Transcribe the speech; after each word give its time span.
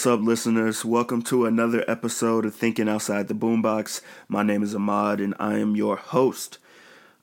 What's 0.00 0.06
up, 0.06 0.22
listeners? 0.22 0.82
Welcome 0.82 1.20
to 1.24 1.44
another 1.44 1.84
episode 1.86 2.46
of 2.46 2.54
Thinking 2.54 2.88
Outside 2.88 3.28
the 3.28 3.34
Boombox. 3.34 4.00
My 4.28 4.42
name 4.42 4.62
is 4.62 4.74
Ahmad, 4.74 5.20
and 5.20 5.34
I 5.38 5.58
am 5.58 5.76
your 5.76 5.96
host. 5.96 6.56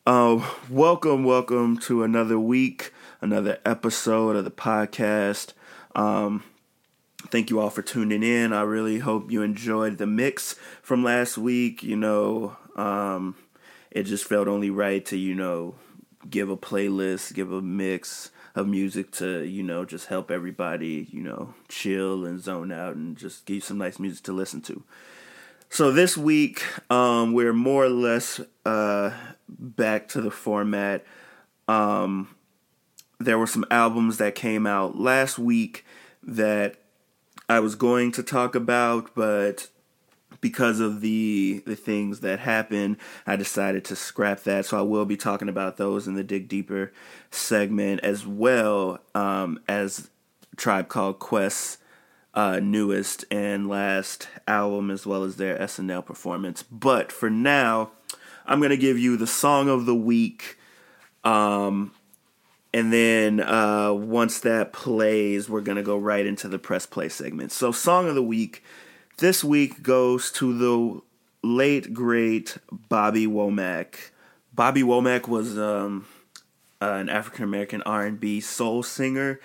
Uh, 0.05 0.47
welcome, 0.69 1.23
welcome 1.23 1.79
to 1.79 2.03
another 2.03 2.37
week, 2.37 2.93
another 3.19 3.57
episode 3.65 4.35
of 4.35 4.45
the 4.45 4.51
podcast. 4.51 5.53
Um, 5.95 6.43
thank 7.31 7.49
you 7.49 7.59
all 7.59 7.71
for 7.71 7.81
tuning 7.81 8.21
in. 8.21 8.53
I 8.53 8.61
really 8.61 8.99
hope 8.99 9.31
you 9.31 9.41
enjoyed 9.41 9.97
the 9.97 10.05
mix 10.05 10.53
from 10.83 11.03
last 11.03 11.35
week. 11.35 11.81
You 11.81 11.95
know, 11.95 12.57
um, 12.75 13.35
it 13.89 14.03
just 14.03 14.25
felt 14.25 14.47
only 14.47 14.69
right 14.69 15.03
to, 15.07 15.17
you 15.17 15.33
know, 15.33 15.73
give 16.29 16.51
a 16.51 16.57
playlist, 16.57 17.33
give 17.33 17.51
a 17.51 17.59
mix 17.59 18.29
of 18.57 18.67
music 18.67 19.11
to 19.11 19.43
you 19.43 19.63
know 19.63 19.85
just 19.85 20.07
help 20.07 20.31
everybody 20.31 21.07
you 21.11 21.21
know 21.21 21.53
chill 21.69 22.25
and 22.25 22.41
zone 22.41 22.71
out 22.71 22.95
and 22.95 23.17
just 23.17 23.45
give 23.45 23.55
you 23.55 23.61
some 23.61 23.77
nice 23.77 23.99
music 23.99 24.23
to 24.23 24.33
listen 24.33 24.61
to. 24.61 24.83
So 25.69 25.91
this 25.91 26.17
week 26.17 26.63
um, 26.89 27.33
we're 27.33 27.53
more 27.53 27.85
or 27.85 27.89
less 27.89 28.39
uh, 28.65 29.11
back 29.47 30.07
to 30.09 30.21
the 30.21 30.31
format. 30.31 31.05
Um, 31.67 32.35
there 33.19 33.37
were 33.37 33.47
some 33.47 33.65
albums 33.71 34.17
that 34.17 34.35
came 34.35 34.67
out 34.67 34.97
last 34.97 35.39
week 35.39 35.85
that 36.23 36.75
i 37.49 37.59
was 37.59 37.75
going 37.75 38.11
to 38.11 38.23
talk 38.23 38.55
about 38.55 39.13
but 39.15 39.69
because 40.47 40.79
of 40.79 41.01
the 41.01 41.61
the 41.65 41.75
things 41.75 42.21
that 42.21 42.39
happened, 42.39 42.95
I 43.25 43.35
decided 43.35 43.83
to 43.85 43.97
scrap 43.97 44.43
that. 44.43 44.65
So 44.65 44.79
I 44.79 44.81
will 44.81 45.03
be 45.03 45.17
talking 45.17 45.49
about 45.49 45.75
those 45.75 46.07
in 46.07 46.13
the 46.13 46.23
dig 46.23 46.47
deeper 46.47 46.93
segment 47.31 47.99
as 47.99 48.25
well 48.25 48.99
um, 49.13 49.59
as 49.67 50.09
Tribe 50.55 50.87
Called 50.87 51.19
Quest's 51.19 51.79
uh, 52.33 52.61
newest 52.63 53.25
and 53.29 53.67
last 53.67 54.29
album, 54.47 54.89
as 54.89 55.05
well 55.05 55.25
as 55.25 55.35
their 55.35 55.57
SNL 55.57 56.05
performance. 56.05 56.63
But 56.63 57.11
for 57.11 57.29
now, 57.29 57.91
I'm 58.45 58.61
gonna 58.61 58.77
give 58.77 58.97
you 58.97 59.17
the 59.17 59.27
song 59.27 59.67
of 59.67 59.85
the 59.85 59.95
week. 59.95 60.57
Um, 61.25 61.91
and 62.73 62.93
then 62.93 63.41
uh, 63.41 63.91
once 63.91 64.39
that 64.39 64.71
plays, 64.71 65.49
we're 65.49 65.59
gonna 65.59 65.83
go 65.83 65.97
right 65.97 66.25
into 66.25 66.47
the 66.47 66.57
press 66.57 66.85
play 66.85 67.09
segment. 67.09 67.51
So, 67.51 67.73
song 67.73 68.07
of 68.07 68.15
the 68.15 68.23
week 68.23 68.63
this 69.17 69.43
week 69.43 69.81
goes 69.81 70.31
to 70.33 70.57
the 70.57 71.01
late 71.41 71.93
great 71.93 72.57
Bobby 72.71 73.25
Womack. 73.25 74.11
Bobby 74.53 74.83
Womack 74.83 75.27
was 75.27 75.57
um, 75.57 76.05
uh, 76.81 76.85
an 76.85 77.09
African 77.09 77.43
American 77.43 77.81
R 77.83 78.05
and 78.05 78.19
B 78.19 78.39
soul 78.39 78.83
singer 78.83 79.39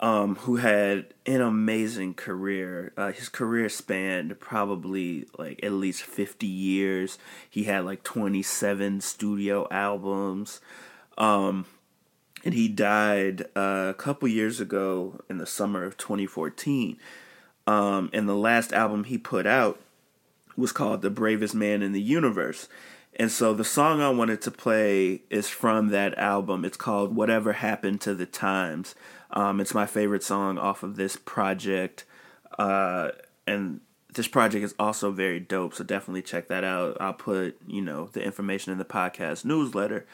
um, 0.00 0.36
who 0.36 0.56
had 0.56 1.14
an 1.24 1.40
amazing 1.40 2.14
career. 2.14 2.92
Uh, 2.96 3.12
his 3.12 3.28
career 3.28 3.68
spanned 3.68 4.38
probably 4.38 5.26
like 5.38 5.60
at 5.62 5.72
least 5.72 6.02
fifty 6.02 6.46
years. 6.46 7.18
He 7.48 7.64
had 7.64 7.84
like 7.84 8.02
twenty 8.02 8.42
seven 8.42 9.00
studio 9.00 9.66
albums. 9.70 10.60
Um, 11.16 11.64
and 12.44 12.52
he 12.52 12.68
died 12.68 13.46
uh, 13.56 13.88
a 13.90 13.94
couple 13.96 14.28
years 14.28 14.60
ago 14.60 15.20
in 15.28 15.38
the 15.38 15.46
summer 15.46 15.82
of 15.82 15.96
2014. 15.96 16.96
Um, 17.66 18.10
and 18.12 18.28
the 18.28 18.36
last 18.36 18.72
album 18.72 19.04
he 19.04 19.18
put 19.18 19.46
out 19.46 19.80
was 20.56 20.72
called 20.72 21.02
The 21.02 21.10
Bravest 21.10 21.54
Man 21.54 21.82
in 21.82 21.92
the 21.92 22.00
Universe. 22.00 22.68
And 23.18 23.30
so 23.30 23.54
the 23.54 23.64
song 23.64 24.00
I 24.00 24.10
wanted 24.10 24.42
to 24.42 24.50
play 24.50 25.22
is 25.30 25.48
from 25.48 25.88
that 25.88 26.16
album. 26.18 26.64
It's 26.64 26.76
called 26.76 27.16
Whatever 27.16 27.54
Happened 27.54 28.00
to 28.02 28.14
the 28.14 28.26
Times. 28.26 28.94
Um, 29.30 29.60
it's 29.60 29.74
my 29.74 29.86
favorite 29.86 30.22
song 30.22 30.58
off 30.58 30.82
of 30.82 30.96
this 30.96 31.16
project. 31.16 32.04
Uh, 32.58 33.10
and 33.46 33.80
this 34.12 34.28
project 34.28 34.64
is 34.64 34.74
also 34.78 35.10
very 35.12 35.40
dope, 35.40 35.74
so 35.74 35.84
definitely 35.84 36.22
check 36.22 36.48
that 36.48 36.64
out. 36.64 36.96
I'll 37.00 37.14
put, 37.14 37.58
you 37.66 37.82
know, 37.82 38.08
the 38.12 38.22
information 38.22 38.72
in 38.72 38.78
the 38.78 38.84
podcast 38.84 39.44
newsletter. 39.44 40.06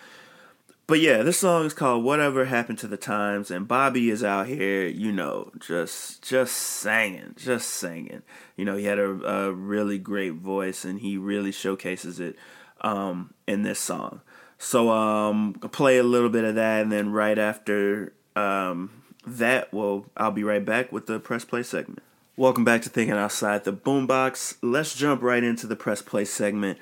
But 0.93 1.01
yeah, 1.01 1.23
this 1.23 1.39
song 1.39 1.65
is 1.65 1.73
called 1.73 2.05
"Whatever 2.05 2.45
Happened 2.45 2.77
to 2.81 2.87
the 2.87 2.99
Times," 2.99 3.51
and 3.51 3.67
Bobby 3.67 4.11
is 4.11 4.23
out 4.23 4.47
here, 4.47 4.87
you 4.87 5.11
know, 5.11 5.51
just 5.59 6.23
just 6.23 6.55
singing, 6.55 7.35
just 7.35 7.71
singing. 7.71 8.21
You 8.59 8.67
know, 8.67 8.77
he 8.77 8.85
had 8.85 8.99
a, 8.99 9.09
a 9.09 9.53
really 9.53 9.97
great 9.97 10.35
voice, 10.35 10.85
and 10.85 11.01
he 11.01 11.17
really 11.17 11.51
showcases 11.51 12.21
it 12.21 12.37
um, 12.83 13.33
in 13.47 13.63
this 13.63 13.79
song. 13.79 14.21
So 14.59 14.91
um, 14.91 15.55
play 15.55 15.97
a 15.97 16.03
little 16.03 16.29
bit 16.29 16.45
of 16.45 16.57
that, 16.57 16.83
and 16.83 16.93
then 16.93 17.11
right 17.11 17.39
after 17.39 18.13
um, 18.37 18.91
that, 19.27 19.73
well, 19.73 20.05
I'll 20.15 20.31
be 20.31 20.45
right 20.45 20.63
back 20.63 20.93
with 20.93 21.07
the 21.07 21.19
press 21.19 21.47
play 21.47 21.63
segment. 21.63 22.03
Welcome 22.37 22.67
back 22.67 22.83
to 22.83 22.91
Thinking 22.91 23.17
Outside 23.17 23.65
the 23.65 23.73
Boombox. 23.73 24.59
Let's 24.61 24.95
jump 24.95 25.23
right 25.23 25.43
into 25.43 25.67
the 25.67 25.77
press 25.77 26.03
play 26.03 26.27
segment. 26.27 26.79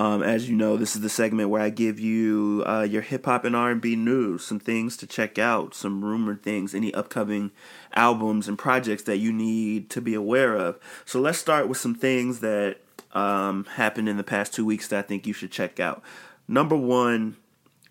Um, 0.00 0.22
as 0.22 0.48
you 0.48 0.56
know, 0.56 0.78
this 0.78 0.96
is 0.96 1.02
the 1.02 1.10
segment 1.10 1.50
where 1.50 1.60
I 1.60 1.68
give 1.68 2.00
you 2.00 2.64
uh, 2.66 2.86
your 2.88 3.02
hip 3.02 3.26
hop 3.26 3.44
and 3.44 3.54
R 3.54 3.70
and 3.70 3.82
B 3.82 3.96
news, 3.96 4.42
some 4.42 4.58
things 4.58 4.96
to 4.96 5.06
check 5.06 5.38
out, 5.38 5.74
some 5.74 6.02
rumored 6.02 6.42
things, 6.42 6.74
any 6.74 6.94
upcoming 6.94 7.50
albums 7.92 8.48
and 8.48 8.58
projects 8.58 9.02
that 9.02 9.18
you 9.18 9.30
need 9.30 9.90
to 9.90 10.00
be 10.00 10.14
aware 10.14 10.56
of. 10.56 10.78
So 11.04 11.20
let's 11.20 11.36
start 11.36 11.68
with 11.68 11.76
some 11.76 11.94
things 11.94 12.40
that 12.40 12.78
um, 13.12 13.66
happened 13.74 14.08
in 14.08 14.16
the 14.16 14.24
past 14.24 14.54
two 14.54 14.64
weeks 14.64 14.88
that 14.88 15.00
I 15.00 15.02
think 15.02 15.26
you 15.26 15.34
should 15.34 15.50
check 15.50 15.78
out. 15.78 16.02
Number 16.48 16.76
one 16.76 17.36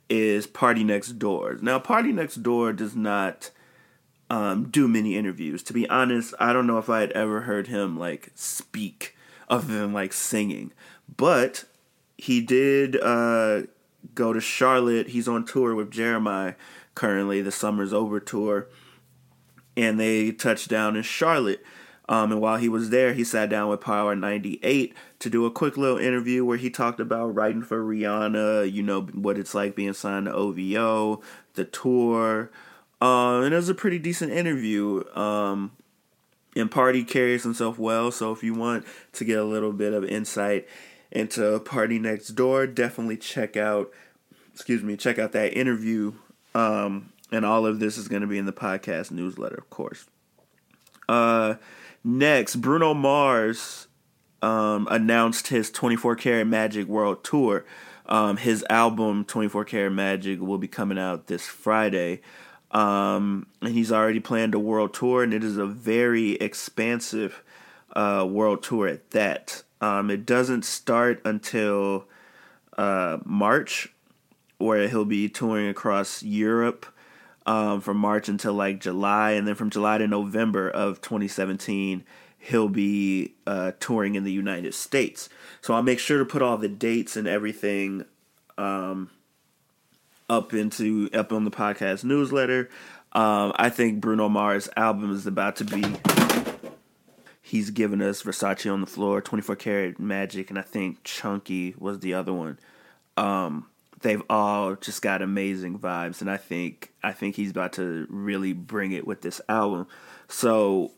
is 0.10 0.48
Party 0.48 0.84
Next 0.84 1.20
Door. 1.20 1.60
Now, 1.62 1.78
Party 1.78 2.12
Next 2.12 2.42
Door 2.42 2.74
does 2.74 2.96
not 2.96 3.52
um, 4.32 4.70
do 4.72 4.88
many 4.88 5.16
interviews. 5.16 5.62
To 5.62 5.74
be 5.74 5.88
honest, 5.90 6.34
I 6.40 6.54
don't 6.54 6.66
know 6.66 6.80
if 6.80 6.90
I 6.90 7.02
had 7.02 7.12
ever 7.12 7.42
heard 7.42 7.68
him 7.68 8.00
like 8.00 8.32
speak 8.34 9.16
other 9.48 9.68
than 9.68 9.94
like 9.94 10.12
singing, 10.12 10.72
but 11.16 11.66
he 12.20 12.42
did 12.42 13.00
uh, 13.02 13.64
go 14.16 14.34
to 14.34 14.42
Charlotte. 14.42 15.10
He's 15.10 15.28
on 15.28 15.46
tour 15.46 15.76
with 15.76 15.92
Jeremih 15.92 16.56
currently, 16.96 17.42
the 17.42 17.52
Summer's 17.52 17.94
Over 17.94 18.20
tour. 18.20 18.68
and 19.78 20.00
they 20.00 20.32
touched 20.32 20.68
down 20.68 20.96
in 20.96 21.04
Charlotte. 21.04 21.64
Um, 22.10 22.32
and 22.32 22.42
while 22.42 22.58
he 22.58 22.68
was 22.68 22.90
there, 22.90 23.14
he 23.14 23.24
sat 23.24 23.50
down 23.50 23.70
with 23.70 23.82
Power 23.82 24.16
98 24.16 24.96
to 25.20 25.30
do 25.30 25.46
a 25.46 25.52
quick 25.52 25.78
little 25.78 26.00
interview 26.00 26.44
where 26.44 26.58
he 26.58 26.70
talked 26.72 27.00
about 27.00 27.36
writing 27.36 27.62
for 27.62 27.84
Rihanna, 27.84 28.72
you 28.72 28.82
know, 28.82 29.02
what 29.02 29.38
it's 29.38 29.54
like 29.54 29.76
being 29.76 29.94
signed 29.94 30.26
to 30.26 30.34
OVO, 30.34 31.22
the 31.54 31.66
tour. 31.66 32.50
Uh, 33.00 33.42
and 33.42 33.54
it 33.54 33.58
was 33.58 33.70
a 33.70 33.76
pretty 33.76 34.00
decent 34.00 34.32
interview. 34.32 35.04
Um, 35.16 35.72
and 36.56 36.72
Party 36.72 37.04
carries 37.04 37.44
himself 37.44 37.78
well, 37.78 38.12
so 38.12 38.32
if 38.32 38.44
you 38.44 38.56
want 38.56 38.86
to 39.14 39.24
get 39.24 39.38
a 39.38 39.44
little 39.44 39.72
bit 39.72 39.94
of 39.94 40.04
insight 40.04 40.68
into 41.12 41.60
Party 41.60 42.00
Next 42.00 42.30
Door, 42.30 42.68
definitely 42.68 43.18
check 43.18 43.58
out, 43.58 43.92
excuse 44.54 44.84
me, 44.84 44.96
check 44.96 45.18
out 45.20 45.32
that 45.32 45.54
interview. 45.54 46.14
Um, 46.54 47.12
and 47.32 47.46
all 47.46 47.66
of 47.66 47.80
this 47.80 47.98
is 47.98 48.08
going 48.08 48.22
to 48.22 48.28
be 48.28 48.38
in 48.38 48.46
the 48.46 48.54
podcast 48.54 49.12
newsletter, 49.12 49.56
of 49.56 49.70
course. 49.70 50.06
Uh, 51.08 51.56
next, 52.04 52.58
Bruno 52.58 52.94
Mars 52.94 53.88
um, 54.42 54.88
announced 54.90 55.48
his 55.48 55.72
24 55.72 56.16
Karat 56.16 56.48
Magic 56.48 56.88
World 56.88 57.24
Tour. 57.24 57.66
Um, 58.06 58.38
his 58.38 58.66
album 58.70 59.26
24 59.26 59.66
Karat 59.66 59.92
Magic 59.92 60.40
will 60.42 60.58
be 60.58 60.68
coming 60.68 60.98
out 60.98 61.28
this 61.28 61.46
Friday. 61.46 62.22
Um, 62.72 63.48
and 63.62 63.74
he's 63.74 63.92
already 63.92 64.20
planned 64.20 64.54
a 64.54 64.60
world 64.60 64.94
tour, 64.94 65.24
and 65.24 65.34
it 65.34 65.44
is 65.44 65.58
a 65.58 65.66
very 65.66 66.34
expansive 66.34 67.44
uh, 67.96 68.28
world 68.30 68.62
tour 68.62 68.88
at 68.88 69.12
that. 69.12 69.64
Um, 69.82 70.10
it 70.10 70.26
doesn't 70.26 70.66
start 70.66 71.22
until 71.26 72.06
uh, 72.78 73.18
March, 73.24 73.94
where 74.58 74.88
he'll 74.88 75.06
be 75.06 75.30
touring 75.30 75.68
across 75.68 76.22
Europe 76.22 76.86
um, 77.46 77.82
from 77.82 77.98
March 77.98 78.30
until 78.30 78.54
like 78.54 78.80
July, 78.80 79.32
and 79.32 79.48
then 79.48 79.56
from 79.56 79.70
July 79.70 79.98
to 79.98 80.08
November 80.08 80.70
of 80.70 81.02
2017, 81.02 82.04
he'll 82.38 82.70
be 82.70 83.34
uh, 83.48 83.72
touring 83.80 84.16
in 84.16 84.24
the 84.24 84.32
United 84.32 84.74
States. 84.74 85.30
So 85.62 85.74
I'll 85.74 85.84
make 85.84 86.00
sure 86.00 86.20
to 86.20 86.26
put 86.26 86.42
all 86.42 86.58
the 86.58 86.68
dates 86.68 87.16
and 87.16 87.28
everything 87.28 88.06
um, 88.58 89.10
up 90.30 90.54
into 90.54 91.10
up 91.14 91.34
on 91.34 91.44
the 91.44 91.52
podcast 91.52 92.04
newsletter. 92.04 92.70
Um, 93.14 93.54
I 93.56 93.70
think 93.70 94.00
Bruno 94.00 94.30
Mars' 94.30 94.70
album 94.78 95.14
is 95.14 95.26
about 95.26 95.56
to 95.58 95.66
be. 95.66 96.19
He's 97.50 97.72
given 97.72 98.00
us 98.00 98.22
Versace 98.22 98.72
on 98.72 98.82
the 98.82 98.88
floor, 98.88 99.22
24 99.22 99.56
Karat 99.56 100.00
Magic, 100.00 100.52
and 100.52 100.60
I 100.60 100.62
think 100.62 101.04
Chunky 101.04 101.74
was 101.80 102.00
the 102.00 102.14
other 102.14 102.32
one. 102.32 102.60
Um, 103.18 103.66
they've 104.02 104.22
all 104.30 104.76
just 104.76 105.02
got 105.02 105.24
amazing 105.24 105.80
vibes, 105.80 106.22
and 106.22 106.30
I 106.30 106.38
think 106.38 106.94
I 107.02 107.12
think 107.12 107.36
he's 107.36 107.50
about 107.50 107.74
to 107.74 108.06
really 108.08 108.54
bring 108.54 108.92
it 108.92 109.08
with 109.08 109.22
this 109.24 109.42
album. 109.50 109.88
So 110.28 110.92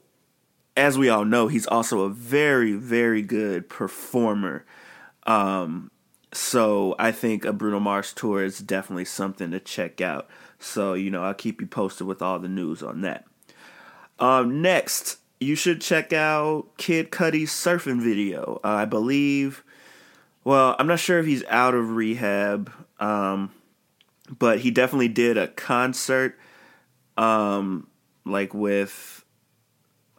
as 0.75 0.97
we 0.97 1.07
all 1.07 1.23
know, 1.23 1.47
he's 1.47 1.67
also 1.67 2.01
a 2.01 2.09
very, 2.09 2.73
very 2.73 3.21
good 3.21 3.69
performer. 3.69 4.65
Um, 5.25 5.89
so 6.33 6.95
I 6.99 7.13
think 7.13 7.45
a 7.45 7.53
Bruno 7.53 7.79
Mars 7.79 8.11
tour 8.11 8.43
is 8.43 8.59
definitely 8.59 9.05
something 9.05 9.51
to 9.51 9.61
check 9.61 10.01
out. 10.01 10.29
So, 10.59 10.95
you 10.95 11.11
know, 11.11 11.23
I'll 11.23 11.33
keep 11.33 11.61
you 11.61 11.67
posted 11.67 12.07
with 12.07 12.21
all 12.21 12.39
the 12.39 12.49
news 12.49 12.83
on 12.83 13.01
that. 13.01 13.23
Um, 14.19 14.61
next, 14.61 15.17
you 15.41 15.55
should 15.55 15.81
check 15.81 16.13
out 16.13 16.67
Kid 16.77 17.11
Cudi's 17.11 17.49
surfing 17.49 17.99
video. 17.99 18.61
Uh, 18.63 18.67
I 18.67 18.85
believe, 18.85 19.63
well, 20.43 20.75
I'm 20.77 20.85
not 20.85 20.99
sure 20.99 21.19
if 21.19 21.25
he's 21.25 21.43
out 21.45 21.73
of 21.73 21.95
rehab, 21.95 22.71
um, 22.99 23.51
but 24.37 24.59
he 24.59 24.69
definitely 24.69 25.07
did 25.07 25.37
a 25.37 25.47
concert, 25.47 26.37
um, 27.17 27.87
like 28.23 28.53
with 28.53 29.25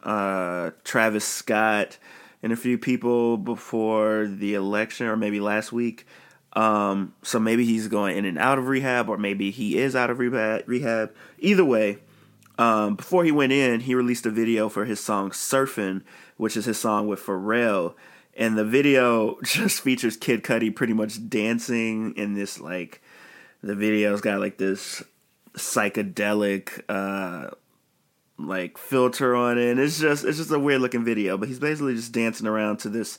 uh, 0.03 0.71
Travis 0.83 1.25
Scott 1.25 1.97
and 2.43 2.51
a 2.51 2.57
few 2.57 2.77
people 2.77 3.37
before 3.37 4.27
the 4.27 4.55
election, 4.55 5.07
or 5.07 5.15
maybe 5.15 5.39
last 5.39 5.71
week. 5.71 6.05
Um, 6.51 7.13
so 7.23 7.39
maybe 7.39 7.65
he's 7.65 7.87
going 7.87 8.17
in 8.17 8.25
and 8.25 8.37
out 8.37 8.59
of 8.59 8.67
rehab, 8.67 9.07
or 9.07 9.17
maybe 9.17 9.51
he 9.51 9.77
is 9.77 9.95
out 9.95 10.09
of 10.09 10.19
rehab. 10.19 11.13
Either 11.39 11.65
way, 11.65 11.99
um, 12.57 12.95
before 12.95 13.23
he 13.23 13.31
went 13.31 13.51
in, 13.51 13.81
he 13.81 13.95
released 13.95 14.25
a 14.25 14.31
video 14.31 14.69
for 14.69 14.85
his 14.85 14.99
song 14.99 15.31
"Surfing," 15.31 16.01
which 16.37 16.55
is 16.55 16.65
his 16.65 16.79
song 16.79 17.07
with 17.07 17.19
Pharrell. 17.19 17.95
And 18.35 18.57
the 18.57 18.65
video 18.65 19.37
just 19.43 19.81
features 19.81 20.17
Kid 20.17 20.43
Cudi 20.43 20.75
pretty 20.75 20.93
much 20.93 21.29
dancing 21.29 22.13
in 22.15 22.33
this 22.33 22.59
like 22.59 23.01
the 23.61 23.75
video's 23.75 24.21
got 24.21 24.39
like 24.39 24.57
this 24.57 25.03
psychedelic 25.53 26.81
uh 26.89 27.51
like 28.37 28.77
filter 28.77 29.35
on 29.35 29.57
it. 29.57 29.71
And 29.71 29.79
it's 29.79 29.99
just 29.99 30.25
it's 30.25 30.37
just 30.37 30.51
a 30.51 30.59
weird 30.59 30.81
looking 30.81 31.05
video, 31.05 31.37
but 31.37 31.47
he's 31.47 31.59
basically 31.59 31.95
just 31.95 32.11
dancing 32.11 32.47
around 32.47 32.77
to 32.77 32.89
this 32.89 33.17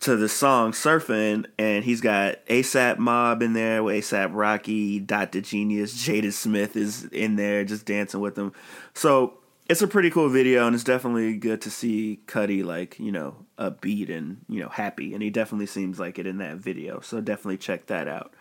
to 0.00 0.16
the 0.16 0.28
song 0.28 0.72
surfing 0.72 1.46
and 1.58 1.84
he's 1.84 2.00
got 2.00 2.44
ASAP 2.46 2.98
Mob 2.98 3.42
in 3.42 3.54
there 3.54 3.82
with 3.82 4.04
ASAP 4.04 4.30
Rocky, 4.32 5.00
Dr. 5.00 5.40
Genius, 5.40 5.94
Jada 5.94 6.32
Smith 6.32 6.76
is 6.76 7.04
in 7.06 7.36
there 7.36 7.64
just 7.64 7.86
dancing 7.86 8.20
with 8.20 8.36
him. 8.36 8.52
So 8.94 9.38
it's 9.68 9.82
a 9.82 9.88
pretty 9.88 10.10
cool 10.10 10.28
video 10.28 10.66
and 10.66 10.74
it's 10.74 10.84
definitely 10.84 11.36
good 11.36 11.60
to 11.62 11.70
see 11.70 12.20
Cudi 12.26 12.64
like, 12.64 12.98
you 12.98 13.10
know, 13.10 13.46
upbeat 13.58 14.10
and, 14.10 14.44
you 14.48 14.60
know, 14.60 14.68
happy. 14.68 15.14
And 15.14 15.22
he 15.22 15.30
definitely 15.30 15.66
seems 15.66 15.98
like 15.98 16.18
it 16.18 16.26
in 16.26 16.38
that 16.38 16.58
video. 16.58 17.00
So 17.00 17.20
definitely 17.20 17.58
check 17.58 17.86
that 17.86 18.06
out. 18.06 18.34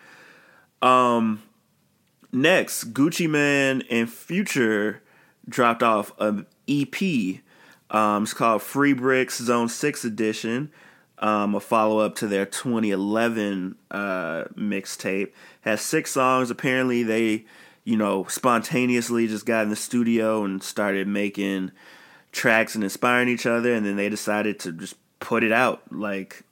Um 0.81 1.41
next, 2.31 2.93
Gucci 2.93 3.29
Mane 3.29 3.81
and 3.89 4.09
Future 4.09 5.01
dropped 5.47 5.83
off 5.83 6.11
an 6.19 6.45
EP. 6.67 7.41
Um, 7.89 8.23
it's 8.23 8.33
called 8.33 8.61
Free 8.61 8.93
Bricks 8.93 9.37
Zone 9.39 9.69
6 9.69 10.05
Edition, 10.05 10.71
um, 11.19 11.55
a 11.55 11.59
follow 11.59 11.99
up 11.99 12.15
to 12.15 12.27
their 12.27 12.45
2011 12.45 13.75
uh, 13.91 14.43
mixtape. 14.55 15.31
Has 15.61 15.81
six 15.81 16.11
songs. 16.11 16.49
Apparently, 16.49 17.03
they, 17.03 17.45
you 17.83 17.97
know, 17.97 18.25
spontaneously 18.25 19.27
just 19.27 19.45
got 19.45 19.63
in 19.63 19.69
the 19.69 19.75
studio 19.75 20.43
and 20.43 20.61
started 20.61 21.07
making 21.07 21.71
tracks 22.31 22.75
and 22.75 22.83
inspiring 22.83 23.29
each 23.29 23.45
other, 23.45 23.73
and 23.73 23.85
then 23.85 23.95
they 23.95 24.09
decided 24.09 24.59
to 24.59 24.71
just 24.71 24.95
put 25.19 25.43
it 25.43 25.51
out 25.51 25.81
like 25.91 26.43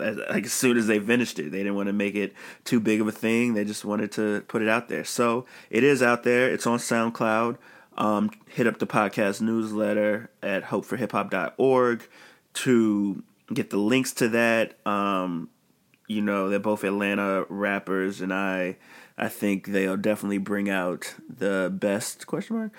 as, 0.00 0.16
like 0.30 0.44
as 0.44 0.52
soon 0.52 0.76
as 0.76 0.86
they 0.86 0.98
finished 0.98 1.38
it. 1.38 1.52
They 1.52 1.58
didn't 1.58 1.76
want 1.76 1.86
to 1.86 1.92
make 1.92 2.14
it 2.14 2.32
too 2.64 2.80
big 2.80 3.00
of 3.00 3.08
a 3.08 3.12
thing. 3.12 3.54
They 3.54 3.64
just 3.64 3.84
wanted 3.84 4.12
to 4.12 4.42
put 4.48 4.62
it 4.62 4.68
out 4.68 4.88
there. 4.88 5.04
So 5.04 5.46
it 5.70 5.84
is 5.84 6.02
out 6.02 6.24
there. 6.24 6.50
It's 6.50 6.66
on 6.66 6.78
SoundCloud 6.78 7.56
um, 7.96 8.30
hit 8.48 8.66
up 8.66 8.78
the 8.78 8.86
podcast 8.86 9.40
newsletter 9.40 10.30
at 10.42 10.64
hopeforhiphop.org 10.64 12.08
to 12.54 13.22
get 13.54 13.70
the 13.70 13.78
links 13.78 14.12
to 14.14 14.28
that. 14.30 14.74
Um, 14.86 15.48
you 16.06 16.20
know, 16.20 16.48
they're 16.48 16.58
both 16.58 16.84
Atlanta 16.84 17.46
rappers, 17.48 18.20
and 18.20 18.32
I, 18.32 18.76
I 19.16 19.28
think 19.28 19.68
they'll 19.68 19.96
definitely 19.96 20.38
bring 20.38 20.68
out 20.68 21.14
the 21.28 21.72
best 21.74 22.26
question 22.26 22.56
mark 22.56 22.72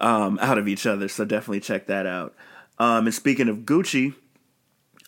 um, 0.00 0.38
out 0.40 0.58
of 0.58 0.68
each 0.68 0.86
other. 0.86 1.08
So 1.08 1.24
definitely 1.24 1.60
check 1.60 1.86
that 1.86 2.06
out. 2.06 2.34
Um, 2.78 3.06
and 3.06 3.14
speaking 3.14 3.48
of 3.48 3.58
Gucci, 3.58 4.14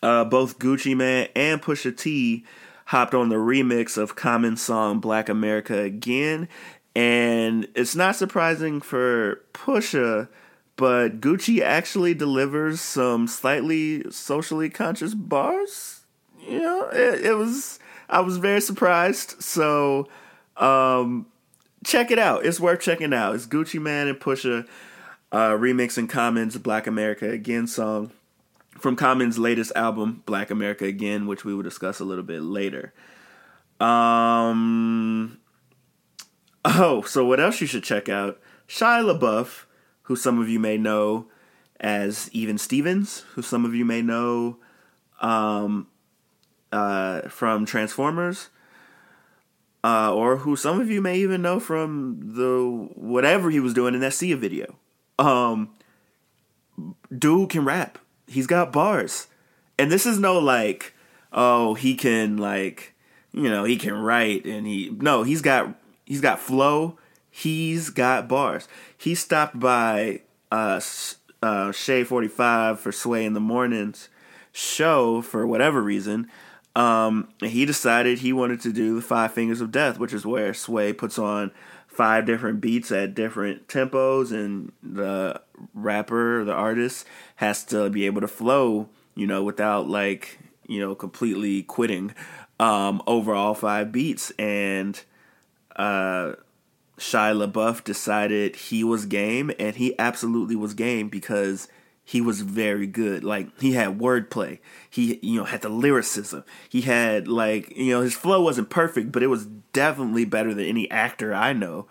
uh, 0.01 0.23
both 0.25 0.59
Gucci 0.59 0.95
Mane 0.95 1.29
and 1.35 1.61
Pusha 1.61 1.95
T 1.95 2.45
hopped 2.85 3.13
on 3.13 3.29
the 3.29 3.35
remix 3.35 3.97
of 3.97 4.15
Common 4.15 4.55
song 4.55 4.99
Black 4.99 5.27
America 5.27 5.81
Again 5.81 6.47
and 6.95 7.67
it's 7.75 7.95
not 7.95 8.15
surprising 8.15 8.79
for 8.79 9.41
Pusha, 9.53 10.29
but 10.75 11.21
Gucci 11.21 11.61
actually 11.61 12.13
delivers 12.13 12.81
some 12.81 13.27
slightly 13.27 14.09
socially 14.11 14.69
conscious 14.69 15.13
bars. 15.13 16.01
You 16.47 16.59
know, 16.59 16.89
it, 16.89 17.25
it 17.25 17.33
was 17.33 17.79
I 18.09 18.21
was 18.21 18.37
very 18.37 18.61
surprised. 18.61 19.41
So 19.41 20.07
um, 20.57 21.27
check 21.83 22.11
it 22.11 22.19
out. 22.19 22.45
It's 22.45 22.59
worth 22.59 22.81
checking 22.81 23.13
out. 23.13 23.35
It's 23.35 23.47
Gucci 23.47 23.81
Mane 23.81 24.07
and 24.07 24.19
Pusha 24.19 24.67
uh, 25.31 25.51
remixing 25.51 26.09
Common's 26.09 26.57
Black 26.57 26.87
America 26.87 27.29
Again 27.29 27.67
song 27.67 28.11
from 28.79 28.95
Common's 28.95 29.39
latest 29.39 29.71
album, 29.75 30.21
Black 30.25 30.51
America 30.51 30.85
Again, 30.85 31.27
which 31.27 31.45
we 31.45 31.55
will 31.55 31.63
discuss 31.63 31.99
a 31.99 32.05
little 32.05 32.23
bit 32.23 32.41
later. 32.41 32.93
Um 33.79 35.39
Oh, 36.67 37.03
so 37.03 37.23
what 37.25 37.39
else 37.39 37.61
you 37.61 37.67
should 37.67 37.83
check 37.83 38.09
out? 38.09 38.39
Shia 38.67 39.03
LaBeouf, 39.03 39.65
who 40.05 40.15
some 40.15 40.39
of 40.39 40.49
you 40.49 40.59
may 40.59 40.77
know 40.77 41.27
as 41.79 42.29
Even 42.31 42.57
Stevens, 42.57 43.25
who 43.33 43.41
some 43.41 43.65
of 43.65 43.75
you 43.75 43.85
may 43.85 44.01
know 44.01 44.57
um, 45.21 45.87
uh, 46.71 47.21
from 47.23 47.65
Transformers, 47.65 48.49
uh, 49.83 50.13
or 50.13 50.37
who 50.37 50.55
some 50.55 50.79
of 50.79 50.89
you 50.89 51.01
may 51.01 51.17
even 51.17 51.41
know 51.41 51.59
from 51.59 52.33
the 52.35 52.89
whatever 52.95 53.49
he 53.49 53.59
was 53.59 53.73
doing 53.73 53.93
in 53.93 53.99
that 53.99 54.13
Sia 54.13 54.35
video. 54.37 54.75
Um, 55.19 55.75
dude 57.15 57.49
can 57.49 57.65
rap. 57.65 57.97
He's 58.27 58.47
got 58.47 58.71
bars, 58.71 59.27
and 59.77 59.91
this 59.91 60.05
is 60.05 60.19
no 60.19 60.39
like, 60.39 60.93
oh, 61.31 61.73
he 61.73 61.95
can 61.95 62.37
like, 62.37 62.93
you 63.31 63.49
know, 63.49 63.63
he 63.63 63.77
can 63.77 63.93
write, 63.93 64.45
and 64.45 64.65
he 64.65 64.89
no, 64.99 65.23
he's 65.23 65.41
got 65.41 65.75
he's 66.05 66.21
got 66.21 66.39
flow, 66.39 66.97
he's 67.35 67.89
got 67.89 68.29
bars. 68.29 68.67
He 68.97 69.13
stopped 69.13 69.59
by 69.59 70.21
uh, 70.51 70.79
uh, 71.43 71.71
Shade 71.73 72.07
45 72.07 72.79
for 72.79 72.91
Sway 72.93 73.25
in 73.25 73.33
the 73.33 73.41
Mornings 73.41 74.07
show 74.53 75.21
for 75.21 75.45
whatever 75.45 75.81
reason. 75.81 76.29
Um, 76.77 77.27
he 77.41 77.65
decided 77.65 78.19
he 78.19 78.31
wanted 78.31 78.61
to 78.61 78.71
do 78.71 78.95
the 78.95 79.01
Five 79.01 79.33
Fingers 79.33 79.59
of 79.59 79.71
Death, 79.71 79.99
which 79.99 80.13
is 80.13 80.25
where 80.25 80.53
Sway 80.53 80.93
puts 80.93 81.19
on 81.19 81.51
five 81.87 82.25
different 82.25 82.61
beats 82.61 82.89
at 82.91 83.13
different 83.15 83.67
tempos, 83.67 84.31
and 84.31 84.71
the 84.81 85.41
rapper, 85.73 86.45
the 86.45 86.53
artist, 86.53 87.05
has 87.37 87.65
to 87.65 87.89
be 87.89 88.05
able 88.05 88.21
to 88.21 88.27
flow, 88.27 88.87
you 89.13 89.27
know, 89.27 89.43
without 89.43 89.89
like, 89.89 90.39
you 90.67 90.79
know, 90.79 90.95
completely 90.95 91.63
quitting 91.63 92.13
um, 92.61 93.01
over 93.07 93.33
all 93.33 93.53
five 93.53 93.91
beats. 93.91 94.31
And 94.31 95.01
uh, 95.75 96.33
Shia 96.97 97.51
LaBeouf 97.51 97.83
decided 97.83 98.55
he 98.55 98.83
was 98.83 99.05
game, 99.05 99.51
and 99.59 99.75
he 99.75 99.97
absolutely 99.99 100.55
was 100.55 100.73
game 100.73 101.09
because 101.09 101.67
he 102.03 102.21
was 102.21 102.41
very 102.41 102.87
good. 102.87 103.23
Like 103.23 103.59
he 103.59 103.73
had 103.73 103.99
wordplay. 103.99 104.59
He 104.89 105.19
you 105.21 105.39
know 105.39 105.45
had 105.45 105.61
the 105.61 105.69
lyricism. 105.69 106.43
He 106.69 106.81
had 106.81 107.27
like 107.27 107.75
you 107.75 107.91
know 107.91 108.01
his 108.01 108.13
flow 108.13 108.41
wasn't 108.41 108.69
perfect, 108.69 109.11
but 109.11 109.23
it 109.23 109.27
was 109.27 109.47
definitely 109.73 110.23
better 110.23 110.53
than 110.53 110.65
any 110.65 110.89
actor 110.91 111.33
I 111.33 111.53
know. 111.53 111.87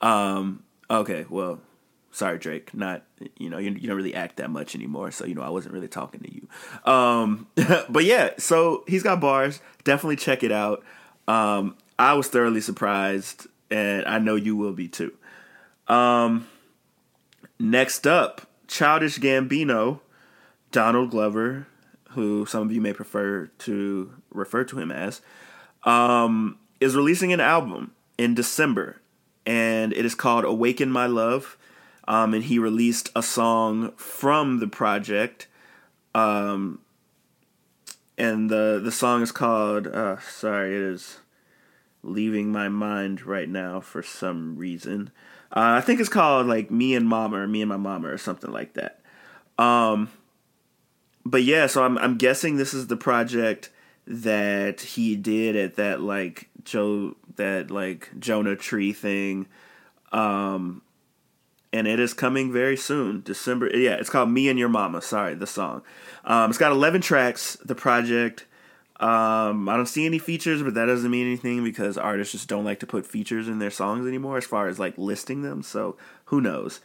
Um, 0.00 0.62
okay, 0.88 1.26
well, 1.28 1.60
sorry 2.12 2.38
Drake, 2.38 2.72
not 2.72 3.02
you 3.36 3.50
know 3.50 3.58
you, 3.58 3.72
you 3.72 3.88
don't 3.88 3.96
really 3.96 4.14
act 4.14 4.36
that 4.36 4.50
much 4.50 4.76
anymore, 4.76 5.10
so 5.10 5.26
you 5.26 5.34
know 5.34 5.42
I 5.42 5.50
wasn't 5.50 5.74
really 5.74 5.88
talking 5.88 6.20
to 6.20 6.32
you. 6.32 6.48
Um, 6.90 7.48
but 7.88 8.04
yeah, 8.04 8.30
so 8.38 8.84
he's 8.86 9.02
got 9.02 9.20
bars. 9.20 9.60
Definitely 9.82 10.16
check 10.16 10.44
it 10.44 10.52
out. 10.52 10.84
Um, 11.26 11.76
I 11.98 12.14
was 12.14 12.28
thoroughly 12.28 12.60
surprised, 12.60 13.48
and 13.70 14.04
I 14.06 14.18
know 14.18 14.34
you 14.34 14.56
will 14.56 14.72
be 14.72 14.88
too. 14.88 15.12
Um, 15.88 16.48
next 17.58 18.06
up, 18.06 18.42
Childish 18.68 19.18
Gambino, 19.18 20.00
Donald 20.72 21.10
Glover, 21.10 21.66
who 22.10 22.46
some 22.46 22.62
of 22.62 22.72
you 22.72 22.80
may 22.80 22.92
prefer 22.92 23.46
to 23.58 24.12
refer 24.30 24.64
to 24.64 24.78
him 24.78 24.90
as, 24.90 25.20
um, 25.84 26.58
is 26.80 26.96
releasing 26.96 27.32
an 27.32 27.40
album 27.40 27.92
in 28.18 28.34
December, 28.34 29.00
and 29.44 29.92
it 29.92 30.04
is 30.04 30.14
called 30.14 30.44
Awaken 30.44 30.90
My 30.90 31.06
Love. 31.06 31.56
Um, 32.08 32.34
and 32.34 32.44
he 32.44 32.60
released 32.60 33.10
a 33.16 33.22
song 33.22 33.90
from 33.96 34.60
the 34.60 34.68
project. 34.68 35.48
Um, 36.14 36.80
and 38.16 38.48
the 38.48 38.80
the 38.82 38.92
song 38.92 39.22
is 39.22 39.32
called 39.32 39.86
uh, 39.86 40.18
sorry, 40.20 40.74
it 40.74 40.82
is 40.82 41.18
leaving 42.06 42.52
my 42.52 42.68
mind 42.68 43.22
right 43.22 43.48
now 43.48 43.80
for 43.80 44.02
some 44.02 44.56
reason. 44.56 45.10
Uh, 45.50 45.76
I 45.76 45.80
think 45.80 46.00
it's 46.00 46.08
called 46.08 46.46
like 46.46 46.70
Me 46.70 46.94
and 46.94 47.08
Mama 47.08 47.38
or 47.38 47.46
Me 47.46 47.62
and 47.62 47.68
My 47.68 47.76
Mama 47.76 48.08
or 48.08 48.18
something 48.18 48.52
like 48.52 48.74
that. 48.74 49.00
Um, 49.58 50.10
but 51.24 51.42
yeah, 51.42 51.66
so 51.66 51.84
I'm 51.84 51.98
I'm 51.98 52.16
guessing 52.16 52.56
this 52.56 52.74
is 52.74 52.86
the 52.86 52.96
project 52.96 53.70
that 54.06 54.80
he 54.80 55.16
did 55.16 55.56
at 55.56 55.76
that 55.76 56.00
like 56.00 56.48
Joe 56.64 57.16
that 57.36 57.70
like 57.70 58.10
Jonah 58.18 58.56
Tree 58.56 58.92
thing. 58.92 59.46
Um, 60.12 60.82
and 61.72 61.86
it 61.86 62.00
is 62.00 62.14
coming 62.14 62.52
very 62.52 62.76
soon, 62.76 63.22
December. 63.22 63.76
Yeah, 63.76 63.94
it's 63.94 64.08
called 64.08 64.30
Me 64.30 64.48
and 64.48 64.58
Your 64.58 64.68
Mama. 64.68 65.02
Sorry, 65.02 65.34
the 65.34 65.46
song. 65.46 65.82
Um, 66.24 66.50
it's 66.50 66.58
got 66.58 66.72
11 66.72 67.02
tracks. 67.02 67.56
The 67.64 67.74
project. 67.74 68.46
Um, 68.98 69.68
I 69.68 69.76
don't 69.76 69.86
see 69.86 70.06
any 70.06 70.18
features, 70.18 70.62
but 70.62 70.74
that 70.74 70.86
doesn't 70.86 71.10
mean 71.10 71.26
anything 71.26 71.62
because 71.62 71.98
artists 71.98 72.32
just 72.32 72.48
don't 72.48 72.64
like 72.64 72.80
to 72.80 72.86
put 72.86 73.06
features 73.06 73.46
in 73.46 73.58
their 73.58 73.70
songs 73.70 74.06
anymore, 74.06 74.38
as 74.38 74.46
far 74.46 74.68
as 74.68 74.78
like 74.78 74.96
listing 74.96 75.42
them. 75.42 75.62
So 75.62 75.96
who 76.26 76.40
knows? 76.40 76.80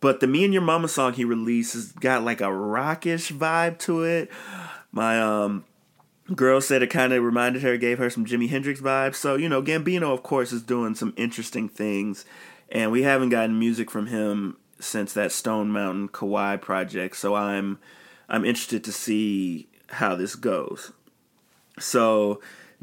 But 0.00 0.20
the 0.20 0.26
Me 0.26 0.44
and 0.44 0.52
Your 0.52 0.62
Mama 0.62 0.88
song 0.88 1.12
he 1.12 1.24
released 1.24 1.74
has 1.74 1.92
got 1.92 2.24
like 2.24 2.40
a 2.40 2.52
rockish 2.52 3.30
vibe 3.30 3.78
to 3.80 4.02
it. 4.02 4.30
My 4.90 5.20
um 5.20 5.64
girl 6.34 6.60
said 6.60 6.82
it 6.82 6.90
kind 6.90 7.12
of 7.12 7.22
reminded 7.22 7.62
her, 7.62 7.76
gave 7.76 7.98
her 7.98 8.10
some 8.10 8.26
Jimi 8.26 8.48
Hendrix 8.48 8.80
vibes. 8.80 9.14
So 9.14 9.36
you 9.36 9.48
know, 9.48 9.62
Gambino 9.62 10.12
of 10.12 10.24
course 10.24 10.52
is 10.52 10.62
doing 10.62 10.94
some 10.96 11.14
interesting 11.16 11.68
things, 11.68 12.24
and 12.68 12.90
we 12.90 13.04
haven't 13.04 13.28
gotten 13.28 13.58
music 13.58 13.90
from 13.90 14.08
him 14.08 14.56
since 14.80 15.12
that 15.12 15.30
Stone 15.30 15.70
Mountain 15.70 16.08
Kauai 16.08 16.56
project. 16.56 17.16
So 17.16 17.36
I'm 17.36 17.78
I'm 18.28 18.44
interested 18.44 18.82
to 18.84 18.92
see 18.92 19.68
how 19.88 20.16
this 20.16 20.34
goes. 20.34 20.92
So 21.78 22.40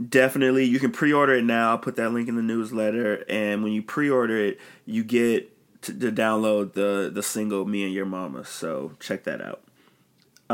definitely 0.09 0.65
you 0.65 0.79
can 0.79 0.91
pre-order 0.91 1.33
it 1.33 1.43
now. 1.43 1.71
I'll 1.71 1.77
put 1.77 1.95
that 1.97 2.11
link 2.11 2.27
in 2.29 2.35
the 2.35 2.41
newsletter 2.41 3.23
and 3.29 3.63
when 3.63 3.71
you 3.71 3.81
pre-order 3.81 4.37
it, 4.37 4.59
you 4.85 5.03
get 5.03 5.49
to, 5.83 5.93
to 5.99 6.11
download 6.11 6.73
the 6.73 7.09
the 7.13 7.23
single 7.23 7.65
Me 7.65 7.83
and 7.83 7.93
Your 7.93 8.05
Mama. 8.05 8.45
So 8.45 8.93
check 8.99 9.23
that 9.23 9.41
out. 9.41 9.63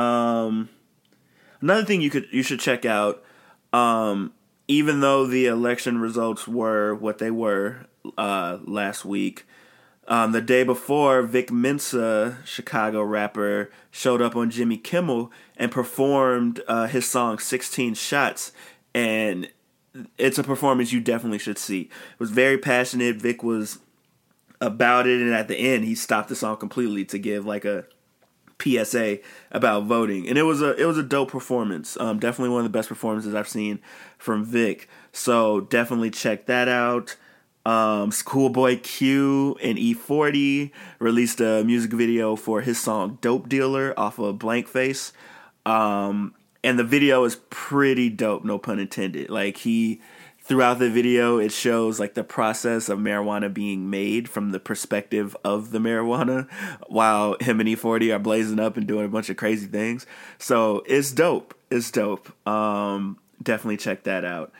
Um 0.01 0.69
another 1.61 1.85
thing 1.85 2.01
you 2.01 2.09
could 2.09 2.27
you 2.31 2.43
should 2.43 2.59
check 2.59 2.85
out 2.85 3.23
um 3.73 4.33
even 4.67 4.99
though 4.99 5.25
the 5.25 5.45
election 5.45 5.99
results 5.99 6.47
were 6.47 6.93
what 6.93 7.19
they 7.19 7.31
were 7.31 7.87
uh, 8.17 8.57
last 8.65 9.05
week, 9.05 9.45
um, 10.07 10.31
the 10.31 10.41
day 10.41 10.63
before, 10.63 11.21
Vic 11.21 11.51
Mensa, 11.51 12.37
Chicago 12.45 13.01
rapper, 13.03 13.69
showed 13.91 14.21
up 14.21 14.35
on 14.35 14.49
Jimmy 14.49 14.77
Kimmel 14.77 15.31
and 15.57 15.71
performed 15.71 16.61
uh, 16.67 16.87
his 16.87 17.09
song 17.09 17.39
16 17.39 17.93
Shots. 17.93 18.53
And 18.93 19.49
it's 20.17 20.37
a 20.37 20.43
performance 20.43 20.93
you 20.93 21.01
definitely 21.01 21.39
should 21.39 21.57
see. 21.57 21.81
It 21.81 22.19
was 22.19 22.31
very 22.31 22.57
passionate. 22.57 23.17
Vic 23.17 23.43
was 23.43 23.79
about 24.61 25.07
it. 25.07 25.21
And 25.21 25.33
at 25.33 25.49
the 25.49 25.57
end, 25.57 25.83
he 25.83 25.93
stopped 25.93 26.29
the 26.29 26.35
song 26.35 26.57
completely 26.57 27.03
to 27.05 27.19
give 27.19 27.45
like 27.45 27.65
a 27.65 27.85
PSA 28.61 29.19
about 29.51 29.83
voting. 29.83 30.27
And 30.27 30.37
it 30.37 30.43
was 30.43 30.61
a 30.61 30.75
it 30.81 30.85
was 30.85 30.97
a 30.97 31.03
dope 31.03 31.31
performance. 31.31 31.97
Um, 31.99 32.19
definitely 32.19 32.49
one 32.49 32.59
of 32.59 32.71
the 32.71 32.77
best 32.77 32.89
performances 32.89 33.35
I've 33.35 33.47
seen 33.47 33.79
from 34.17 34.45
Vic. 34.45 34.87
So 35.11 35.61
definitely 35.61 36.11
check 36.11 36.45
that 36.45 36.67
out. 36.67 37.17
Um, 37.67 38.13
Schoolboy 38.13 38.79
Q 38.79 39.57
and 39.61 39.77
E40 39.77 40.71
released 40.99 41.41
a 41.41 41.65
music 41.65 41.91
video 41.91 42.37
for 42.37 42.61
his 42.61 42.79
song 42.79 43.17
Dope 43.19 43.49
Dealer 43.49 43.93
off 43.99 44.19
of 44.19 44.39
Blank 44.39 44.69
Face. 44.69 45.11
Um, 45.65 46.33
and 46.63 46.79
the 46.79 46.85
video 46.85 47.25
is 47.25 47.35
pretty 47.49 48.09
dope, 48.09 48.45
no 48.45 48.57
pun 48.57 48.79
intended. 48.79 49.29
Like 49.29 49.57
he 49.57 49.99
throughout 50.39 50.79
the 50.79 50.89
video 50.89 51.39
it 51.39 51.51
shows 51.51 51.99
like 51.99 52.13
the 52.13 52.23
process 52.23 52.87
of 52.87 52.99
marijuana 52.99 53.53
being 53.53 53.89
made 53.89 54.29
from 54.29 54.51
the 54.51 54.61
perspective 54.61 55.35
of 55.43 55.71
the 55.71 55.79
marijuana 55.79 56.47
while 56.87 57.35
him 57.41 57.59
and 57.59 57.67
E40 57.67 58.15
are 58.15 58.19
blazing 58.19 58.61
up 58.61 58.77
and 58.77 58.87
doing 58.87 59.03
a 59.03 59.09
bunch 59.09 59.29
of 59.29 59.35
crazy 59.35 59.67
things. 59.67 60.05
So 60.37 60.83
it's 60.85 61.11
dope. 61.11 61.53
It's 61.69 61.91
dope. 61.91 62.31
Um, 62.47 63.17
definitely 63.43 63.75
check 63.75 64.03
that 64.03 64.23
out. 64.23 64.53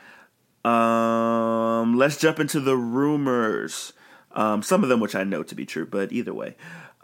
Um, 0.67 1.95
let's 1.95 2.17
jump 2.17 2.39
into 2.39 2.59
the 2.59 2.75
rumors. 2.75 3.93
Um, 4.33 4.61
some 4.61 4.83
of 4.83 4.89
them 4.89 4.99
which 4.99 5.15
I 5.15 5.23
know 5.23 5.43
to 5.43 5.55
be 5.55 5.65
true, 5.65 5.85
but 5.85 6.11
either 6.11 6.33
way. 6.33 6.55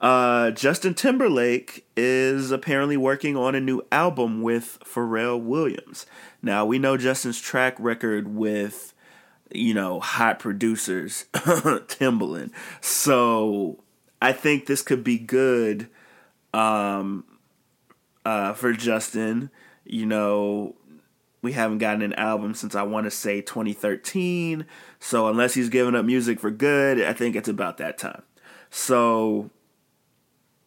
Uh, 0.01 0.51
Justin 0.51 0.93
Timberlake 0.93 1.85
is 1.95 2.51
apparently 2.51 2.97
working 2.97 3.37
on 3.37 3.55
a 3.55 3.61
new 3.61 3.81
album 3.89 4.41
with 4.41 4.79
Pharrell 4.83 5.41
Williams. 5.41 6.05
Now, 6.41 6.65
we 6.65 6.77
know 6.77 6.97
Justin's 6.97 7.39
track 7.39 7.75
record 7.79 8.35
with, 8.35 8.93
you 9.49 9.73
know, 9.73 10.01
hot 10.01 10.39
producers, 10.39 11.25
Timbaland. 11.33 12.51
So 12.81 13.81
I 14.21 14.33
think 14.33 14.65
this 14.65 14.81
could 14.81 15.05
be 15.05 15.17
good 15.17 15.87
um, 16.53 17.23
uh, 18.25 18.51
for 18.53 18.73
Justin. 18.73 19.51
You 19.85 20.05
know, 20.05 20.75
we 21.43 21.51
haven't 21.51 21.79
gotten 21.79 22.01
an 22.01 22.13
album 22.13 22.55
since 22.55 22.73
I 22.73 22.81
want 22.83 23.05
to 23.05 23.11
say 23.11 23.41
2013. 23.41 24.65
So 24.99 25.27
unless 25.27 25.53
he's 25.53 25.69
giving 25.69 25.93
up 25.93 26.05
music 26.05 26.39
for 26.39 26.49
good, 26.49 27.03
I 27.03 27.13
think 27.13 27.35
it's 27.35 27.49
about 27.49 27.77
that 27.77 27.99
time. 27.99 28.23
So 28.71 29.51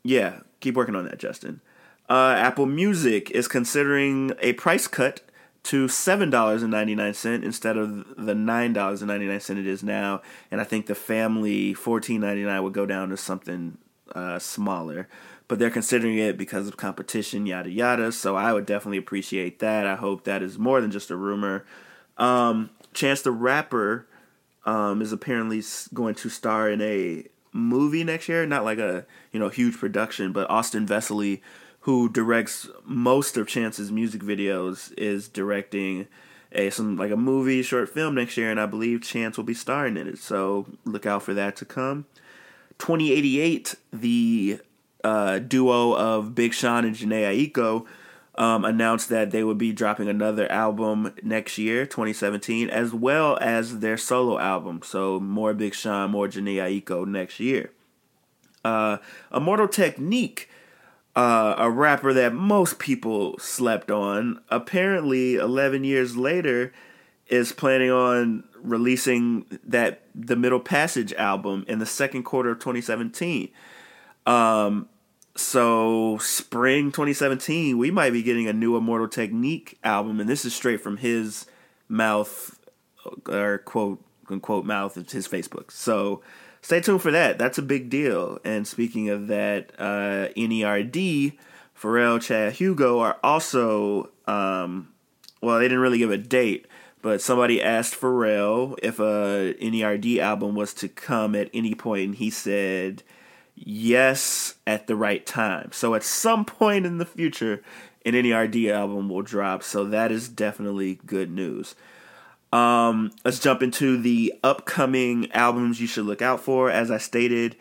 yeah, 0.04 0.40
keep 0.61 0.76
working 0.76 0.95
on 0.95 1.06
that, 1.06 1.18
Justin. 1.18 1.62
Uh, 2.09 2.35
Apple 2.37 2.66
Music 2.66 3.30
is 3.33 3.49
considering 3.49 4.33
a 4.40 4.52
price 4.52 4.87
cut 4.87 5.23
to 5.64 5.88
seven 5.88 6.30
dollars 6.30 6.62
and 6.62 6.71
ninety 6.71 6.95
nine 6.95 7.14
cent 7.14 7.42
instead 7.42 7.76
of 7.76 8.14
the 8.16 8.35
nine 8.35 8.73
dollars 8.73 9.02
and 9.02 9.09
ninety 9.09 9.26
nine 9.26 9.40
cent 9.40 9.59
it 9.59 9.66
is 9.66 9.83
now, 9.83 10.23
and 10.49 10.61
I 10.61 10.64
think 10.64 10.87
the 10.87 10.95
family 10.95 11.75
fourteen 11.75 12.21
ninety 12.21 12.45
nine 12.45 12.62
would 12.62 12.73
go 12.75 12.87
down 12.87 13.09
to 13.09 13.16
something 13.16 13.78
uh, 14.14 14.38
smaller 14.38 15.09
but 15.49 15.59
they're 15.59 15.71
considering 15.71 16.19
it 16.19 16.37
because 16.37 16.67
of 16.69 16.76
competition, 16.76 17.47
yada 17.47 17.71
yada. 17.71 18.12
So 18.12 18.37
I 18.37 18.53
would 18.53 18.67
definitely 18.67 18.99
appreciate 18.99 19.59
that. 19.61 19.87
I 19.87 19.97
hope 19.97 20.25
that 20.25 20.43
is 20.43 20.59
more 20.59 20.81
than 20.81 20.91
just 20.91 21.11
a 21.11 21.17
rumor. 21.17 21.65
Um, 22.19 22.71
Chance 22.95 23.23
the 23.23 23.31
Rapper 23.31 24.07
um, 24.65 25.00
is 25.00 25.12
apparently 25.12 25.62
going 25.95 26.15
to 26.17 26.29
star 26.29 26.69
in 26.71 26.81
a 26.81 27.26
movie 27.53 28.05
next 28.05 28.29
year, 28.29 28.47
not 28.47 28.65
like 28.65 28.79
a 28.79 29.07
you 29.33 29.41
know 29.41 29.49
huge 29.49 29.79
production, 29.79 30.33
but 30.33 30.50
Austin 30.50 30.87
Vesely, 30.87 31.41
who 31.81 32.09
directs 32.09 32.69
most 32.85 33.37
of 33.37 33.47
Chance's 33.47 33.93
music 33.93 34.23
videos, 34.23 34.93
is 34.99 35.29
directing 35.29 36.09
a 36.53 36.71
some 36.71 36.97
like 36.97 37.11
a 37.11 37.17
movie 37.17 37.62
short 37.62 37.88
film 37.88 38.15
next 38.15 38.37
year, 38.37 38.50
and 38.50 38.61
I 38.61 38.67
believe 38.67 39.03
Chance 39.03 39.37
will 39.37 39.45
be 39.45 39.55
starring 39.55 39.97
in 39.97 40.07
it. 40.07 40.19
So 40.19 40.67
look 40.85 41.07
out 41.07 41.23
for 41.23 41.35
that 41.35 41.57
to 41.57 41.65
come. 41.65 42.07
Twenty88, 42.79 43.76
the 43.93 44.61
uh, 45.07 45.39
duo 45.39 45.95
of 45.95 46.35
Big 46.35 46.53
Sean 46.53 46.85
and 46.85 46.97
Jhené 46.97 47.53
Aiko 47.53 47.87
um, 48.35 48.65
announced 48.65 49.09
that 49.09 49.31
they 49.31 49.45
would 49.45 49.57
be 49.57 49.73
dropping 49.73 50.09
another 50.09 50.51
album 50.51 51.15
next 51.23 51.59
year, 51.59 51.87
2017, 51.87 52.69
as 52.69 52.93
well 52.93 53.39
as 53.41 53.79
their 53.79 53.97
solo 53.97 54.37
album. 54.41 54.81
So 54.83 55.21
more 55.21 55.55
Big 55.55 55.75
Sean, 55.75 56.11
more 56.11 56.27
Jhené 56.27 56.57
Aiko 56.57 57.07
next 57.07 57.39
year. 57.39 57.71
Uh, 58.65 58.99
Immortal 59.33 59.69
Technique, 59.69 60.51
uh, 61.15 61.55
a 61.57 61.71
rapper 61.71 62.13
that 62.13 62.35
most 62.35 62.81
people 62.81 63.39
slept 63.39 63.93
on, 63.93 64.41
apparently 64.51 65.37
11 65.37 65.85
years 65.85 66.17
later 66.17 66.73
is 67.29 67.53
planning 67.53 67.93
on 67.93 68.43
releasing 68.61 69.47
that 69.65 70.03
the 70.17 70.35
Middle 70.35 70.61
Passage 70.61 71.13
album 71.13 71.65
in 71.69 71.79
the 71.79 71.87
second 71.87 72.25
quarter 72.25 72.51
of 72.51 72.59
2017. 72.59 73.51
Um, 74.27 74.89
so 75.37 76.19
spring 76.19 76.87
2017, 76.87 77.78
we 77.78 77.90
might 77.90 78.12
be 78.12 78.23
getting 78.23 78.49
a 78.49 78.52
new 78.52 78.76
Immortal 78.76 79.09
Technique 79.09 79.78
album, 79.85 80.21
and 80.21 80.28
this 80.28 80.45
is 80.45 80.55
straight 80.55 80.81
from 80.81 80.99
his 80.99 81.47
mouth 81.88 82.59
or 83.28 83.59
quote 83.59 84.02
unquote 84.28 84.64
mouth. 84.64 84.97
It's 84.97 85.12
his 85.12 85.28
Facebook. 85.28 85.71
So 85.71 86.23
stay 86.62 86.81
tuned 86.81 87.02
for 87.02 87.11
that. 87.11 87.38
That's 87.38 87.59
a 87.59 87.62
big 87.62 87.90
deal. 87.90 88.38
And 88.45 88.66
speaking 88.66 89.09
of 89.09 89.28
that, 89.28 89.73
uh, 89.78 90.28
NERD, 90.37 91.38
Pharrell, 91.81 92.21
Chad 92.21 92.55
Hugo 92.55 92.99
are 93.00 93.19
also 93.23 94.11
um, 94.26 94.88
well, 95.40 95.59
they 95.59 95.64
didn't 95.64 95.81
really 95.81 95.99
give 95.99 96.11
a 96.11 96.19
date, 96.19 96.66
but 97.02 97.21
somebody 97.21 97.62
asked 97.62 97.95
Pharrell 97.95 98.76
if 98.83 98.99
a 98.99 99.55
NERD 99.61 100.19
album 100.19 100.55
was 100.55 100.75
to 100.75 100.88
come 100.88 101.35
at 101.35 101.50
any 101.55 101.75
point, 101.75 102.05
and 102.05 102.14
he 102.16 102.31
said 102.31 103.02
yes 103.57 104.55
at 104.67 104.87
the 104.87 104.95
right 104.95 105.25
time. 105.27 105.71
So 105.73 105.95
at 105.95 106.03
some 106.03 106.45
point 106.45 106.87
in 106.87 106.99
the 106.99 107.05
future, 107.05 107.63
an 108.05 108.13
NERD 108.15 108.71
album 108.71 109.09
will 109.09 109.23
drop. 109.23 109.63
So 109.63 109.85
that 109.87 110.13
is 110.13 110.29
definitely 110.29 111.01
good 111.07 111.31
news. 111.31 111.75
Um, 112.53 113.11
let's 113.25 113.41
jump 113.41 113.63
into 113.63 114.01
the 114.01 114.33
upcoming 114.45 115.33
albums 115.33 115.81
you 115.81 115.87
should 115.87 116.07
look 116.07 116.23
out 116.23 116.41
for. 116.41 116.71
As 116.71 116.91
I 116.91 116.99
stated, 116.99 117.57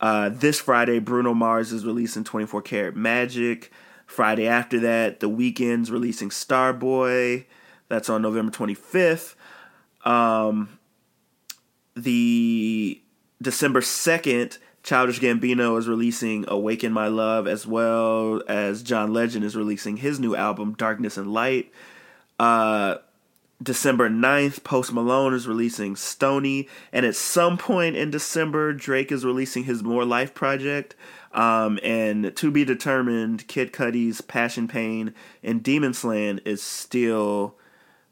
uh, 0.00 0.30
this 0.30 0.60
Friday, 0.60 0.98
Bruno 0.98 1.32
Mars 1.32 1.72
is 1.72 1.86
releasing 1.86 2.24
24 2.24 2.62
Karat 2.62 2.96
Magic. 2.96 3.70
Friday 4.06 4.46
after 4.46 4.80
that, 4.80 5.20
The 5.20 5.28
Weeknd's 5.28 5.90
releasing 5.90 6.30
Starboy. 6.30 7.44
That's 7.88 8.08
on 8.08 8.22
November 8.22 8.52
25th. 8.52 9.34
Um, 10.04 10.78
the 11.94 13.00
December 13.40 13.80
2nd, 13.80 14.58
Childish 14.86 15.18
Gambino 15.18 15.76
is 15.80 15.88
releasing 15.88 16.44
Awaken 16.46 16.92
My 16.92 17.08
Love, 17.08 17.48
as 17.48 17.66
well 17.66 18.40
as 18.46 18.84
John 18.84 19.12
Legend 19.12 19.44
is 19.44 19.56
releasing 19.56 19.96
his 19.96 20.20
new 20.20 20.36
album, 20.36 20.74
Darkness 20.74 21.16
and 21.16 21.32
Light. 21.32 21.72
Uh, 22.38 22.98
December 23.60 24.08
9th, 24.08 24.62
Post 24.62 24.92
Malone 24.92 25.34
is 25.34 25.48
releasing 25.48 25.96
Stoney. 25.96 26.68
And 26.92 27.04
at 27.04 27.16
some 27.16 27.58
point 27.58 27.96
in 27.96 28.12
December, 28.12 28.72
Drake 28.72 29.10
is 29.10 29.24
releasing 29.24 29.64
his 29.64 29.82
More 29.82 30.04
Life 30.04 30.34
project. 30.34 30.94
Um, 31.32 31.80
and 31.82 32.36
to 32.36 32.52
be 32.52 32.64
determined, 32.64 33.48
Kid 33.48 33.72
Cudi's 33.72 34.20
Passion 34.20 34.68
Pain 34.68 35.14
and 35.42 35.64
Demon 35.64 35.94
Slaying 35.94 36.38
is 36.44 36.62
still 36.62 37.56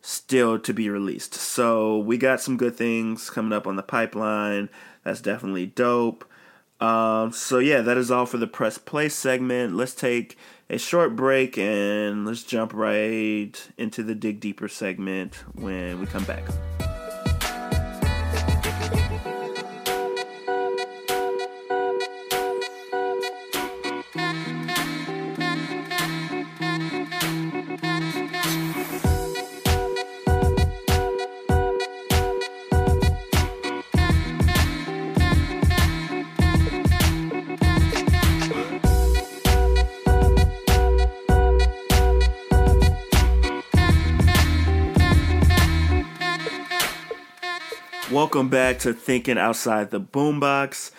still 0.00 0.58
to 0.58 0.74
be 0.74 0.90
released. 0.90 1.34
So 1.34 1.98
we 1.98 2.18
got 2.18 2.40
some 2.40 2.56
good 2.56 2.74
things 2.74 3.30
coming 3.30 3.52
up 3.52 3.68
on 3.68 3.76
the 3.76 3.82
pipeline. 3.84 4.70
That's 5.04 5.20
definitely 5.20 5.66
dope. 5.66 6.28
Um, 6.84 7.32
so 7.32 7.60
yeah, 7.60 7.80
that 7.80 7.96
is 7.96 8.10
all 8.10 8.26
for 8.26 8.36
the 8.36 8.46
press 8.46 8.76
play 8.76 9.08
segment. 9.08 9.74
Let's 9.74 9.94
take 9.94 10.36
a 10.68 10.78
short 10.78 11.16
break 11.16 11.56
and 11.56 12.26
let's 12.26 12.42
jump 12.42 12.74
right 12.74 13.52
into 13.78 14.02
the 14.02 14.14
dig 14.14 14.40
deeper 14.40 14.68
segment 14.68 15.36
when 15.54 15.98
we 16.00 16.06
come 16.06 16.24
back. 16.24 16.44
Welcome 48.34 48.50
back 48.50 48.80
to 48.80 48.92
Thinking 48.92 49.38
Outside 49.38 49.92
the 49.92 50.00
Boombox. 50.00 50.90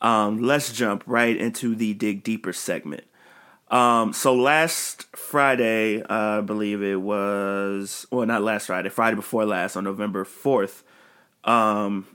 Um, 0.00 0.40
let's 0.40 0.72
jump 0.72 1.02
right 1.04 1.36
into 1.36 1.74
the 1.74 1.92
Dig 1.92 2.22
Deeper 2.22 2.54
segment. 2.54 3.04
Um, 3.70 4.14
so 4.14 4.34
last 4.34 5.04
Friday, 5.14 6.00
uh, 6.00 6.38
I 6.38 6.40
believe 6.40 6.82
it 6.82 7.02
was, 7.02 8.06
well, 8.10 8.24
not 8.24 8.40
last 8.40 8.68
Friday, 8.68 8.88
Friday 8.88 9.16
before 9.16 9.44
last, 9.44 9.76
on 9.76 9.84
November 9.84 10.24
4th, 10.24 10.82
um, 11.44 12.06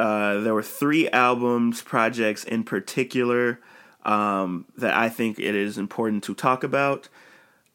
uh, 0.00 0.40
there 0.40 0.52
were 0.52 0.64
three 0.64 1.08
albums, 1.10 1.80
projects 1.80 2.42
in 2.42 2.64
particular, 2.64 3.60
um, 4.04 4.64
that 4.76 4.94
I 4.94 5.08
think 5.08 5.38
it 5.38 5.54
is 5.54 5.78
important 5.78 6.24
to 6.24 6.34
talk 6.34 6.64
about. 6.64 7.08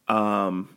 Um, 0.10 0.76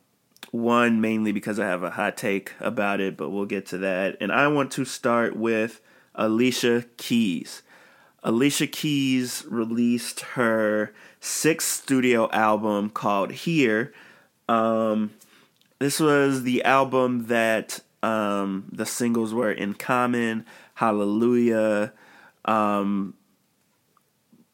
one, 0.52 1.00
mainly 1.00 1.32
because 1.32 1.58
I 1.58 1.66
have 1.66 1.82
a 1.82 1.90
hot 1.90 2.16
take 2.16 2.52
about 2.60 3.00
it, 3.00 3.16
but 3.16 3.30
we'll 3.30 3.46
get 3.46 3.66
to 3.66 3.78
that. 3.78 4.18
And 4.20 4.30
I 4.30 4.46
want 4.48 4.70
to 4.72 4.84
start 4.84 5.34
with 5.34 5.80
Alicia 6.14 6.84
Keys. 6.98 7.62
Alicia 8.22 8.68
Keys 8.68 9.44
released 9.48 10.20
her 10.20 10.92
sixth 11.20 11.82
studio 11.82 12.30
album 12.30 12.90
called 12.90 13.32
Here. 13.32 13.92
Um, 14.48 15.12
this 15.78 15.98
was 15.98 16.42
the 16.42 16.62
album 16.64 17.26
that 17.26 17.80
um, 18.02 18.68
the 18.70 18.86
singles 18.86 19.32
were 19.32 19.50
In 19.50 19.72
Common, 19.72 20.44
Hallelujah, 20.74 21.94
um, 22.44 23.14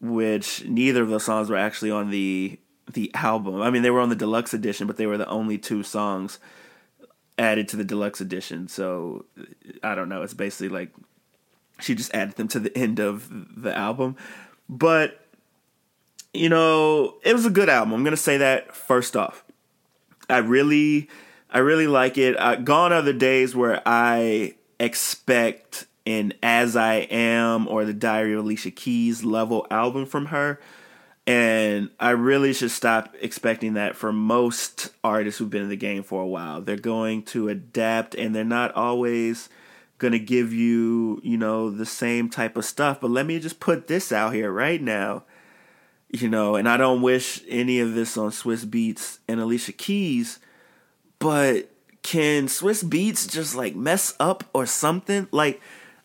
which 0.00 0.64
neither 0.64 1.02
of 1.02 1.08
those 1.08 1.24
songs 1.24 1.50
were 1.50 1.56
actually 1.56 1.90
on 1.90 2.10
the 2.10 2.58
the 2.92 3.10
album. 3.14 3.60
I 3.60 3.70
mean, 3.70 3.82
they 3.82 3.90
were 3.90 4.00
on 4.00 4.08
the 4.08 4.16
deluxe 4.16 4.54
edition, 4.54 4.86
but 4.86 4.96
they 4.96 5.06
were 5.06 5.18
the 5.18 5.28
only 5.28 5.58
two 5.58 5.82
songs 5.82 6.38
added 7.38 7.68
to 7.68 7.76
the 7.76 7.84
deluxe 7.84 8.20
edition. 8.20 8.68
So 8.68 9.24
I 9.82 9.94
don't 9.94 10.08
know. 10.08 10.22
It's 10.22 10.34
basically 10.34 10.68
like 10.68 10.92
she 11.80 11.94
just 11.94 12.14
added 12.14 12.34
them 12.36 12.48
to 12.48 12.60
the 12.60 12.76
end 12.76 12.98
of 12.98 13.28
the 13.62 13.76
album. 13.76 14.16
But 14.68 15.24
you 16.34 16.48
know, 16.48 17.14
it 17.24 17.32
was 17.32 17.46
a 17.46 17.50
good 17.50 17.68
album. 17.68 17.94
I'm 17.94 18.04
gonna 18.04 18.16
say 18.16 18.38
that 18.38 18.74
first 18.74 19.16
off. 19.16 19.44
I 20.28 20.38
really, 20.38 21.08
I 21.50 21.58
really 21.58 21.86
like 21.86 22.18
it. 22.18 22.38
Uh, 22.38 22.56
gone 22.56 22.92
are 22.92 23.02
the 23.02 23.14
days 23.14 23.56
where 23.56 23.80
I 23.86 24.56
expect 24.78 25.86
an 26.06 26.34
As 26.42 26.76
I 26.76 26.96
Am 27.10 27.66
or 27.66 27.84
the 27.84 27.94
Diary 27.94 28.34
of 28.34 28.44
Alicia 28.44 28.70
Keys 28.70 29.24
level 29.24 29.66
album 29.70 30.06
from 30.06 30.26
her. 30.26 30.60
And 31.28 31.90
I 32.00 32.12
really 32.12 32.54
should 32.54 32.70
stop 32.70 33.14
expecting 33.20 33.74
that 33.74 33.96
for 33.96 34.14
most 34.14 34.88
artists 35.04 35.38
who've 35.38 35.50
been 35.50 35.64
in 35.64 35.68
the 35.68 35.76
game 35.76 36.02
for 36.02 36.22
a 36.22 36.26
while. 36.26 36.62
They're 36.62 36.76
going 36.76 37.22
to 37.24 37.50
adapt 37.50 38.14
and 38.14 38.34
they're 38.34 38.44
not 38.44 38.74
always 38.74 39.50
going 39.98 40.12
to 40.12 40.18
give 40.18 40.54
you, 40.54 41.20
you 41.22 41.36
know, 41.36 41.68
the 41.68 41.84
same 41.84 42.30
type 42.30 42.56
of 42.56 42.64
stuff. 42.64 43.02
But 43.02 43.10
let 43.10 43.26
me 43.26 43.38
just 43.40 43.60
put 43.60 43.88
this 43.88 44.10
out 44.10 44.32
here 44.32 44.50
right 44.50 44.80
now. 44.80 45.24
You 46.08 46.30
know, 46.30 46.56
and 46.56 46.66
I 46.66 46.78
don't 46.78 47.02
wish 47.02 47.42
any 47.46 47.78
of 47.80 47.92
this 47.92 48.16
on 48.16 48.30
Swizz 48.30 48.64
Beatz 48.64 49.18
and 49.28 49.38
Alicia 49.38 49.72
Keys, 49.72 50.38
but 51.18 51.70
can 52.02 52.46
Swizz 52.46 52.82
Beatz 52.82 53.30
just 53.30 53.54
like 53.54 53.76
mess 53.76 54.14
up 54.18 54.44
or 54.54 54.64
something? 54.64 55.28
Like 55.30 55.60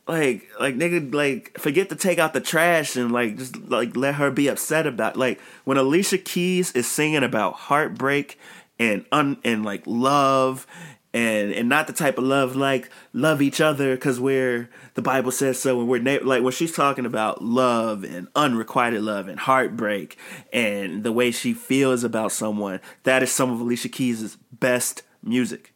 like 0.07 0.49
like 0.59 0.75
nigga 0.75 1.13
like 1.13 1.57
forget 1.57 1.89
to 1.89 1.95
take 1.95 2.19
out 2.19 2.33
the 2.33 2.41
trash 2.41 2.95
and 2.95 3.11
like 3.11 3.37
just 3.37 3.57
like 3.69 3.95
let 3.95 4.15
her 4.15 4.31
be 4.31 4.47
upset 4.47 4.85
about 4.85 5.15
like 5.15 5.39
when 5.63 5.77
Alicia 5.77 6.17
Keys 6.17 6.71
is 6.73 6.89
singing 6.89 7.23
about 7.23 7.53
heartbreak 7.53 8.37
and 8.79 9.05
un 9.11 9.37
and 9.43 9.63
like 9.63 9.83
love 9.85 10.67
and 11.13 11.53
and 11.53 11.69
not 11.69 11.87
the 11.87 11.93
type 11.93 12.17
of 12.17 12.25
love 12.25 12.55
like 12.55 12.89
love 13.13 13.41
each 13.41 13.61
other 13.61 13.95
because 13.95 14.19
we're 14.19 14.69
the 14.95 15.01
Bible 15.01 15.31
says 15.31 15.59
so 15.59 15.79
and 15.79 15.87
we're 15.87 15.99
na- 15.99 16.19
like 16.23 16.43
when 16.43 16.51
she's 16.51 16.73
talking 16.73 17.05
about 17.05 17.41
love 17.41 18.03
and 18.03 18.27
unrequited 18.35 19.01
love 19.01 19.29
and 19.29 19.39
heartbreak 19.39 20.17
and 20.51 21.03
the 21.03 21.11
way 21.13 21.31
she 21.31 21.53
feels 21.53 22.03
about 22.03 22.31
someone 22.31 22.81
that 23.03 23.23
is 23.23 23.31
some 23.31 23.51
of 23.51 23.61
Alicia 23.61 23.89
Keys' 23.89 24.37
best 24.51 25.03
music 25.21 25.72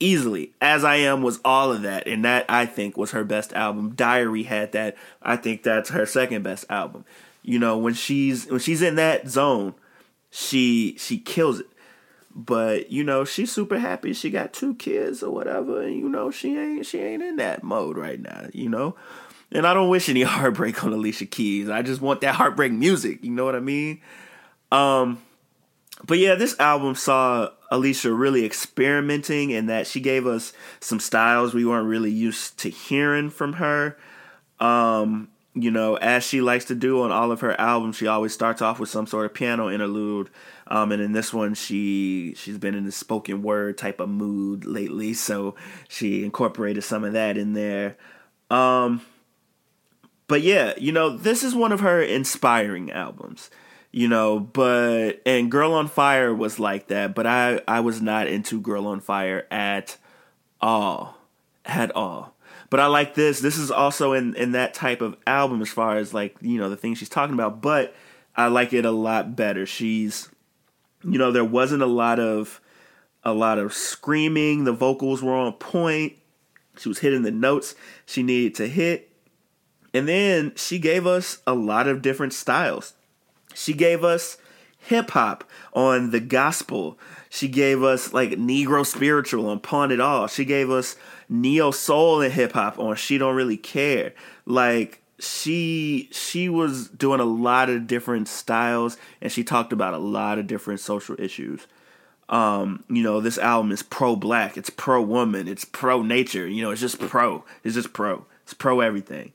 easily. 0.00 0.52
As 0.60 0.84
I 0.84 0.96
Am 0.96 1.22
was 1.22 1.40
all 1.44 1.72
of 1.72 1.82
that, 1.82 2.06
and 2.06 2.24
that 2.24 2.44
I 2.48 2.66
think 2.66 2.96
was 2.96 3.12
her 3.12 3.24
best 3.24 3.52
album. 3.52 3.94
Diary 3.94 4.44
had 4.44 4.72
that. 4.72 4.96
I 5.22 5.36
think 5.36 5.62
that's 5.62 5.90
her 5.90 6.06
second 6.06 6.42
best 6.42 6.64
album. 6.70 7.04
You 7.42 7.58
know, 7.58 7.78
when 7.78 7.94
she's 7.94 8.46
when 8.46 8.60
she's 8.60 8.82
in 8.82 8.96
that 8.96 9.28
zone, 9.28 9.74
she 10.30 10.96
she 10.98 11.18
kills 11.18 11.60
it. 11.60 11.66
But 12.34 12.92
you 12.92 13.02
know, 13.02 13.24
she's 13.24 13.50
super 13.50 13.78
happy. 13.78 14.12
She 14.12 14.30
got 14.30 14.52
two 14.52 14.74
kids 14.74 15.22
or 15.22 15.32
whatever, 15.32 15.82
and 15.82 15.96
you 15.96 16.08
know, 16.08 16.30
she 16.30 16.56
ain't 16.56 16.86
she 16.86 17.00
ain't 17.00 17.22
in 17.22 17.36
that 17.36 17.62
mode 17.62 17.96
right 17.96 18.20
now. 18.20 18.46
You 18.52 18.68
know, 18.68 18.96
and 19.50 19.66
I 19.66 19.74
don't 19.74 19.88
wish 19.88 20.08
any 20.08 20.22
heartbreak 20.24 20.84
on 20.84 20.92
Alicia 20.92 21.26
Keys. 21.26 21.68
I 21.68 21.82
just 21.82 22.00
want 22.00 22.20
that 22.20 22.34
heartbreak 22.34 22.72
music. 22.72 23.24
You 23.24 23.30
know 23.30 23.44
what 23.44 23.56
I 23.56 23.60
mean? 23.60 24.00
Um, 24.70 25.22
but 26.06 26.18
yeah, 26.18 26.34
this 26.34 26.58
album 26.60 26.94
saw 26.94 27.50
Alicia 27.70 28.12
really 28.12 28.44
experimenting 28.44 29.50
in 29.50 29.66
that 29.66 29.86
she 29.86 30.00
gave 30.00 30.26
us 30.26 30.52
some 30.80 31.00
styles 31.00 31.54
we 31.54 31.64
weren't 31.64 31.88
really 31.88 32.10
used 32.10 32.58
to 32.58 32.70
hearing 32.70 33.30
from 33.30 33.54
her. 33.54 33.96
Um, 34.60 35.28
you 35.54 35.70
know, 35.70 35.96
as 35.96 36.24
she 36.24 36.40
likes 36.40 36.66
to 36.66 36.74
do 36.74 37.02
on 37.02 37.10
all 37.10 37.32
of 37.32 37.40
her 37.40 37.58
albums, 37.60 37.96
she 37.96 38.06
always 38.06 38.32
starts 38.32 38.62
off 38.62 38.78
with 38.78 38.88
some 38.88 39.06
sort 39.06 39.26
of 39.26 39.34
piano 39.34 39.68
interlude. 39.68 40.30
Um, 40.68 40.92
and 40.92 41.02
in 41.02 41.12
this 41.12 41.32
one, 41.32 41.54
she 41.54 42.34
she's 42.36 42.58
been 42.58 42.74
in 42.74 42.84
the 42.84 42.92
spoken 42.92 43.42
word 43.42 43.76
type 43.76 44.00
of 44.00 44.08
mood 44.08 44.64
lately, 44.64 45.14
so 45.14 45.56
she 45.88 46.24
incorporated 46.24 46.84
some 46.84 47.02
of 47.04 47.14
that 47.14 47.36
in 47.36 47.54
there. 47.54 47.96
Um, 48.50 49.02
but 50.28 50.42
yeah, 50.42 50.74
you 50.78 50.92
know, 50.92 51.16
this 51.16 51.42
is 51.42 51.54
one 51.54 51.72
of 51.72 51.80
her 51.80 52.00
inspiring 52.00 52.92
albums 52.92 53.50
you 53.90 54.08
know 54.08 54.38
but 54.38 55.20
and 55.24 55.50
girl 55.50 55.72
on 55.72 55.88
fire 55.88 56.34
was 56.34 56.58
like 56.58 56.88
that 56.88 57.14
but 57.14 57.26
i 57.26 57.60
i 57.66 57.80
was 57.80 58.02
not 58.02 58.26
into 58.26 58.60
girl 58.60 58.86
on 58.86 59.00
fire 59.00 59.46
at 59.50 59.96
all 60.60 61.18
at 61.68 61.94
all. 61.94 62.34
But 62.70 62.80
i 62.80 62.86
like 62.86 63.14
this. 63.14 63.40
This 63.40 63.56
is 63.56 63.70
also 63.70 64.12
in 64.12 64.34
in 64.34 64.52
that 64.52 64.74
type 64.74 65.00
of 65.00 65.16
album 65.26 65.62
as 65.62 65.68
far 65.68 65.96
as 65.96 66.12
like 66.12 66.36
you 66.40 66.58
know 66.58 66.68
the 66.68 66.76
things 66.76 66.98
she's 66.98 67.08
talking 67.08 67.34
about 67.34 67.60
but 67.60 67.94
i 68.36 68.48
like 68.48 68.72
it 68.72 68.84
a 68.84 68.90
lot 68.90 69.36
better. 69.36 69.66
She's 69.66 70.28
you 71.04 71.18
know 71.18 71.30
there 71.30 71.44
wasn't 71.44 71.82
a 71.82 71.86
lot 71.86 72.18
of 72.18 72.60
a 73.22 73.32
lot 73.32 73.58
of 73.58 73.72
screaming. 73.72 74.64
The 74.64 74.72
vocals 74.72 75.22
were 75.22 75.34
on 75.34 75.52
point. 75.54 76.14
She 76.78 76.88
was 76.88 76.98
hitting 77.00 77.22
the 77.22 77.30
notes 77.30 77.74
she 78.06 78.22
needed 78.22 78.54
to 78.56 78.68
hit. 78.68 79.10
And 79.92 80.06
then 80.06 80.52
she 80.54 80.78
gave 80.78 81.06
us 81.06 81.38
a 81.46 81.54
lot 81.54 81.88
of 81.88 82.02
different 82.02 82.32
styles 82.32 82.92
she 83.54 83.72
gave 83.72 84.04
us 84.04 84.38
hip 84.78 85.10
hop 85.10 85.44
on 85.72 86.10
the 86.10 86.20
gospel. 86.20 86.98
She 87.28 87.48
gave 87.48 87.82
us 87.82 88.12
like 88.12 88.30
Negro 88.30 88.84
spiritual 88.84 89.48
on 89.48 89.60
Pawn 89.60 89.92
It 89.92 90.00
All. 90.00 90.26
She 90.26 90.44
gave 90.44 90.70
us 90.70 90.96
neo 91.28 91.70
soul 91.70 92.22
and 92.22 92.32
hip 92.32 92.52
hop 92.52 92.78
on 92.78 92.96
She 92.96 93.18
Don't 93.18 93.36
Really 93.36 93.56
Care. 93.56 94.14
Like 94.46 95.02
she 95.18 96.08
she 96.12 96.48
was 96.48 96.88
doing 96.88 97.20
a 97.20 97.24
lot 97.24 97.68
of 97.68 97.86
different 97.86 98.28
styles 98.28 98.96
and 99.20 99.32
she 99.32 99.44
talked 99.44 99.72
about 99.72 99.94
a 99.94 99.98
lot 99.98 100.38
of 100.38 100.46
different 100.46 100.80
social 100.80 101.20
issues. 101.20 101.66
Um, 102.30 102.84
you 102.88 103.02
know, 103.02 103.20
this 103.20 103.38
album 103.38 103.72
is 103.72 103.82
pro 103.82 104.14
black, 104.14 104.58
it's 104.58 104.68
pro 104.68 105.00
woman, 105.00 105.48
it's 105.48 105.64
pro 105.64 106.02
nature, 106.02 106.46
you 106.46 106.62
know, 106.62 106.70
it's 106.70 106.80
just 106.80 107.00
pro. 107.00 107.42
It's 107.64 107.74
just 107.74 107.94
pro. 107.94 108.26
It's 108.44 108.52
pro 108.52 108.80
everything 108.80 109.32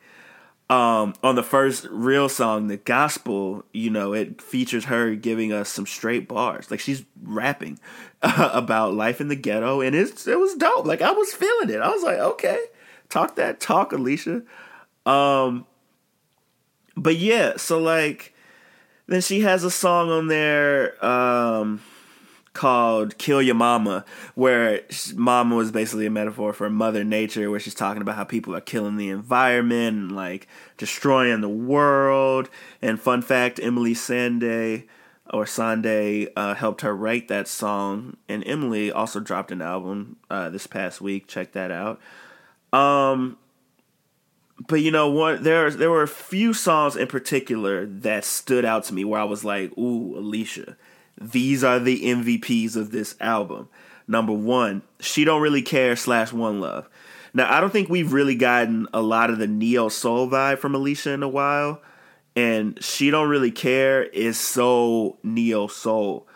um, 0.69 1.13
on 1.21 1.35
the 1.35 1.43
first 1.43 1.85
real 1.89 2.29
song, 2.29 2.67
the 2.67 2.77
gospel, 2.77 3.65
you 3.73 3.89
know, 3.89 4.13
it 4.13 4.41
features 4.41 4.85
her 4.85 5.15
giving 5.15 5.51
us 5.51 5.69
some 5.69 5.85
straight 5.85 6.27
bars. 6.27 6.71
Like 6.71 6.79
she's 6.79 7.03
rapping 7.21 7.79
uh, 8.21 8.49
about 8.53 8.93
life 8.93 9.19
in 9.19 9.27
the 9.27 9.35
ghetto, 9.35 9.81
and 9.81 9.95
it's 9.95 10.25
it 10.27 10.39
was 10.39 10.55
dope. 10.55 10.85
Like 10.85 11.01
I 11.01 11.11
was 11.11 11.33
feeling 11.33 11.69
it. 11.69 11.81
I 11.81 11.89
was 11.89 12.03
like, 12.03 12.17
okay, 12.17 12.59
talk 13.09 13.35
that 13.35 13.59
talk, 13.59 13.91
Alicia. 13.91 14.41
Um, 15.05 15.65
but 16.95 17.17
yeah, 17.17 17.57
so 17.57 17.79
like, 17.79 18.33
then 19.07 19.21
she 19.21 19.41
has 19.41 19.63
a 19.63 19.71
song 19.71 20.09
on 20.09 20.27
there. 20.27 21.03
Um, 21.05 21.81
called 22.53 23.17
Kill 23.17 23.41
Your 23.41 23.55
Mama, 23.55 24.05
where 24.35 24.81
mama 25.15 25.55
was 25.55 25.71
basically 25.71 26.05
a 26.05 26.11
metaphor 26.11 26.53
for 26.53 26.69
Mother 26.69 27.03
Nature, 27.03 27.49
where 27.49 27.59
she's 27.59 27.73
talking 27.73 28.01
about 28.01 28.15
how 28.15 28.23
people 28.23 28.55
are 28.55 28.61
killing 28.61 28.97
the 28.97 29.09
environment 29.09 29.97
and 29.97 30.11
like 30.11 30.47
destroying 30.77 31.41
the 31.41 31.49
world. 31.49 32.49
And 32.81 32.99
fun 32.99 33.21
fact 33.21 33.59
Emily 33.61 33.93
Sandé 33.93 34.87
or 35.31 35.45
Sandé 35.45 36.31
uh, 36.35 36.53
helped 36.53 36.81
her 36.81 36.95
write 36.95 37.27
that 37.27 37.47
song. 37.47 38.17
And 38.29 38.43
Emily 38.45 38.91
also 38.91 39.19
dropped 39.19 39.51
an 39.51 39.61
album 39.61 40.17
uh, 40.29 40.49
this 40.49 40.67
past 40.67 41.01
week. 41.01 41.27
Check 41.27 41.53
that 41.53 41.71
out. 41.71 41.99
Um, 42.71 43.37
but 44.67 44.81
you 44.81 44.91
know 44.91 45.09
what? 45.09 45.43
There 45.43 45.69
there 45.71 45.89
were 45.89 46.03
a 46.03 46.07
few 46.07 46.53
songs 46.53 46.95
in 46.95 47.07
particular 47.07 47.85
that 47.85 48.23
stood 48.23 48.65
out 48.65 48.83
to 48.85 48.93
me 48.93 49.03
where 49.03 49.19
I 49.19 49.25
was 49.25 49.43
like, 49.43 49.75
"Ooh, 49.77 50.17
Alicia." 50.17 50.77
These 51.19 51.63
are 51.63 51.79
the 51.79 52.01
MVPs 52.03 52.75
of 52.75 52.91
this 52.91 53.15
album. 53.19 53.69
Number 54.07 54.33
one, 54.33 54.81
She 54.99 55.23
Don't 55.23 55.41
Really 55.41 55.61
Care 55.61 55.95
slash 55.95 56.33
One 56.33 56.59
Love. 56.59 56.89
Now, 57.33 57.51
I 57.51 57.61
don't 57.61 57.71
think 57.71 57.89
we've 57.89 58.13
really 58.13 58.35
gotten 58.35 58.87
a 58.93 59.01
lot 59.01 59.29
of 59.29 59.39
the 59.39 59.47
neo 59.47 59.89
soul 59.89 60.29
vibe 60.29 60.59
from 60.59 60.75
Alicia 60.75 61.11
in 61.11 61.23
a 61.23 61.27
while. 61.27 61.81
And 62.35 62.83
She 62.83 63.09
Don't 63.11 63.29
Really 63.29 63.51
Care 63.51 64.03
is 64.03 64.39
so 64.39 65.17
neo 65.23 65.67
soul. 65.67 66.27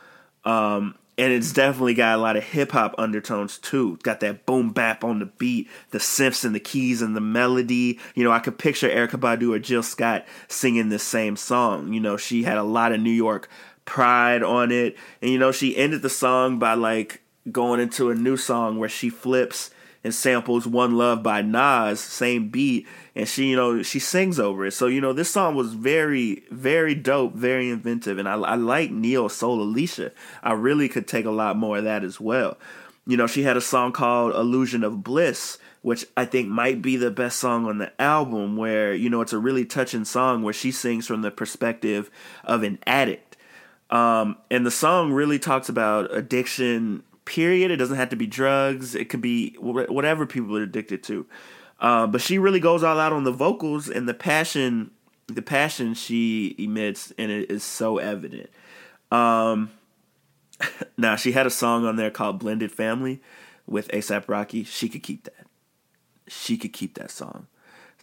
Um, 0.46 0.96
and 1.18 1.34
it's 1.34 1.52
definitely 1.52 1.96
got 1.96 2.18
a 2.18 2.22
lot 2.22 2.38
of 2.38 2.44
hip 2.44 2.72
hop 2.72 2.94
undertones 2.98 3.58
too. 3.58 3.98
got 4.04 4.20
that 4.20 4.46
boom 4.46 4.70
bap 4.70 5.04
on 5.04 5.20
the 5.20 5.26
beat, 5.26 5.68
the 5.90 5.98
synths 5.98 6.46
and 6.46 6.54
the 6.54 6.60
keys 6.60 7.02
and 7.02 7.16
the 7.16 7.22
melody. 7.22 8.00
You 8.14 8.24
know, 8.24 8.32
I 8.32 8.40
could 8.40 8.60
picture 8.60 8.88
Erykah 8.88 9.20
Badu 9.20 9.56
or 9.56 9.60
Jill 9.60 9.82
Scott 9.82 10.26
singing 10.48 10.90
this 10.90 11.04
same 11.04 11.36
song. 11.36 11.92
You 11.92 12.00
know, 12.00 12.18
she 12.18 12.44
had 12.44 12.58
a 12.58 12.64
lot 12.64 12.92
of 12.92 13.02
New 13.02 13.10
York 13.10 13.50
pride 13.88 14.44
on 14.44 14.72
it. 14.72 14.96
And 15.20 15.32
you 15.32 15.40
know, 15.40 15.52
she 15.52 15.76
ended 15.76 16.04
the 16.04 16.10
song 16.12 16.60
by 16.60 16.76
like 16.76 17.22
going 17.52 17.80
into 17.80 18.12
a 18.12 18.16
new 18.16 18.38
song 18.38 18.78
where 18.78 18.90
she 18.90 19.10
flips 19.10 19.72
and 20.04 20.14
samples 20.14 20.68
One 20.68 20.96
Love 20.96 21.24
by 21.24 21.42
Nas, 21.42 22.00
same 22.00 22.50
beat, 22.50 22.88
and 23.16 23.28
she, 23.28 23.48
you 23.48 23.56
know, 23.56 23.82
she 23.82 24.00
sings 24.00 24.40
over 24.40 24.66
it. 24.66 24.72
So, 24.72 24.88
you 24.88 25.02
know, 25.02 25.12
this 25.12 25.32
song 25.32 25.56
was 25.56 25.74
very, 25.74 26.44
very 26.52 26.94
dope, 26.94 27.34
very 27.34 27.70
inventive, 27.70 28.18
and 28.18 28.30
I, 28.30 28.36
I 28.36 28.56
like 28.56 28.92
Neo 28.92 29.28
Soul 29.28 29.62
Alicia. 29.62 30.12
I 30.44 30.54
really 30.54 30.88
could 30.88 31.08
take 31.08 31.26
a 31.26 31.32
lot 31.32 31.58
more 31.58 31.80
of 31.80 31.84
that 31.86 32.04
as 32.04 32.22
well. 32.22 32.58
You 33.06 33.18
know, 33.18 33.28
she 33.28 33.44
had 33.44 33.58
a 33.58 33.62
song 33.62 33.92
called 33.92 34.36
Illusion 34.36 34.84
of 34.84 35.04
Bliss, 35.04 35.58
which 35.82 36.06
I 36.16 36.26
think 36.26 36.50
might 36.50 36.82
be 36.82 36.96
the 36.96 37.12
best 37.12 37.40
song 37.40 37.66
on 37.66 37.78
the 37.78 37.92
album, 38.02 38.56
where, 38.56 38.94
you 38.94 39.10
know, 39.10 39.22
it's 39.22 39.34
a 39.34 39.40
really 39.40 39.66
touching 39.66 40.06
song 40.06 40.44
where 40.44 40.54
she 40.54 40.72
sings 40.72 41.08
from 41.08 41.22
the 41.22 41.32
perspective 41.32 42.12
of 42.44 42.64
an 42.64 42.80
addict 42.86 43.27
um, 43.90 44.38
and 44.52 44.66
the 44.66 44.72
song 44.72 45.14
really 45.14 45.40
talks 45.40 45.70
about 45.70 46.14
addiction, 46.16 47.04
period. 47.26 47.72
It 47.72 47.78
doesn't 47.78 47.96
have 47.96 48.10
to 48.10 48.16
be 48.16 48.28
drugs, 48.28 48.96
it 48.96 49.10
could 49.10 49.22
be 49.22 49.56
whatever 49.60 50.26
people 50.26 50.58
are 50.58 50.64
addicted 50.64 51.04
to. 51.04 51.26
Uh, 51.80 52.08
but 52.08 52.22
she 52.22 52.40
really 52.40 52.60
goes 52.60 52.84
all 52.84 53.00
out 53.00 53.14
on 53.14 53.24
the 53.24 53.32
vocals 53.32 53.88
and 53.88 54.10
the 54.10 54.14
passion, 54.14 54.92
the 55.28 55.42
passion 55.42 55.94
she 55.94 56.56
emits, 56.58 57.14
and 57.18 57.32
it 57.32 57.52
is 57.52 57.64
so 57.64 57.98
evident. 57.98 58.50
Um, 59.12 59.72
now, 60.98 61.16
she 61.16 61.32
had 61.32 61.46
a 61.46 61.52
song 61.52 61.86
on 61.86 61.96
there 61.96 62.10
called 62.10 62.40
Blended 62.40 62.72
Family 62.72 63.22
with 63.68 63.90
ASAP 63.90 64.28
Rocky. 64.28 64.64
She 64.64 64.90
could 64.90 65.04
keep 65.04 65.26
that. 65.26 65.34
She 66.28 66.58
could 66.58 66.74
keep 66.74 66.96
that 66.96 67.12
song. 67.12 67.48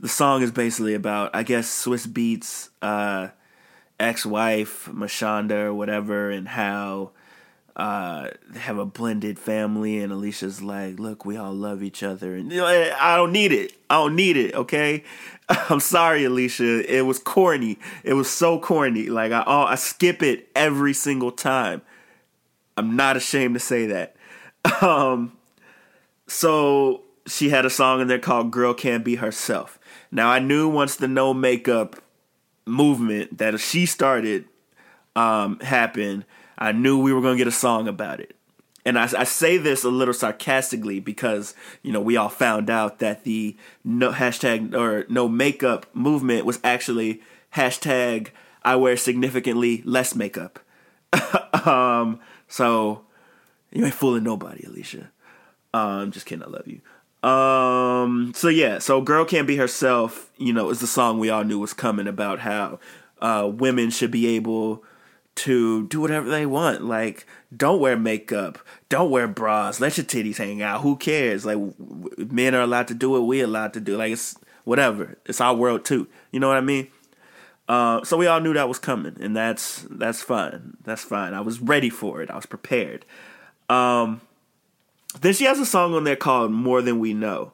The 0.00 0.08
song 0.08 0.42
is 0.42 0.50
basically 0.50 0.94
about, 0.94 1.34
I 1.34 1.42
guess, 1.42 1.68
Swizz 1.68 2.06
Beatz. 2.06 2.70
Uh, 2.80 3.28
ex-wife 4.00 4.88
Mashonda 4.92 5.64
or 5.66 5.74
whatever, 5.74 6.30
and 6.30 6.48
how 6.48 7.10
uh, 7.76 8.28
they 8.48 8.60
have 8.60 8.78
a 8.78 8.86
blended 8.86 9.38
family, 9.38 9.98
and 9.98 10.12
Alicia's 10.12 10.62
like, 10.62 10.98
"Look, 10.98 11.24
we 11.24 11.36
all 11.36 11.52
love 11.52 11.82
each 11.82 12.02
other," 12.02 12.34
and 12.36 12.50
you 12.52 12.58
know, 12.58 12.66
I 13.00 13.16
don't 13.16 13.32
need 13.32 13.52
it. 13.52 13.72
I 13.90 13.96
don't 13.96 14.14
need 14.14 14.36
it. 14.36 14.54
Okay, 14.54 15.02
I'm 15.48 15.80
sorry, 15.80 16.24
Alicia. 16.24 16.92
It 16.92 17.02
was 17.02 17.18
corny. 17.18 17.78
It 18.04 18.14
was 18.14 18.30
so 18.30 18.60
corny. 18.60 19.06
Like 19.06 19.32
I, 19.32 19.42
I 19.46 19.74
skip 19.74 20.22
it 20.22 20.48
every 20.54 20.92
single 20.92 21.32
time. 21.32 21.82
I'm 22.76 22.96
not 22.96 23.16
ashamed 23.16 23.54
to 23.54 23.60
say 23.60 23.86
that. 23.86 24.16
Um, 24.80 25.36
so 26.26 27.02
she 27.26 27.50
had 27.50 27.66
a 27.66 27.70
song 27.70 28.00
in 28.00 28.08
there 28.08 28.18
called 28.18 28.50
"Girl 28.50 28.72
Can't 28.72 29.04
Be 29.04 29.16
Herself." 29.16 29.78
Now 30.10 30.30
I 30.30 30.38
knew 30.38 30.68
once 30.68 30.96
the 30.96 31.08
no 31.08 31.34
makeup 31.34 31.96
movement 32.66 33.38
that 33.38 33.58
she 33.60 33.86
started 33.86 34.46
um, 35.16 35.58
happened, 35.60 36.24
I 36.58 36.72
knew 36.72 36.98
we 36.98 37.12
were 37.12 37.20
going 37.20 37.36
to 37.36 37.38
get 37.38 37.48
a 37.48 37.52
song 37.52 37.88
about 37.88 38.20
it. 38.20 38.36
And 38.86 38.98
I, 38.98 39.04
I, 39.04 39.24
say 39.24 39.56
this 39.56 39.82
a 39.82 39.88
little 39.88 40.12
sarcastically 40.12 41.00
because 41.00 41.54
you 41.82 41.90
know 41.90 42.02
we 42.02 42.18
all 42.18 42.28
found 42.28 42.68
out 42.68 42.98
that 42.98 43.24
the 43.24 43.56
no 43.82 44.12
hashtag 44.12 44.74
or 44.74 45.06
no 45.08 45.26
makeup 45.26 45.86
movement 45.94 46.44
was 46.44 46.60
actually 46.62 47.22
hashtag 47.54 48.28
I 48.62 48.76
wear 48.76 48.96
significantly 48.96 49.82
less 49.84 50.14
makeup. 50.14 50.58
um, 51.66 52.20
so 52.48 53.04
you 53.70 53.84
ain't 53.84 53.94
fooling 53.94 54.24
nobody, 54.24 54.64
Alicia. 54.64 55.10
Um, 55.72 56.10
just 56.10 56.26
kidding. 56.26 56.44
I 56.44 56.48
love 56.48 56.66
you. 56.66 56.80
Um, 57.24 58.32
so 58.34 58.48
yeah, 58.48 58.78
so 58.78 59.00
girl 59.00 59.24
can't 59.24 59.46
be 59.46 59.56
herself. 59.56 60.30
You 60.36 60.52
know, 60.52 60.68
is 60.68 60.80
the 60.80 60.86
song 60.86 61.18
we 61.18 61.30
all 61.30 61.42
knew 61.42 61.58
was 61.58 61.72
coming 61.72 62.06
about 62.06 62.40
how 62.40 62.78
uh, 63.20 63.50
women 63.52 63.90
should 63.90 64.10
be 64.10 64.26
able 64.28 64.84
to 65.36 65.86
do 65.88 66.00
whatever 66.00 66.28
they 66.28 66.44
want. 66.44 66.84
Like, 66.84 67.26
don't 67.56 67.80
wear 67.80 67.96
makeup, 67.96 68.58
don't 68.88 69.10
wear 69.10 69.26
bras, 69.26 69.80
let 69.80 69.96
your 69.96 70.04
titties 70.04 70.36
hang 70.36 70.60
out. 70.60 70.82
Who 70.82 70.96
cares? 70.96 71.46
Like, 71.46 71.58
men 72.18 72.54
are 72.54 72.60
allowed 72.60 72.88
to 72.88 72.94
do 72.94 73.16
it, 73.16 73.20
we 73.20 73.40
allowed 73.40 73.72
to 73.72 73.80
do. 73.80 73.96
Like, 73.96 74.12
it's 74.12 74.36
whatever. 74.64 75.16
It's 75.24 75.40
our 75.40 75.54
world 75.54 75.84
too. 75.84 76.06
You 76.30 76.40
know 76.40 76.48
what 76.48 76.58
I 76.58 76.62
mean? 76.62 76.88
Uh, 77.66 78.04
so 78.04 78.18
we 78.18 78.26
all 78.26 78.40
knew 78.40 78.52
that 78.52 78.68
was 78.68 78.78
coming, 78.78 79.16
and 79.20 79.34
that's 79.34 79.86
that's 79.90 80.20
fine. 80.20 80.76
That's 80.84 81.02
fine. 81.02 81.32
I 81.32 81.40
was 81.40 81.60
ready 81.60 81.88
for 81.88 82.20
it. 82.20 82.30
I 82.30 82.36
was 82.36 82.44
prepared. 82.44 83.06
Um, 83.70 84.20
then 85.20 85.34
she 85.34 85.44
has 85.44 85.58
a 85.58 85.66
song 85.66 85.94
on 85.94 86.04
there 86.04 86.16
called 86.16 86.50
"More 86.52 86.82
Than 86.82 86.98
We 86.98 87.14
Know," 87.14 87.52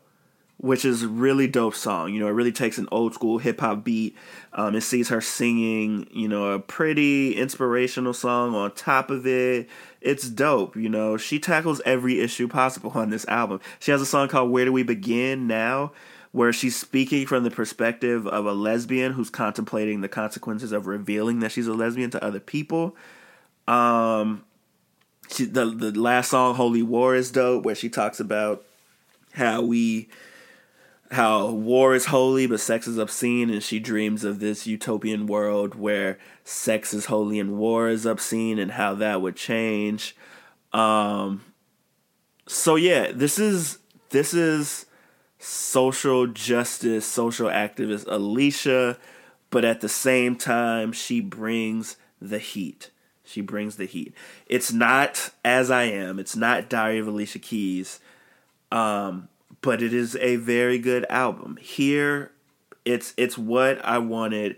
which 0.56 0.84
is 0.84 1.02
a 1.02 1.08
really 1.08 1.46
dope 1.46 1.74
song. 1.74 2.12
You 2.12 2.20
know, 2.20 2.28
it 2.28 2.32
really 2.32 2.52
takes 2.52 2.78
an 2.78 2.88
old 2.90 3.14
school 3.14 3.38
hip 3.38 3.60
hop 3.60 3.84
beat. 3.84 4.16
Um, 4.52 4.74
it 4.74 4.82
sees 4.82 5.08
her 5.08 5.20
singing, 5.20 6.08
you 6.12 6.28
know, 6.28 6.52
a 6.52 6.58
pretty 6.58 7.36
inspirational 7.36 8.14
song 8.14 8.54
on 8.54 8.74
top 8.74 9.10
of 9.10 9.26
it. 9.26 9.68
It's 10.00 10.28
dope. 10.28 10.76
You 10.76 10.88
know, 10.88 11.16
she 11.16 11.38
tackles 11.38 11.80
every 11.84 12.20
issue 12.20 12.48
possible 12.48 12.90
on 12.94 13.10
this 13.10 13.26
album. 13.28 13.60
She 13.78 13.90
has 13.90 14.00
a 14.00 14.06
song 14.06 14.28
called 14.28 14.50
"Where 14.50 14.64
Do 14.64 14.72
We 14.72 14.82
Begin 14.82 15.46
Now." 15.46 15.92
Where 16.32 16.52
she's 16.52 16.76
speaking 16.76 17.26
from 17.26 17.42
the 17.42 17.50
perspective 17.50 18.24
of 18.24 18.46
a 18.46 18.52
lesbian 18.52 19.14
who's 19.14 19.30
contemplating 19.30 20.00
the 20.00 20.08
consequences 20.08 20.70
of 20.70 20.86
revealing 20.86 21.40
that 21.40 21.50
she's 21.50 21.66
a 21.66 21.74
lesbian 21.74 22.08
to 22.10 22.24
other 22.24 22.38
people. 22.38 22.94
Um, 23.66 24.44
she, 25.30 25.44
the 25.44 25.66
the 25.66 25.98
last 25.98 26.30
song, 26.30 26.54
"Holy 26.54 26.82
War," 26.82 27.14
is 27.14 27.30
dope, 27.30 27.64
where 27.64 27.74
she 27.74 27.88
talks 27.88 28.20
about 28.20 28.64
how 29.32 29.62
we 29.62 30.08
how 31.10 31.50
war 31.50 31.94
is 31.94 32.06
holy 32.06 32.46
but 32.46 32.60
sex 32.60 32.86
is 32.86 32.96
obscene 32.96 33.50
and 33.50 33.62
she 33.62 33.80
dreams 33.80 34.22
of 34.22 34.38
this 34.38 34.66
utopian 34.66 35.26
world 35.26 35.74
where 35.74 36.18
sex 36.44 36.94
is 36.94 37.06
holy 37.06 37.40
and 37.40 37.58
war 37.58 37.88
is 37.88 38.06
obscene 38.06 38.58
and 38.58 38.72
how 38.72 38.94
that 38.94 39.20
would 39.20 39.34
change. 39.36 40.16
Um 40.72 41.44
so 42.46 42.76
yeah 42.76 43.10
this 43.12 43.38
is 43.38 43.78
this 44.10 44.34
is 44.34 44.86
social 45.38 46.26
justice 46.26 47.06
social 47.06 47.48
activist 47.48 48.04
alicia 48.06 48.98
but 49.50 49.64
at 49.64 49.80
the 49.80 49.88
same 49.88 50.36
time 50.36 50.92
she 50.92 51.20
brings 51.20 51.96
the 52.20 52.38
heat 52.38 52.90
she 53.30 53.40
brings 53.40 53.76
the 53.76 53.86
heat 53.86 54.12
it's 54.46 54.72
not 54.72 55.30
as 55.44 55.70
i 55.70 55.84
am 55.84 56.18
it's 56.18 56.36
not 56.36 56.68
diary 56.68 56.98
of 56.98 57.06
alicia 57.06 57.38
keys 57.38 58.00
um 58.72 59.28
but 59.62 59.82
it 59.82 59.92
is 59.92 60.16
a 60.16 60.36
very 60.36 60.78
good 60.78 61.06
album. 61.10 61.58
Here, 61.60 62.32
it's 62.84 63.12
it's 63.16 63.36
what 63.36 63.84
I 63.84 63.98
wanted, 63.98 64.56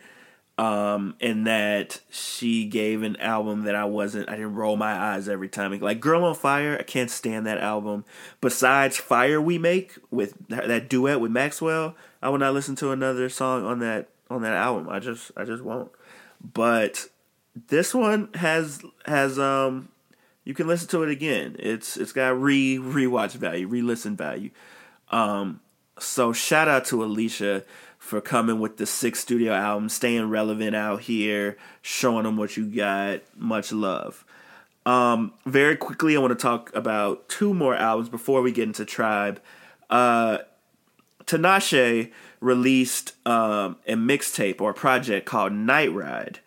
um, 0.59 1.17
in 1.19 1.45
that 1.45 2.01
she 2.11 2.65
gave 2.67 3.03
an 3.03 3.17
album 3.17 3.63
that 3.63 3.75
I 3.75 3.85
wasn't. 3.85 4.29
I 4.29 4.37
didn't 4.37 4.55
roll 4.55 4.77
my 4.77 4.93
eyes 4.93 5.29
every 5.29 5.49
time. 5.49 5.79
Like 5.81 6.01
"Girl 6.01 6.25
on 6.25 6.35
Fire," 6.35 6.77
I 6.79 6.85
can't 6.85 7.11
stand 7.11 7.47
that 7.47 7.59
album. 7.59 8.05
Besides 8.41 8.97
"Fire 8.97 9.41
We 9.41 9.59
Make" 9.59 9.99
with 10.11 10.35
that 10.49 10.89
duet 10.89 11.21
with 11.21 11.33
Maxwell, 11.33 11.97
I 12.23 12.29
will 12.29 12.39
not 12.39 12.55
listen 12.55 12.77
to 12.77 12.91
another 12.91 13.29
song 13.29 13.65
on 13.65 13.81
that 13.81 14.09
on 14.31 14.43
that 14.43 14.55
album. 14.55 14.89
I 14.89 15.01
just 15.01 15.33
I 15.37 15.45
just 15.45 15.63
won't. 15.63 15.91
But 16.55 17.09
this 17.69 17.95
one 17.95 18.31
has 18.35 18.83
has 19.07 19.38
um 19.38 19.88
you 20.45 20.55
can 20.55 20.67
listen 20.67 20.88
to 20.88 21.03
it 21.03 21.11
again. 21.11 21.57
It's 21.59 21.97
it's 21.97 22.12
got 22.12 22.41
re 22.41 22.79
rewatch 22.79 23.33
value, 23.33 23.67
re 23.67 23.83
listen 23.83 24.17
value. 24.17 24.51
Um, 25.11 25.61
so 25.99 26.33
shout 26.33 26.69
out 26.69 26.85
to 26.87 27.05
Alicia 27.05 27.65
for 27.99 28.21
coming 28.21 28.59
with 28.59 28.79
the 28.79 28.87
sixth 28.87 29.23
studio 29.23 29.53
album, 29.53 29.88
staying 29.88 30.29
relevant 30.29 30.75
out 30.75 31.03
here, 31.03 31.57
showing 31.83 32.25
them 32.25 32.37
what 32.37 32.57
you 32.57 32.67
got. 32.67 33.21
Much 33.37 33.71
love. 33.71 34.25
Um, 34.85 35.33
very 35.47 35.77
quickly, 35.77 36.17
I 36.17 36.19
want 36.19 36.37
to 36.37 36.43
talk 36.43 36.75
about 36.75 37.29
two 37.29 37.55
more 37.55 37.77
albums 37.77 38.09
before 38.09 38.43
we 38.43 38.51
get 38.51 38.65
into 38.65 38.85
Tribe. 38.85 39.41
Uh, 39.88 40.38
Tinashe 41.25 42.11
released 42.41 43.15
um, 43.25 43.77
a 43.87 43.95
mixtape 43.95 44.61
or 44.61 44.71
a 44.71 44.75
project 44.75 45.25
called 45.25 45.53
Night 45.53 45.93
Ride, 45.93 46.41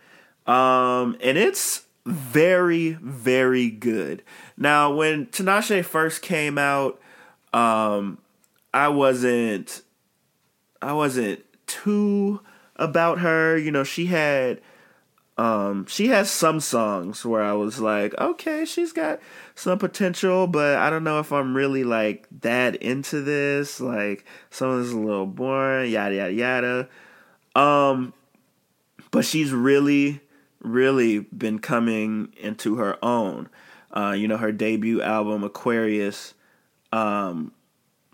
um, 0.48 1.18
and 1.22 1.38
it's 1.38 1.86
very, 2.06 2.92
very 3.02 3.70
good. 3.70 4.24
Now, 4.58 4.94
when 4.94 5.26
Tinashe 5.28 5.84
first 5.84 6.22
came 6.22 6.58
out, 6.58 7.00
um, 7.54 8.20
I 8.74 8.90
wasn't 8.90 9.82
I 10.82 10.94
wasn't 10.94 11.44
too 11.66 12.42
about 12.76 13.20
her. 13.20 13.58
You 13.58 13.72
know, 13.72 13.84
she 13.86 14.08
had 14.08 14.62
um 15.38 15.86
she 15.88 16.10
has 16.10 16.30
some 16.30 16.60
songs 16.60 17.26
where 17.26 17.42
I 17.42 17.54
was 17.54 17.80
like, 17.80 18.14
okay, 18.20 18.66
she's 18.66 18.92
got 18.92 19.20
some 19.56 19.80
potential, 19.80 20.48
but 20.48 20.78
I 20.78 20.90
don't 20.90 21.06
know 21.06 21.20
if 21.20 21.32
I'm 21.32 21.56
really 21.56 21.86
like 21.86 22.28
that 22.42 22.76
into 22.78 23.22
this. 23.22 23.80
Like 23.80 24.26
some 24.50 24.70
of 24.70 24.80
this 24.80 24.88
is 24.88 24.94
a 24.94 25.00
little 25.00 25.26
boring, 25.26 25.92
yada 25.92 26.16
yada 26.16 26.34
yada. 26.34 26.90
Um 27.56 28.14
but 29.12 29.24
she's 29.24 29.54
really 29.54 30.20
really 30.66 31.20
been 31.20 31.60
coming 31.60 32.34
into 32.38 32.76
her 32.76 32.98
own. 33.04 33.50
Uh, 33.96 34.12
you 34.12 34.28
know, 34.28 34.38
her 34.38 34.52
debut 34.52 35.02
album 35.02 35.44
Aquarius 35.44 36.34
um 36.92 37.52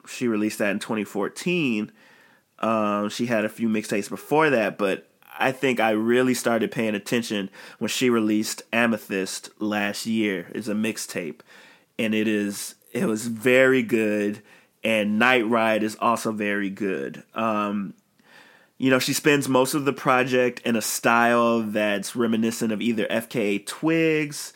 she 0.07 0.27
released 0.27 0.59
that 0.59 0.71
in 0.71 0.79
2014. 0.79 1.91
Um, 2.59 3.09
she 3.09 3.25
had 3.25 3.45
a 3.45 3.49
few 3.49 3.67
mixtapes 3.67 4.09
before 4.09 4.49
that, 4.49 4.77
but 4.77 5.09
I 5.39 5.51
think 5.51 5.79
I 5.79 5.91
really 5.91 6.33
started 6.33 6.71
paying 6.71 6.95
attention 6.95 7.49
when 7.79 7.89
she 7.89 8.09
released 8.09 8.63
Amethyst 8.71 9.49
last 9.59 10.05
year. 10.05 10.47
It's 10.53 10.67
a 10.67 10.73
mixtape, 10.73 11.39
and 11.97 12.13
it 12.13 12.27
is 12.27 12.75
it 12.91 13.05
was 13.05 13.27
very 13.27 13.83
good. 13.83 14.41
And 14.83 15.19
Night 15.19 15.47
Ride 15.47 15.83
is 15.83 15.95
also 15.99 16.31
very 16.31 16.71
good. 16.71 17.23
Um, 17.35 17.93
you 18.81 18.89
know, 18.89 18.97
she 18.97 19.13
spends 19.13 19.47
most 19.47 19.75
of 19.75 19.85
the 19.85 19.93
project 19.93 20.59
in 20.65 20.75
a 20.75 20.81
style 20.81 21.61
that's 21.61 22.15
reminiscent 22.15 22.71
of 22.71 22.81
either 22.81 23.05
FKA 23.05 23.63
Twigs 23.63 24.53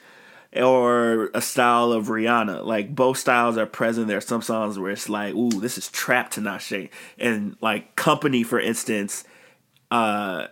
or 0.51 1.29
a 1.35 1.41
style 1.41 1.91
of 1.91 2.07
Rihanna. 2.07 2.65
Like 2.65 2.95
both 2.95 3.19
styles 3.19 3.55
are 3.55 3.67
present. 3.67 4.07
There 4.07 4.17
are 4.17 4.21
some 4.21 4.41
songs 4.41 4.79
where 4.79 4.89
it's 4.89 5.09
like, 5.09 5.35
ooh, 5.35 5.51
this 5.51 5.77
is 5.77 5.89
trap 5.89 6.31
Tinashe. 6.31 6.89
And 7.19 7.55
like 7.61 7.95
Company, 7.95 8.41
for 8.41 8.59
instance, 8.59 9.25
uh, 9.91 10.47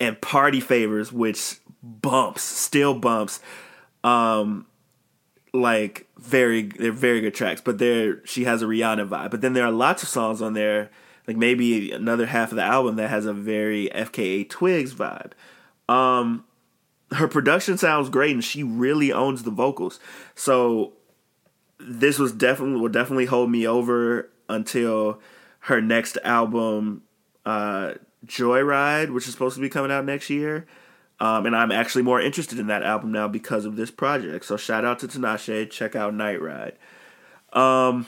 and 0.00 0.18
Party 0.22 0.60
Favors, 0.60 1.12
which 1.12 1.56
bumps, 1.82 2.40
still 2.40 2.94
bumps. 2.94 3.40
Um, 4.02 4.64
like 5.52 6.06
very 6.16 6.62
they're 6.62 6.92
very 6.92 7.20
good 7.20 7.34
tracks, 7.34 7.60
but 7.60 7.76
there 7.76 8.24
she 8.24 8.44
has 8.44 8.62
a 8.62 8.64
Rihanna 8.64 9.06
vibe. 9.06 9.30
But 9.30 9.42
then 9.42 9.52
there 9.52 9.66
are 9.66 9.70
lots 9.70 10.02
of 10.02 10.08
songs 10.08 10.40
on 10.40 10.54
there, 10.54 10.90
like 11.26 11.36
maybe 11.36 11.92
another 11.92 12.26
half 12.26 12.50
of 12.50 12.56
the 12.56 12.62
album 12.62 12.96
that 12.96 13.10
has 13.10 13.26
a 13.26 13.32
very 13.32 13.88
FKA 13.94 14.48
Twigs 14.48 14.94
vibe. 14.94 15.32
Um, 15.88 16.44
her 17.12 17.28
production 17.28 17.78
sounds 17.78 18.08
great 18.08 18.32
and 18.32 18.44
she 18.44 18.62
really 18.62 19.12
owns 19.12 19.42
the 19.42 19.50
vocals. 19.50 20.00
So 20.34 20.94
this 21.78 22.18
was 22.18 22.32
definitely 22.32 22.80
will 22.80 22.88
definitely 22.88 23.26
hold 23.26 23.50
me 23.50 23.66
over 23.66 24.30
until 24.48 25.20
her 25.60 25.80
next 25.80 26.18
album, 26.24 27.02
uh, 27.44 27.94
Joyride, 28.26 29.12
which 29.12 29.26
is 29.26 29.32
supposed 29.32 29.56
to 29.56 29.60
be 29.60 29.68
coming 29.68 29.92
out 29.92 30.04
next 30.04 30.30
year. 30.30 30.66
Um, 31.20 31.46
and 31.46 31.54
I'm 31.54 31.70
actually 31.70 32.02
more 32.02 32.20
interested 32.20 32.58
in 32.58 32.66
that 32.66 32.82
album 32.82 33.12
now 33.12 33.28
because 33.28 33.64
of 33.64 33.76
this 33.76 33.92
project. 33.92 34.44
So 34.44 34.56
shout 34.56 34.84
out 34.84 34.98
to 35.00 35.08
Tinashe. 35.08 35.70
Check 35.70 35.94
out 35.94 36.14
Night 36.14 36.40
Ride. 36.42 36.76
Um, 37.52 38.06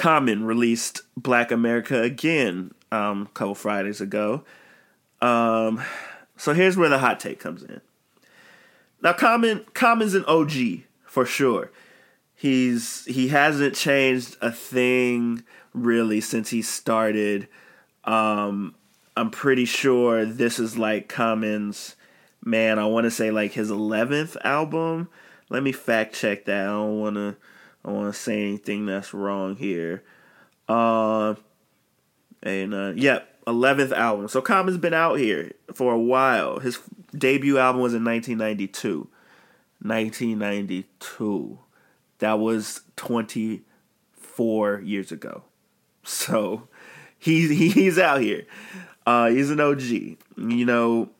Common 0.00 0.44
released 0.44 1.02
Black 1.14 1.52
America 1.52 2.00
again 2.00 2.72
um, 2.90 3.24
a 3.24 3.34
couple 3.34 3.54
Fridays 3.54 4.00
ago. 4.00 4.44
Um, 5.20 5.82
so 6.38 6.54
here's 6.54 6.78
where 6.78 6.88
the 6.88 7.00
hot 7.00 7.20
take 7.20 7.38
comes 7.38 7.62
in. 7.62 7.82
Now, 9.02 9.12
Common 9.12 9.66
Common's 9.74 10.14
an 10.14 10.24
OG 10.24 10.84
for 11.04 11.26
sure. 11.26 11.70
He's 12.34 13.04
he 13.04 13.28
hasn't 13.28 13.74
changed 13.74 14.38
a 14.40 14.50
thing 14.50 15.44
really 15.74 16.22
since 16.22 16.48
he 16.48 16.62
started. 16.62 17.46
Um, 18.04 18.74
I'm 19.18 19.30
pretty 19.30 19.66
sure 19.66 20.24
this 20.24 20.58
is 20.58 20.78
like 20.78 21.10
Common's 21.10 21.94
man. 22.42 22.78
I 22.78 22.86
want 22.86 23.04
to 23.04 23.10
say 23.10 23.30
like 23.30 23.52
his 23.52 23.70
11th 23.70 24.38
album. 24.44 25.10
Let 25.50 25.62
me 25.62 25.72
fact 25.72 26.14
check 26.14 26.46
that. 26.46 26.62
I 26.62 26.70
don't 26.70 27.00
want 27.00 27.16
to. 27.16 27.36
I 27.84 27.90
want 27.90 28.12
to 28.12 28.18
say 28.18 28.42
anything 28.42 28.86
that's 28.86 29.14
wrong 29.14 29.56
here. 29.56 30.02
Uh, 30.68 31.34
and 32.42 32.74
uh, 32.74 32.92
yeah, 32.94 33.20
11th 33.46 33.92
album. 33.92 34.28
So 34.28 34.40
Common's 34.40 34.78
been 34.78 34.94
out 34.94 35.18
here 35.18 35.52
for 35.74 35.92
a 35.92 35.98
while. 35.98 36.60
His 36.60 36.78
debut 37.16 37.58
album 37.58 37.82
was 37.82 37.94
in 37.94 38.04
1992. 38.04 39.08
1992. 39.82 41.58
That 42.18 42.38
was 42.38 42.82
24 42.96 44.80
years 44.80 45.10
ago. 45.10 45.44
So 46.02 46.68
he's 47.18 47.50
he's 47.50 47.98
out 47.98 48.20
here. 48.20 48.46
Uh, 49.06 49.28
he's 49.28 49.50
an 49.50 49.60
OG. 49.60 49.80
You 49.80 50.16
know, 50.36 51.10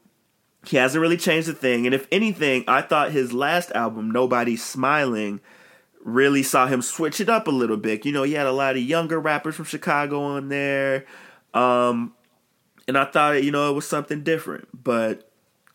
he 0.67 0.77
hasn't 0.77 1.01
really 1.01 1.17
changed 1.17 1.49
a 1.49 1.53
thing. 1.53 1.87
And 1.87 1.95
if 1.95 2.07
anything, 2.13 2.65
I 2.69 2.83
thought 2.83 3.13
his 3.13 3.33
last 3.33 3.71
album, 3.73 4.11
Nobody's 4.11 4.63
Smiling, 4.63 5.41
really 6.05 6.43
saw 6.43 6.67
him 6.67 6.83
switch 6.83 7.21
it 7.21 7.29
up 7.29 7.47
a 7.47 7.53
little 7.53 7.77
bit. 7.77 8.07
You 8.07 8.13
know, 8.13 8.23
he 8.23 8.33
had 8.33 8.47
a 8.47 8.53
lot 8.53 8.77
of 8.77 8.83
younger 8.83 9.21
rappers 9.21 9.55
from 9.55 9.65
Chicago 9.67 10.23
on 10.23 10.49
there. 10.49 11.05
Um, 11.55 12.15
and 12.89 12.97
I 12.97 13.05
thought, 13.05 13.43
you 13.43 13.51
know, 13.51 13.71
it 13.71 13.75
was 13.75 13.87
something 13.87 14.23
different. 14.23 14.69
But 14.85 15.31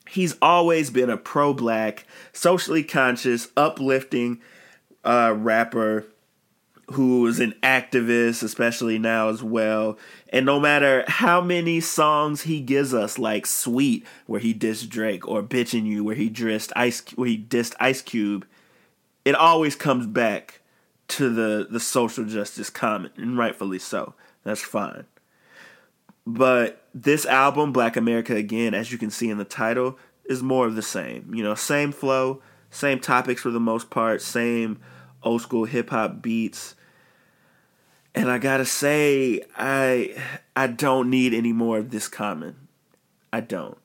he's 0.09 0.35
always 0.41 0.89
been 0.89 1.09
a 1.09 1.17
pro 1.17 1.53
black, 1.53 2.05
socially 2.33 2.83
conscious, 2.83 3.49
uplifting 3.55 4.41
uh, 5.03 5.33
rapper 5.37 6.05
who 6.91 7.25
is 7.25 7.39
an 7.39 7.53
activist, 7.63 8.43
especially 8.43 8.99
now 8.99 9.29
as 9.29 9.41
well. 9.41 9.97
And 10.29 10.45
no 10.45 10.59
matter 10.59 11.03
how 11.07 11.41
many 11.41 11.79
songs 11.79 12.43
he 12.43 12.59
gives 12.61 12.93
us, 12.93 13.17
like 13.17 13.45
"Sweet," 13.45 14.05
where 14.27 14.39
he 14.39 14.53
dissed 14.53 14.89
Drake, 14.89 15.27
or 15.27 15.41
"Bitchin' 15.41 15.85
You," 15.85 16.03
where 16.03 16.15
he 16.15 16.29
dissed 16.29 16.71
Ice, 16.75 17.03
where 17.15 17.29
he 17.29 17.37
dissed 17.37 17.73
Ice 17.79 18.01
Cube, 18.01 18.45
it 19.25 19.35
always 19.35 19.75
comes 19.75 20.05
back 20.05 20.61
to 21.07 21.29
the 21.29 21.67
the 21.69 21.79
social 21.79 22.25
justice 22.25 22.69
comment, 22.69 23.13
and 23.17 23.37
rightfully 23.37 23.79
so. 23.79 24.13
That's 24.43 24.61
fine. 24.61 25.05
But 26.25 26.83
this 26.93 27.25
album, 27.25 27.71
Black 27.71 27.97
America 27.97 28.35
Again, 28.35 28.73
as 28.73 28.91
you 28.91 28.97
can 28.97 29.11
see 29.11 29.29
in 29.29 29.37
the 29.37 29.45
title, 29.45 29.99
is 30.25 30.41
more 30.41 30.65
of 30.65 30.75
the 30.75 30.81
same. 30.81 31.33
You 31.33 31.43
know, 31.43 31.55
same 31.55 31.91
flow, 31.91 32.41
same 32.69 32.99
topics 32.99 33.41
for 33.41 33.51
the 33.51 33.59
most 33.59 33.89
part, 33.89 34.21
same 34.21 34.79
old 35.23 35.41
school 35.41 35.65
hip 35.65 35.89
hop 35.89 36.21
beats. 36.21 36.75
And 38.13 38.31
I 38.31 38.37
gotta 38.37 38.65
say, 38.65 39.41
I 39.57 40.15
I 40.55 40.67
don't 40.67 41.09
need 41.09 41.33
any 41.33 41.53
more 41.53 41.79
of 41.79 41.91
this 41.91 42.07
Common. 42.07 42.67
I 43.33 43.41
don't. 43.41 43.77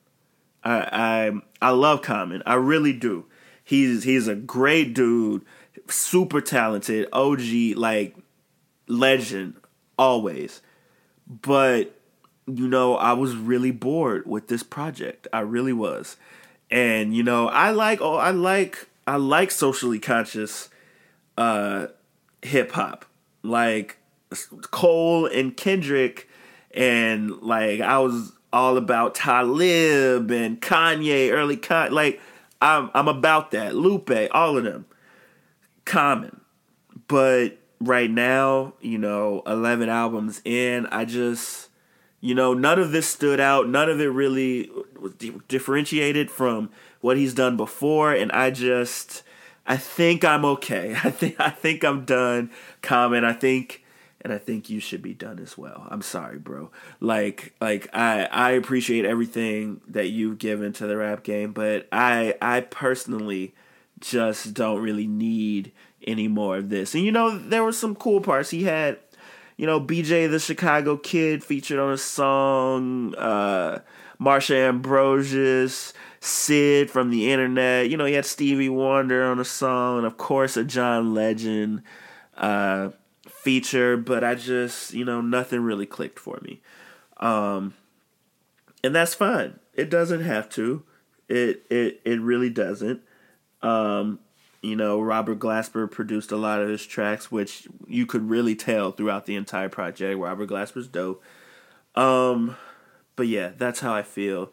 I 0.63 1.33
I 1.61 1.69
I 1.69 1.71
love 1.71 2.03
Common. 2.03 2.43
I 2.47 2.55
really 2.55 2.93
do. 2.93 3.27
He's 3.71 4.03
he's 4.03 4.27
a 4.27 4.35
great 4.35 4.95
dude, 4.95 5.43
super 5.87 6.41
talented, 6.41 7.07
OG 7.13 7.77
like 7.77 8.17
legend 8.89 9.55
always. 9.97 10.61
But 11.29 11.95
you 12.49 12.67
know, 12.67 12.97
I 12.97 13.13
was 13.13 13.37
really 13.37 13.71
bored 13.71 14.27
with 14.27 14.49
this 14.49 14.65
project. 14.65 15.29
I 15.33 15.43
really 15.43 15.73
was. 15.73 16.17
And 16.69 17.15
you 17.15 17.23
know, 17.23 17.47
I 17.47 17.71
like 17.71 18.01
oh, 18.01 18.17
I 18.17 18.33
like 18.33 18.89
I 19.07 19.15
like 19.15 19.53
socially 19.53 20.01
conscious 20.01 20.69
uh 21.39 21.87
hip 22.43 22.73
hop. 22.73 23.05
Like 23.45 23.99
Cole 24.73 25.27
and 25.27 25.57
Kendrick 25.57 26.29
and 26.73 27.41
like 27.41 27.81
I 27.81 28.01
was 28.01 28.33
all 28.53 28.77
about 28.77 29.15
Talib 29.15 30.33
and 30.33 30.61
Kanye, 30.61 31.31
early 31.31 31.57
Kanye. 31.57 31.93
Like 31.93 32.21
I'm 32.61 32.91
I'm 32.95 33.09
about 33.09 33.51
that. 33.53 33.75
Lupe, 33.75 34.11
all 34.33 34.57
of 34.57 34.65
them. 34.65 34.87
Common. 35.85 36.41
But 37.09 37.59
right 37.81 38.11
now, 38.11 38.75
you 38.81 38.99
know, 38.99 39.43
11 39.47 39.89
albums 39.89 40.41
in, 40.45 40.87
I 40.87 41.05
just 41.05 41.71
you 42.21 42.35
know, 42.35 42.53
none 42.53 42.79
of 42.79 42.93
this 42.93 43.07
stood 43.07 43.41
out. 43.41 43.69
None 43.69 43.89
of 43.89 44.01
it 44.01 44.09
really 44.09 44.71
was 44.99 45.15
differentiated 45.49 46.31
from 46.31 46.71
what 47.01 47.17
he's 47.17 47.33
done 47.33 47.57
before, 47.57 48.13
and 48.13 48.31
I 48.33 48.51
just, 48.51 49.23
I 49.67 49.79
think 49.79 50.23
I'm 50.25 50.45
okay. 50.45 50.95
I 51.05 51.11
think 51.11 51.37
I 51.41 51.51
think 51.51 51.83
I'm 51.85 52.05
done. 52.05 52.51
Common. 52.83 53.25
I 53.25 53.33
think, 53.33 53.85
and 54.23 54.33
I 54.33 54.39
think 54.39 54.69
you 54.69 54.81
should 54.81 55.03
be 55.03 55.15
done 55.15 55.39
as 55.39 55.57
well. 55.57 55.87
I'm 55.91 56.03
sorry, 56.03 56.39
bro. 56.39 56.71
Like, 57.01 57.55
like 57.61 57.89
I 57.95 58.25
I 58.27 58.51
appreciate 58.53 59.05
everything 59.05 59.81
that 59.89 60.09
you've 60.09 60.39
given 60.39 60.73
to 60.75 60.87
the 60.87 60.97
rap 60.97 61.23
game, 61.23 61.53
but 61.53 61.89
I 61.93 62.35
I 62.41 62.61
personally 62.61 63.55
just 64.01 64.55
don't 64.55 64.81
really 64.81 65.07
need 65.07 65.73
any 66.07 66.29
more 66.29 66.57
of 66.57 66.71
this. 66.71 66.95
And 66.95 67.05
you 67.05 67.13
know, 67.13 67.37
there 67.37 67.65
were 67.65 67.73
some 67.73 67.95
cool 67.95 68.21
parts. 68.21 68.51
He 68.51 68.65
had 68.65 68.99
you 69.61 69.67
know, 69.67 69.79
BJ 69.79 70.31
the 70.31 70.39
Chicago 70.39 70.97
Kid 70.97 71.45
featured 71.45 71.79
on 71.79 71.93
a 71.93 71.99
song, 71.99 73.15
uh, 73.17 73.81
Marsha 74.19 74.55
Ambrosius, 74.55 75.93
Syd 76.19 76.91
from 76.91 77.11
the 77.11 77.31
internet. 77.31 77.91
You 77.91 77.99
know, 77.99 78.07
he 78.07 78.15
had 78.15 78.25
Stevie 78.25 78.71
Wonder 78.71 79.23
on 79.23 79.39
a 79.39 79.45
song, 79.45 79.99
and 79.99 80.07
of 80.07 80.17
course 80.17 80.57
a 80.57 80.65
John 80.65 81.13
Legend 81.13 81.83
uh, 82.39 82.89
feature. 83.43 83.97
But 83.97 84.25
I 84.25 84.35
just, 84.35 84.93
you 84.93 85.05
know, 85.05 85.21
nothing 85.21 85.61
really 85.61 85.87
clicked 85.87 86.19
for 86.19 86.39
me, 86.43 86.61
um, 87.19 87.75
and 88.85 88.95
that's 88.95 89.15
fine. 89.15 89.59
It 89.75 89.91
doesn't 89.91 90.23
have 90.23 90.49
to. 90.51 90.83
It 91.29 91.65
it 91.71 92.01
it 92.05 92.21
really 92.21 92.51
doesn't. 92.51 93.03
Um, 93.63 94.21
you 94.63 94.77
know, 94.77 95.01
Robert 95.01 95.39
Glasper 95.39 95.91
produced 95.91 96.33
a 96.33 96.37
lot 96.37 96.61
of 96.61 96.69
his 96.69 96.87
tracks, 96.87 97.33
which 97.33 97.67
you 97.87 98.05
could 98.05 98.29
really 98.29 98.55
tell 98.55 98.93
throughout 98.93 99.27
the 99.27 99.37
entire 99.37 99.69
project. 99.69 100.19
Robert 100.19 100.51
Glasper's 100.51 100.89
dope. 100.89 101.23
Um, 101.95 102.57
but 103.17 103.27
yeah, 103.27 103.53
that's 103.57 103.81
how 103.81 103.95
I 103.95 104.03
feel. 104.03 104.53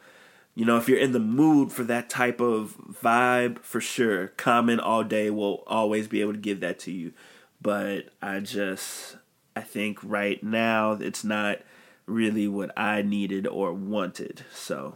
You 0.56 0.66
know, 0.66 0.78
if 0.78 0.90
you're 0.90 0.98
in 0.98 1.12
the 1.12 1.20
mood 1.20 1.72
for 1.72 1.84
that 1.84 2.10
type 2.10 2.40
of 2.40 2.76
vibe, 3.04 3.60
for 3.60 3.80
sure, 3.82 4.30
Common 4.30 4.80
All 4.80 5.04
Day 5.04 5.30
will 5.30 5.64
always 5.68 6.08
be 6.08 6.22
able 6.22 6.34
to 6.34 6.40
give 6.40 6.62
that 6.62 6.80
to 6.80 6.92
you. 6.92 7.12
But 7.62 8.10
I 8.22 8.40
just, 8.40 9.18
I 9.56 9.62
think 9.62 10.00
right 10.04 10.42
now 10.44 10.94
it's 10.94 11.24
not 11.24 11.60
really 12.06 12.48
what 12.48 12.72
I 12.78 13.02
needed 13.02 13.48
or 13.48 13.74
wanted. 13.74 14.46
So 14.54 14.96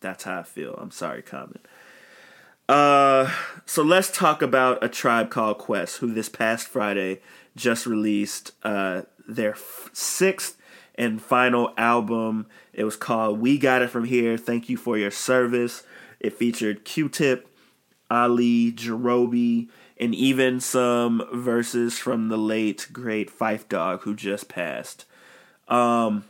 that's 0.00 0.24
how 0.24 0.40
I 0.40 0.42
feel. 0.42 0.74
I'm 0.74 0.90
sorry, 0.90 1.22
Common. 1.22 1.60
Uh, 2.68 3.30
so 3.66 3.82
let's 3.82 4.10
talk 4.10 4.42
about 4.42 4.82
a 4.82 4.88
tribe 4.88 5.30
called 5.30 5.58
Quest, 5.58 5.98
who 5.98 6.12
this 6.12 6.28
past 6.28 6.66
Friday 6.66 7.20
just 7.56 7.86
released 7.86 8.52
uh, 8.62 9.02
their 9.28 9.52
f- 9.52 9.90
sixth 9.92 10.56
and 10.94 11.20
final 11.20 11.74
album. 11.76 12.46
It 12.72 12.84
was 12.84 12.96
called 12.96 13.40
"We 13.40 13.58
Got 13.58 13.82
It 13.82 13.90
From 13.90 14.04
Here." 14.04 14.38
Thank 14.38 14.68
you 14.68 14.76
for 14.76 14.96
your 14.96 15.10
service. 15.10 15.82
It 16.20 16.32
featured 16.32 16.86
Q-Tip, 16.86 17.46
Ali, 18.10 18.72
Jarobi, 18.72 19.68
and 19.98 20.14
even 20.14 20.60
some 20.60 21.26
verses 21.32 21.98
from 21.98 22.28
the 22.28 22.36
late 22.36 22.88
great 22.92 23.30
Phife 23.30 23.68
Dawg 23.68 24.02
who 24.02 24.14
just 24.14 24.48
passed. 24.48 25.04
Um, 25.68 26.24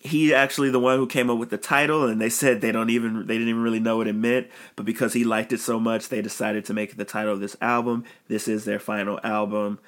he 0.00 0.32
actually 0.32 0.70
the 0.70 0.80
one 0.80 0.96
who 0.96 1.06
came 1.06 1.28
up 1.28 1.38
with 1.38 1.50
the 1.50 1.58
title 1.58 2.06
and 2.06 2.20
they 2.20 2.30
said 2.30 2.60
they 2.60 2.72
don't 2.72 2.90
even 2.90 3.26
they 3.26 3.34
didn't 3.34 3.48
even 3.48 3.62
really 3.62 3.80
know 3.80 3.96
what 3.96 4.06
it 4.06 4.14
meant 4.14 4.46
but 4.76 4.86
because 4.86 5.12
he 5.12 5.24
liked 5.24 5.52
it 5.52 5.60
so 5.60 5.80
much 5.80 6.08
they 6.08 6.22
decided 6.22 6.64
to 6.64 6.74
make 6.74 6.90
it 6.90 6.96
the 6.96 7.04
title 7.04 7.32
of 7.32 7.40
this 7.40 7.56
album 7.60 8.04
this 8.28 8.46
is 8.46 8.64
their 8.64 8.78
final 8.78 9.18
album 9.24 9.78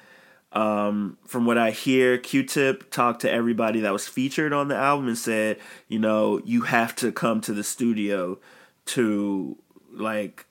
um, 0.51 1.17
from 1.25 1.45
what 1.45 1.57
i 1.57 1.71
hear 1.71 2.17
q-tip 2.17 2.91
talked 2.91 3.21
to 3.21 3.31
everybody 3.31 3.79
that 3.79 3.93
was 3.93 4.07
featured 4.07 4.51
on 4.51 4.67
the 4.67 4.75
album 4.75 5.07
and 5.07 5.17
said 5.17 5.57
you 5.87 5.97
know 5.97 6.41
you 6.43 6.63
have 6.63 6.93
to 6.93 7.11
come 7.11 7.39
to 7.39 7.53
the 7.53 7.63
studio 7.63 8.37
to 8.85 9.57
like 9.93 10.45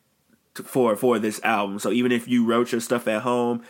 to, 0.55 0.63
for 0.63 0.97
for 0.97 1.19
this 1.19 1.41
album 1.45 1.79
so 1.79 1.91
even 1.91 2.13
if 2.13 2.29
you 2.29 2.45
wrote 2.45 2.73
your 2.73 2.81
stuff 2.81 3.07
at 3.09 3.23
home 3.23 3.63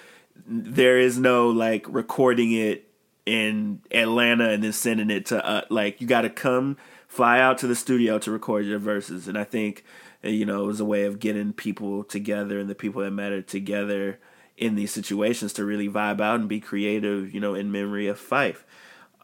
there 0.47 0.99
is 0.99 1.19
no 1.19 1.49
like 1.49 1.85
recording 1.89 2.53
it 2.53 2.91
in 3.27 3.81
Atlanta 3.93 4.49
and 4.51 4.65
then 4.65 4.73
sending 4.73 5.11
it 5.11 5.27
to 5.27 5.45
uh, 5.45 5.63
like 5.69 6.01
you 6.01 6.07
got 6.07 6.23
to 6.23 6.31
come 6.31 6.77
fly 7.07 7.39
out 7.41 7.59
to 7.59 7.67
the 7.67 7.75
studio 7.75 8.19
to 8.19 8.31
record 8.31 8.65
your 8.65 8.79
verses 8.79 9.29
and 9.29 9.37
I 9.37 9.45
think 9.45 9.85
uh, 10.25 10.29
you 10.29 10.47
know 10.47 10.63
it 10.63 10.67
was 10.67 10.81
a 10.81 10.85
way 10.85 11.05
of 11.05 11.21
getting 11.21 11.53
people 11.53 12.05
together 12.05 12.59
and 12.59 12.69
the 12.69 12.75
people 12.75 13.03
that 13.03 13.11
matter 13.11 13.43
together 13.43 14.19
in 14.57 14.75
these 14.75 14.93
situations 14.93 15.53
to 15.55 15.65
really 15.65 15.89
vibe 15.89 16.21
out 16.21 16.41
and 16.41 16.49
be 16.49 16.61
creative 16.61 17.33
you 17.35 17.41
know 17.41 17.55
in 17.55 17.71
memory 17.71 18.07
of 18.07 18.19
Phife. 18.19 18.65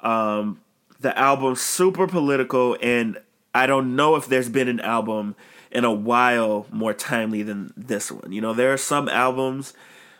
um, 0.02 0.60
the 1.00 1.16
album 1.18 1.57
super 1.57 2.07
political 2.07 2.76
and 2.82 3.18
I 3.54 3.66
don't 3.66 3.96
know 3.96 4.16
if 4.16 4.26
there's 4.26 4.50
been 4.50 4.68
an 4.68 4.80
album 4.80 5.34
in 5.70 5.84
a 5.84 5.92
while 5.92 6.66
more 6.70 6.94
timely 6.94 7.42
than 7.42 7.72
this 7.76 8.10
one. 8.10 8.32
You 8.32 8.40
know 8.40 8.54
there 8.54 8.72
are 8.72 8.78
some 8.78 9.08
albums 9.08 9.74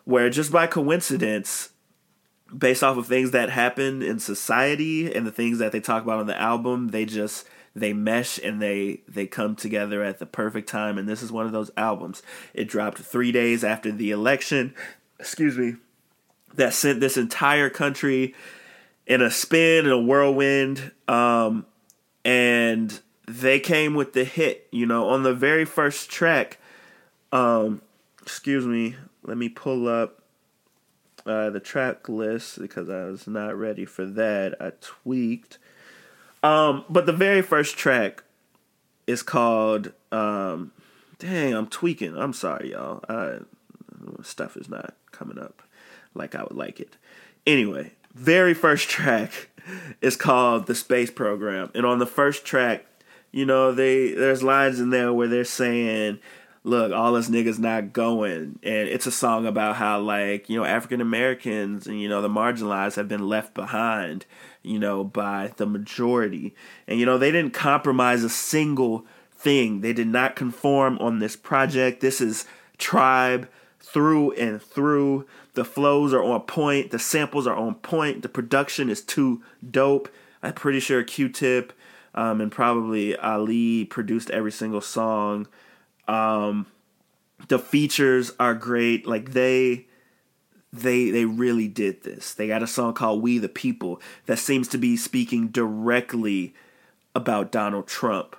where 0.05 0.31
just 0.31 0.53
by 0.53 0.67
coincidence 0.67 1.71
based 2.57 2.83
off 2.85 2.97
of 2.97 3.07
things 3.07 3.33
that 3.33 3.51
happen 3.51 4.03
in 4.03 4.19
society 4.19 5.13
and 5.13 5.27
the 5.27 5.33
things 5.33 5.59
that 5.59 5.73
they 5.73 5.81
talk 5.81 6.05
about 6.05 6.21
on 6.21 6.27
the 6.27 6.41
album 6.41 6.89
they 6.89 7.05
just 7.05 7.45
they 7.75 7.93
mesh 7.93 8.39
and 8.39 8.61
they 8.63 9.03
they 9.07 9.27
come 9.27 9.55
together 9.55 10.03
at 10.03 10.19
the 10.19 10.27
perfect 10.27 10.69
time. 10.69 10.97
And 10.97 11.09
this 11.09 11.23
is 11.23 11.31
one 11.31 11.47
of 11.47 11.53
those 11.53 11.71
albums. 11.77 12.23
It 12.55 12.69
dropped 12.69 12.99
three 12.99 13.31
days 13.33 13.63
after 13.63 13.93
the 13.93 14.11
election 14.11 14.75
excuse 15.21 15.57
me 15.57 15.75
that 16.55 16.73
sent 16.73 17.01
this 17.01 17.17
entire 17.17 17.69
country 17.69 18.35
in 19.07 19.21
a 19.21 19.31
spin 19.31 19.87
in 19.87 19.93
a 19.93 20.01
whirlwind. 20.01 20.91
Um, 21.07 21.67
and 22.25 22.99
they 23.27 23.59
came 23.59 23.95
with 23.95 24.13
the 24.13 24.25
hit 24.25 24.69
you 24.71 24.87
know 24.87 25.09
on 25.09 25.23
the 25.23 25.35
very 25.35 25.65
first 25.65 26.11
track 26.11 26.59
um, 27.33 27.83
excuse 28.23 28.67
me 28.67 28.97
let 29.23 29.37
me 29.37 29.49
pull 29.49 29.89
up 29.89 30.23
uh, 31.27 31.51
the 31.51 31.61
track 31.61 32.09
list 32.09 32.61
because 32.61 32.89
I 32.89 33.05
was 33.07 33.27
not 33.27 33.57
ready 33.57 33.85
for 33.85 34.07
that. 34.07 34.55
I 34.61 34.71
tweaked. 34.81 35.59
Um, 36.45 36.85
but 36.89 37.05
the 37.07 37.13
very 37.13 37.43
first 37.43 37.77
track, 37.77 38.23
is 39.07 39.23
called 39.23 39.93
um, 40.13 40.73
dang, 41.19 41.55
I'm 41.55 41.67
tweaking. 41.67 42.17
I'm 42.17 42.33
sorry, 42.33 42.73
y'all. 42.73 43.05
I, 43.09 43.39
stuff 44.23 44.57
is 44.57 44.69
not 44.69 44.95
coming 45.13 45.39
up 45.39 45.63
like 46.15 46.35
I 46.35 46.43
would 46.43 46.57
like 46.57 46.81
it. 46.81 46.97
Anyway, 47.47 47.93
very 48.15 48.55
first 48.55 48.89
track 48.89 49.49
is 50.01 50.17
called 50.17 50.67
The 50.67 50.75
Space 50.75 51.11
Program. 51.11 51.71
And 51.75 51.87
on 51.87 51.99
the 51.99 52.07
first 52.07 52.45
track, 52.45 52.87
you 53.37 53.45
know, 53.45 53.71
they 53.71 54.15
there's 54.15 54.43
lines 54.43 54.81
in 54.81 54.89
there 54.89 55.13
where 55.13 55.29
they're 55.29 55.45
saying, 55.45 56.21
look, 56.65 56.91
all 56.91 57.17
us 57.17 57.29
niggas 57.29 57.59
not 57.59 57.93
going. 57.93 58.59
And 58.63 58.89
it's 58.89 59.07
a 59.07 59.13
song 59.13 59.45
about 59.45 59.77
how 59.77 60.01
like, 60.01 60.49
you 60.49 60.59
know, 60.59 60.65
African 60.65 61.03
Americans 61.03 61.87
and, 61.87 62.01
you 62.01 62.09
know, 62.09 62.23
the 62.23 62.31
marginalized 62.31 62.97
have 62.97 63.09
been 63.09 63.29
left 63.29 63.53
behind, 63.53 64.25
you 64.63 64.79
know, 64.79 65.05
by 65.05 65.53
the 65.59 65.67
majority. 65.67 66.55
And, 66.89 66.99
you 66.99 67.05
know, 67.05 67.19
they 67.19 67.31
didn't 67.31 67.53
compromise 67.53 68.25
a 68.25 68.31
single 68.31 69.05
thing. 69.35 69.83
They 69.83 69.93
did 69.93 70.09
not 70.09 70.35
conform 70.35 70.97
on 70.99 71.19
this 71.19 71.37
project. 71.37 72.01
This 72.01 72.23
is 72.23 72.47
tribe 72.79 73.51
through 73.81 74.33
and 74.33 74.63
through. 74.63 75.27
The 75.53 75.65
flows 75.67 76.15
are 76.15 76.25
on 76.25 76.41
point. 76.41 76.91
The 76.91 76.99
samples 76.99 77.47
are 77.47 77.55
on 77.55 77.75
point. 77.75 78.23
The 78.23 78.31
production 78.31 78.89
is 78.89 79.03
too 79.03 79.43
dope. 79.71 80.09
I'm 80.43 80.55
pretty 80.55 80.81
sure 80.81 81.05
Q-Tip 81.05 81.75
um, 82.17 82.41
and 82.41 82.51
probably 82.51 83.17
Ali 83.17 83.85
produced 83.85 84.31
every 84.31 84.53
single 84.53 84.81
song. 84.81 85.47
Um, 86.09 86.67
the 87.49 87.59
features 87.59 88.33
are 88.41 88.55
great. 88.55 89.07
Like 89.07 89.33
they, 89.33 89.87
they, 90.73 91.11
they 91.11 91.25
really 91.25 91.69
did 91.69 92.03
this. 92.03 92.35
They 92.35 92.49
got 92.49 92.63
a 92.63 92.67
song 92.67 92.95
called 92.95 93.23
"We 93.23 93.39
the 93.39 93.49
People" 93.49 94.01
that 94.27 94.39
seems 94.39 94.69
to 94.69 94.79
be 94.79 94.97
speaking 94.97 95.49
directly 95.49 96.55
about 97.15 97.53
Donald 97.53 97.87
Trump. 97.87 98.37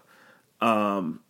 Um, 0.59 1.21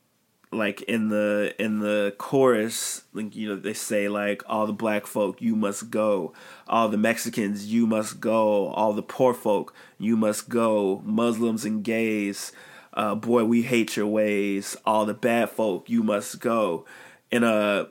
like 0.51 0.81
in 0.83 1.09
the 1.09 1.53
in 1.59 1.79
the 1.79 2.15
chorus 2.17 3.03
like 3.13 3.35
you 3.35 3.49
know 3.49 3.55
they 3.57 3.73
say 3.73 4.07
like 4.07 4.41
all 4.47 4.65
the 4.65 4.73
black 4.73 5.05
folk 5.05 5.41
you 5.41 5.55
must 5.55 5.89
go. 5.89 6.33
All 6.67 6.89
the 6.89 6.97
mexicans 6.97 7.71
you 7.71 7.85
must 7.87 8.19
go. 8.19 8.67
All 8.67 8.93
the 8.93 9.03
poor 9.03 9.33
folk 9.33 9.73
you 9.97 10.15
must 10.15 10.49
go. 10.49 11.01
Muslims 11.05 11.65
and 11.65 11.83
gays 11.83 12.51
uh, 12.93 13.13
boy 13.13 13.45
we 13.45 13.61
hate 13.61 13.95
your 13.95 14.07
ways. 14.07 14.75
All 14.85 15.05
the 15.05 15.13
bad 15.13 15.51
folk 15.51 15.89
you 15.89 16.01
must 16.03 16.39
go. 16.39 16.85
In 17.29 17.43
a 17.43 17.87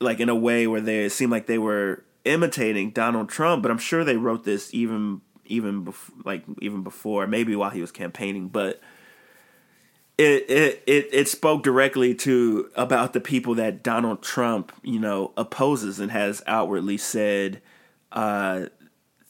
like 0.00 0.20
in 0.20 0.28
a 0.28 0.34
way 0.34 0.66
where 0.66 0.80
they 0.80 1.08
seemed 1.08 1.32
like 1.32 1.46
they 1.46 1.58
were 1.58 2.04
imitating 2.24 2.90
donald 2.90 3.28
trump 3.28 3.62
but 3.62 3.70
i'm 3.70 3.78
sure 3.78 4.04
they 4.04 4.16
wrote 4.16 4.44
this 4.44 4.72
even 4.74 5.20
even 5.46 5.84
bef- 5.84 6.12
like 6.24 6.44
even 6.60 6.82
before 6.82 7.26
maybe 7.26 7.56
while 7.56 7.70
he 7.70 7.80
was 7.80 7.90
campaigning 7.90 8.48
but 8.48 8.80
it, 10.18 10.50
it 10.50 10.82
it 10.86 11.08
it 11.12 11.28
spoke 11.28 11.62
directly 11.62 12.12
to 12.16 12.68
about 12.74 13.12
the 13.12 13.20
people 13.20 13.54
that 13.54 13.84
Donald 13.84 14.20
Trump, 14.20 14.72
you 14.82 14.98
know, 14.98 15.32
opposes 15.36 16.00
and 16.00 16.10
has 16.10 16.42
outwardly 16.46 16.98
said 16.98 17.62
uh, 18.10 18.66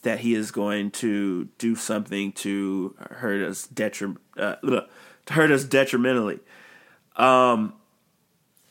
that 0.03 0.21
he 0.21 0.35
is 0.35 0.51
going 0.51 0.91
to 0.93 1.45
do 1.59 1.77
something 1.77 2.33
to 2.33 2.97
hurt 3.11 3.43
us 3.43 3.69
detri- 3.73 4.17
uh, 4.39 4.57
to 4.57 5.33
hurt 5.33 5.51
us 5.51 5.65
detrimentally. 5.65 6.41
Um, 7.17 7.75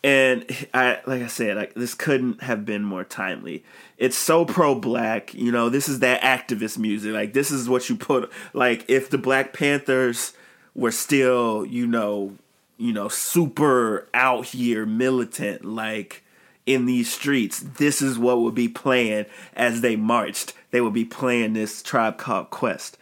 and 0.04 0.46
I 0.74 1.00
like 1.06 1.22
I 1.22 1.28
said, 1.28 1.56
like 1.56 1.76
this 1.76 1.94
couldn't 1.94 2.42
have 2.42 2.66
been 2.66 2.84
more 2.84 3.04
timely. 3.04 3.64
It's 4.00 4.18
so 4.18 4.44
pro 4.44 4.74
black, 4.74 5.36
you 5.36 5.52
know. 5.52 5.70
This 5.70 5.88
is 5.88 6.00
that 6.00 6.22
activist 6.22 6.80
music. 6.80 7.14
Like 7.14 7.34
this 7.34 7.52
is 7.52 7.70
what 7.70 7.90
you 7.90 7.96
put. 7.96 8.32
Like 8.54 8.86
if 8.90 9.12
the 9.12 9.18
Black 9.20 9.54
Panthers 9.54 10.34
were 10.78 10.92
still, 10.92 11.66
you 11.66 11.86
know, 11.86 12.36
you 12.78 12.94
know, 12.94 13.10
super 13.10 14.08
out 14.14 14.46
here 14.46 14.86
militant 14.86 15.66
like 15.66 16.24
in 16.66 16.86
these 16.86 17.12
streets. 17.12 17.60
This 17.60 18.02
is 18.02 18.20
what 18.20 18.40
would 18.40 18.56
be 18.56 18.70
playing 18.70 19.26
as 19.56 19.82
they 19.82 19.96
marched. 19.96 20.54
They 20.72 20.80
would 20.80 20.94
be 20.94 21.06
playing 21.06 21.54
this 21.54 21.82
tribe 21.82 22.18
called 22.18 22.52
Quest. 22.52 22.98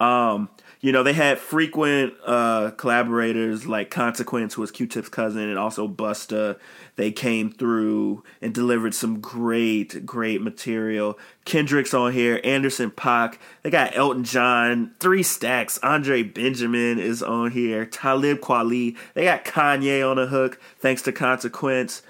Um, 0.00 0.48
you 0.80 0.92
know, 0.92 1.02
they 1.02 1.12
had 1.12 1.38
frequent 1.38 2.14
uh, 2.24 2.70
collaborators 2.72 3.66
like 3.66 3.90
Consequence, 3.90 4.54
who 4.54 4.60
was 4.60 4.70
Q-Tip's 4.70 5.08
cousin, 5.08 5.48
and 5.48 5.58
also 5.58 5.88
Busta. 5.88 6.56
They 6.94 7.10
came 7.10 7.50
through 7.50 8.22
and 8.40 8.54
delivered 8.54 8.94
some 8.94 9.20
great, 9.20 10.06
great 10.06 10.40
material. 10.40 11.18
Kendrick's 11.44 11.94
on 11.94 12.12
here, 12.12 12.40
Anderson 12.44 12.92
.Paak. 12.92 13.38
They 13.62 13.70
got 13.70 13.96
Elton 13.96 14.22
John, 14.22 14.94
three 15.00 15.24
stacks. 15.24 15.78
Andre 15.82 16.22
Benjamin 16.22 17.00
is 17.00 17.24
on 17.24 17.50
here. 17.50 17.84
Talib 17.84 18.38
Kweli. 18.38 18.96
They 19.14 19.24
got 19.24 19.44
Kanye 19.44 20.08
on 20.08 20.16
the 20.16 20.26
hook, 20.26 20.60
thanks 20.78 21.02
to 21.02 21.12
Consequence. 21.12 22.02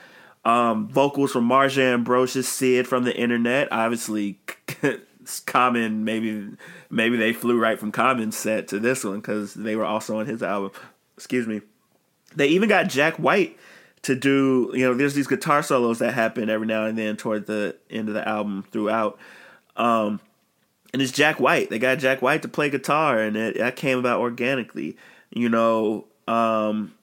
Um, 0.44 0.88
vocals 0.88 1.32
from 1.32 1.48
Marsha 1.48 1.94
Ambrosius, 1.94 2.48
Syd 2.48 2.86
from 2.86 3.04
the 3.04 3.16
internet. 3.16 3.68
Obviously, 3.70 4.38
Common 5.46 6.04
maybe 6.04 6.48
maybe 6.90 7.16
they 7.16 7.32
flew 7.32 7.58
right 7.58 7.78
from 7.78 7.92
Common 7.92 8.32
set 8.32 8.68
to 8.68 8.78
this 8.78 9.04
one 9.04 9.20
because 9.20 9.54
they 9.54 9.76
were 9.76 9.84
also 9.84 10.18
on 10.18 10.26
his 10.26 10.42
album. 10.42 10.70
Excuse 11.16 11.46
me. 11.46 11.62
They 12.36 12.48
even 12.48 12.68
got 12.68 12.88
Jack 12.88 13.16
White 13.16 13.58
to 14.02 14.14
do. 14.14 14.70
You 14.74 14.86
know, 14.86 14.94
there's 14.94 15.14
these 15.14 15.26
guitar 15.26 15.62
solos 15.62 15.98
that 15.98 16.14
happen 16.14 16.50
every 16.50 16.66
now 16.66 16.84
and 16.84 16.96
then 16.96 17.16
toward 17.16 17.46
the 17.46 17.76
end 17.90 18.08
of 18.08 18.14
the 18.14 18.26
album 18.26 18.64
throughout. 18.70 19.18
Um, 19.76 20.20
and 20.92 21.02
it's 21.02 21.12
Jack 21.12 21.40
White. 21.40 21.70
They 21.70 21.78
got 21.78 21.98
Jack 21.98 22.22
White 22.22 22.42
to 22.42 22.48
play 22.48 22.70
guitar, 22.70 23.18
and 23.18 23.36
it 23.36 23.58
that 23.58 23.76
came 23.76 23.98
about 23.98 24.20
organically. 24.20 24.96
You 25.30 25.48
know, 25.48 26.06
um, 26.26 26.94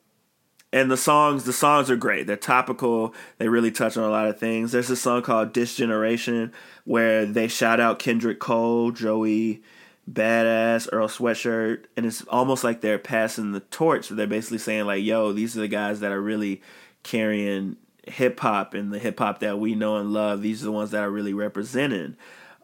and 0.76 0.91
the 0.91 0.97
songs 0.97 1.45
the 1.45 1.53
songs 1.53 1.89
are 1.89 1.95
great. 1.95 2.28
They're 2.28 2.36
topical. 2.36 3.15
They 3.38 3.47
really 3.47 3.71
touch 3.71 3.95
on 3.95 4.03
a 4.03 4.09
lot 4.09 4.28
of 4.28 4.38
things. 4.38 4.73
There's 4.73 4.89
a 4.89 4.95
song 4.97 5.21
called 5.21 5.53
Dis 5.53 5.73
Generation 5.73 6.51
where 6.84 7.26
they 7.26 7.47
shout 7.47 7.80
out 7.80 7.97
kendrick 7.97 8.39
cole 8.39 8.91
joey 8.91 9.63
badass 10.11 10.89
earl 10.91 11.07
sweatshirt 11.07 11.86
and 11.95 12.05
it's 12.05 12.23
almost 12.26 12.63
like 12.63 12.82
they're 12.82 12.99
passing 12.99 13.53
the 13.53 13.61
torch. 13.61 14.09
They're 14.09 14.28
basically 14.28 14.57
saying 14.57 14.86
like 14.86 15.01
yo 15.01 15.32
these 15.32 15.55
are 15.55 15.61
the 15.61 15.69
guys 15.69 16.01
that 16.01 16.11
are 16.11 16.21
really 16.21 16.61
carrying 17.03 17.78
hip 18.05 18.41
hop 18.41 18.73
and 18.73 18.91
the 18.91 18.99
hip 18.99 19.17
hop 19.17 19.39
that 19.39 19.57
we 19.57 19.76
know 19.76 19.95
and 19.95 20.11
love. 20.11 20.41
These 20.41 20.61
are 20.61 20.65
the 20.65 20.71
ones 20.73 20.91
that 20.91 21.03
are 21.03 21.09
really 21.09 21.34
representing. 21.34 22.17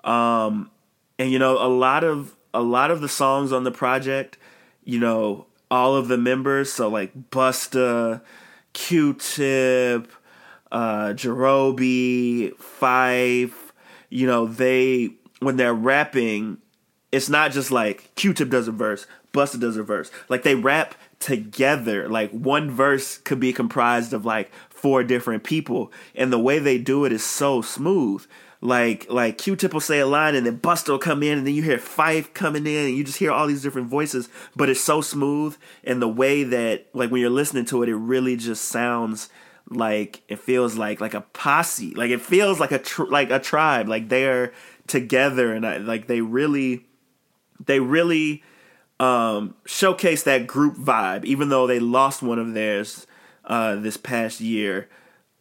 Um 0.04 0.70
and 1.18 1.32
you 1.32 1.40
know 1.40 1.66
a 1.66 1.72
lot 1.72 2.04
of 2.04 2.36
a 2.54 2.62
lot 2.62 2.92
of 2.92 3.00
the 3.00 3.08
songs 3.08 3.54
on 3.54 3.64
the 3.64 3.72
project 3.72 4.38
you 4.84 5.00
know 5.00 5.46
all 5.72 5.96
of 5.96 6.10
the 6.10 6.18
members. 6.18 6.72
So 6.72 6.90
like 6.90 7.32
Busta, 7.32 8.22
Q-Tip, 8.74 10.12
uh, 10.72 11.08
Jarobi, 11.14 12.54
Phife, 12.58 13.54
you 14.10 14.28
know, 14.28 14.46
they 14.46 15.16
when 15.40 15.56
they're 15.58 15.74
rapping, 15.74 16.60
it's 17.12 17.30
not 17.30 17.52
just 17.52 17.72
like 17.72 18.14
Q-Tip 18.16 18.50
does 18.50 18.68
a 18.68 18.72
verse, 18.72 19.08
Busta 19.34 19.60
does 19.60 19.78
a 19.78 19.84
verse. 19.84 20.12
Like 20.30 20.44
they 20.44 20.56
rap 20.56 20.94
together. 21.20 22.08
Like 22.10 22.32
one 22.32 22.70
verse 22.70 23.18
could 23.18 23.40
be 23.40 23.54
comprised 23.54 24.14
of 24.14 24.26
like 24.26 24.52
four 24.70 25.04
different 25.04 25.44
people, 25.44 25.92
and 26.14 26.32
the 26.32 26.40
way 26.40 26.60
they 26.60 26.78
do 26.78 27.06
it 27.06 27.12
is 27.12 27.26
so 27.26 27.62
smooth 27.62 28.26
like 28.62 29.10
like 29.10 29.40
Q-Tip 29.40 29.74
will 29.74 29.80
say 29.82 30.00
a 30.00 30.06
line 30.06 30.36
and 30.36 30.46
then 30.46 30.60
Busta 30.60 30.90
will 30.90 31.00
come 31.00 31.24
in 31.24 31.40
and 31.40 31.48
then 31.48 31.56
you 31.56 31.64
hear 31.64 31.80
Phife 31.80 32.34
coming 32.34 32.68
in 32.68 32.86
and 32.88 32.96
you 32.96 33.04
just 33.04 33.18
hear 33.18 33.32
all 33.32 33.48
these 33.48 33.64
different 33.64 33.88
voices, 33.88 34.30
but 34.56 34.70
it's 34.70 34.80
so 34.80 35.02
smooth 35.02 35.58
and 35.84 36.02
the 36.02 36.08
way 36.08 36.44
that 36.44 36.88
like 36.94 37.10
when 37.10 37.22
you're 37.22 37.32
listening 37.32 37.66
to 37.66 37.82
it, 37.82 37.90
it 37.90 37.96
really 37.96 38.36
just 38.36 38.66
sounds 38.66 39.30
like 39.70 40.22
it 40.28 40.38
feels 40.38 40.78
like 40.78 41.02
like 41.02 41.16
a 41.16 41.22
posse, 41.22 41.96
like 41.96 42.12
it 42.12 42.22
feels 42.22 42.60
like 42.60 42.72
a 42.72 42.80
tr- 42.80 43.06
like 43.06 43.32
a 43.32 43.40
tribe, 43.40 43.90
like 43.90 44.10
they're 44.10 44.54
together 44.86 45.54
and 45.54 45.66
I, 45.66 45.78
like 45.78 46.06
they 46.06 46.22
really 46.22 46.86
they 47.66 47.80
really 47.80 48.44
um, 49.00 49.56
showcase 49.66 50.22
that 50.24 50.46
group 50.46 50.78
vibe, 50.78 51.26
even 51.26 51.50
though 51.50 51.66
they 51.66 51.80
lost 51.80 52.22
one 52.22 52.38
of 52.38 52.54
theirs 52.54 53.08
uh, 53.46 53.76
this 53.76 53.98
past 53.98 54.40
year. 54.40 54.88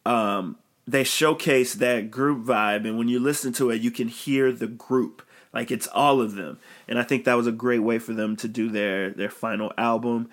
Um, 0.05 0.57
they 0.87 1.03
showcase 1.03 1.75
that 1.75 2.11
group 2.11 2.45
vibe 2.45 2.87
and 2.87 2.97
when 2.97 3.07
you 3.07 3.19
listen 3.19 3.53
to 3.53 3.69
it 3.69 3.81
you 3.81 3.91
can 3.91 4.07
hear 4.07 4.51
the 4.51 4.67
group. 4.67 5.21
Like 5.53 5.69
it's 5.69 5.87
all 5.87 6.21
of 6.21 6.35
them. 6.35 6.59
And 6.87 6.97
i 6.97 7.03
think 7.03 7.25
that 7.25 7.35
was 7.35 7.47
a 7.47 7.51
great 7.51 7.79
way 7.79 7.99
for 7.99 8.13
them 8.13 8.35
to 8.37 8.47
do 8.47 8.69
their 8.69 9.11
their 9.11 9.29
final 9.29 9.71
album. 9.77 10.29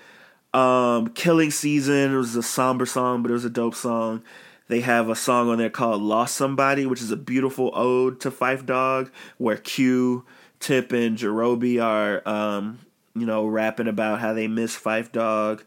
Um 0.54 1.08
killing 1.08 1.50
season 1.50 2.16
was 2.16 2.34
a 2.36 2.42
somber 2.42 2.86
song 2.86 3.22
but 3.22 3.30
it 3.30 3.34
was 3.34 3.44
a 3.44 3.50
dope 3.50 3.74
song. 3.74 4.22
They 4.68 4.80
have 4.80 5.08
a 5.08 5.16
song 5.16 5.48
on 5.48 5.58
there 5.58 5.70
called 5.70 6.02
lost 6.02 6.36
somebody 6.36 6.86
which 6.86 7.02
is 7.02 7.10
a 7.10 7.16
beautiful 7.16 7.70
ode 7.74 8.20
to 8.20 8.30
Phife 8.30 8.64
Dawg 8.64 9.10
where 9.36 9.56
q 9.56 10.24
tip 10.60 10.92
and 10.92 11.16
Jarobi 11.18 11.82
are 11.82 12.26
um 12.26 12.78
you 13.14 13.26
know 13.26 13.46
rapping 13.46 13.88
about 13.88 14.20
how 14.20 14.32
they 14.32 14.48
miss 14.48 14.76
Phife 14.76 15.12
Dawg 15.12 15.64